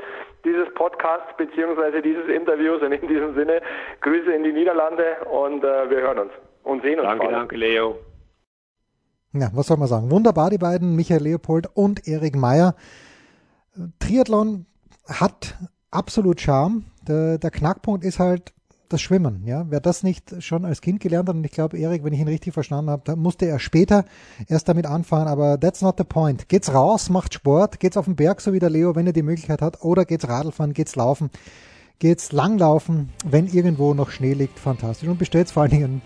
dieses 0.44 0.74
Podcasts 0.76 1.36
bzw. 1.38 2.02
dieses 2.02 2.28
Interviews 2.28 2.82
und 2.82 2.91
in 2.91 3.08
diesem 3.08 3.36
Sinne 3.36 3.62
Grüße 4.02 4.32
in 4.32 4.44
die 4.44 4.54
Niederlande 4.54 5.18
und 5.30 5.63
äh, 5.63 5.89
wir 5.89 6.02
hören 6.02 6.20
uns 6.20 6.32
und 6.63 6.82
sehen 6.84 7.00
uns. 7.00 7.08
Danke, 7.08 7.30
danke, 7.30 7.56
Leo. 7.56 7.98
Ja, 9.34 9.50
was 9.54 9.68
soll 9.68 9.78
man 9.78 9.89
sagen? 9.89 10.10
Wunderbar, 10.12 10.50
die 10.50 10.58
beiden, 10.58 10.96
Michael 10.96 11.24
Leopold 11.24 11.68
und 11.74 12.08
Erik 12.08 12.38
Meyer. 12.38 12.76
Triathlon 14.00 14.65
hat 15.10 15.56
absolut 15.91 16.39
Charme. 16.39 16.86
Der, 17.08 17.38
der 17.38 17.52
Knackpunkt 17.52 18.06
ist 18.06 18.20
halt, 18.20 18.54
das 18.89 19.02
Schwimmen. 19.02 19.43
Ja, 19.45 19.65
wer 19.69 19.80
das 19.80 20.04
nicht 20.04 20.43
schon 20.43 20.65
als 20.65 20.82
Kind 20.82 21.00
gelernt 21.00 21.30
hat, 21.30 21.36
und 21.36 21.45
ich 21.45 21.52
glaube, 21.52 21.78
Erik, 21.78 22.04
wenn 22.04 22.13
ich 22.13 22.19
ihn 22.19 22.28
richtig 22.28 22.54
verstanden 22.54 22.89
habe, 22.89 23.15
musste 23.15 23.45
er 23.45 23.60
später 23.60 24.06
erst 24.48 24.67
damit 24.69 24.86
anfangen, 24.86 25.28
aber 25.28 25.60
that's 25.60 25.82
not 25.82 25.95
the 25.98 26.04
point. 26.04 26.48
Geht's 26.50 26.74
raus, 26.74 27.10
macht 27.10 27.34
Sport, 27.34 27.80
geht's 27.80 27.98
auf 27.98 28.06
den 28.06 28.15
Berg, 28.15 28.41
so 28.41 28.54
wie 28.54 28.60
der 28.60 28.69
Leo, 28.69 28.95
wenn 28.95 29.08
er 29.08 29.13
die 29.13 29.24
Möglichkeit 29.24 29.62
hat, 29.62 29.84
oder 29.84 30.06
geht's 30.06 30.28
Radlfahren, 30.28 30.74
geht's 30.74 30.95
laufen, 30.95 31.30
geht's 32.00 32.32
langlaufen, 32.32 33.10
wenn 33.26 33.48
irgendwo 33.48 33.93
noch 33.93 34.10
Schnee 34.10 34.34
liegt, 34.34 34.60
fantastisch. 34.60 35.10
Und 35.10 35.19
bestellt 35.19 35.50
vor 35.50 35.63
allen 35.63 35.71
Dingen 35.71 36.02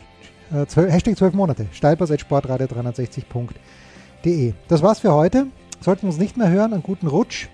äh, 0.52 0.66
12, 0.66 0.92
Hashtag 0.92 1.18
12 1.18 1.34
Monate, 1.34 1.68
steilpass.sportradio360.de. 1.72 4.54
Das 4.68 4.82
war's 4.82 5.00
für 5.00 5.14
heute. 5.14 5.48
Sollten 5.82 6.04
wir 6.04 6.10
uns 6.10 6.20
nicht 6.20 6.38
mehr 6.38 6.50
hören, 6.50 6.74
einen 6.74 6.84
guten 6.84 7.08
Rutsch 7.08 7.48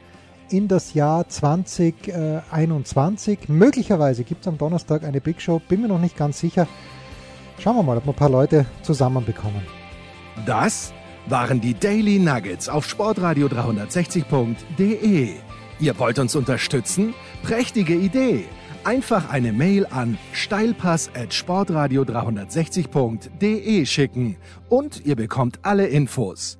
in 0.49 0.67
das 0.67 0.93
Jahr 0.93 1.27
2021. 1.27 3.49
Möglicherweise 3.49 4.23
gibt 4.23 4.41
es 4.41 4.47
am 4.47 4.57
Donnerstag 4.57 5.03
eine 5.03 5.21
Big 5.21 5.41
Show, 5.41 5.61
bin 5.67 5.81
mir 5.81 5.87
noch 5.87 5.99
nicht 5.99 6.17
ganz 6.17 6.39
sicher. 6.39 6.67
Schauen 7.59 7.75
wir 7.77 7.83
mal, 7.83 7.97
ob 7.97 8.05
wir 8.05 8.13
ein 8.13 8.15
paar 8.15 8.29
Leute 8.29 8.65
zusammenbekommen. 8.81 9.61
Das 10.45 10.93
waren 11.27 11.61
die 11.61 11.73
Daily 11.73 12.19
Nuggets 12.19 12.69
auf 12.69 12.87
sportradio 12.87 13.47
360.de. 13.47 15.29
Ihr 15.79 15.99
wollt 15.99 16.19
uns 16.19 16.35
unterstützen? 16.35 17.13
Prächtige 17.43 17.95
Idee! 17.95 18.45
Einfach 18.83 19.31
eine 19.31 19.51
Mail 19.51 19.87
an 19.87 20.19
steilpass 20.31 21.09
at 21.15 21.33
sportradio 21.33 22.03
360.de 22.03 23.85
schicken 23.87 24.37
und 24.69 25.03
ihr 25.07 25.15
bekommt 25.15 25.57
alle 25.63 25.87
Infos. 25.87 26.59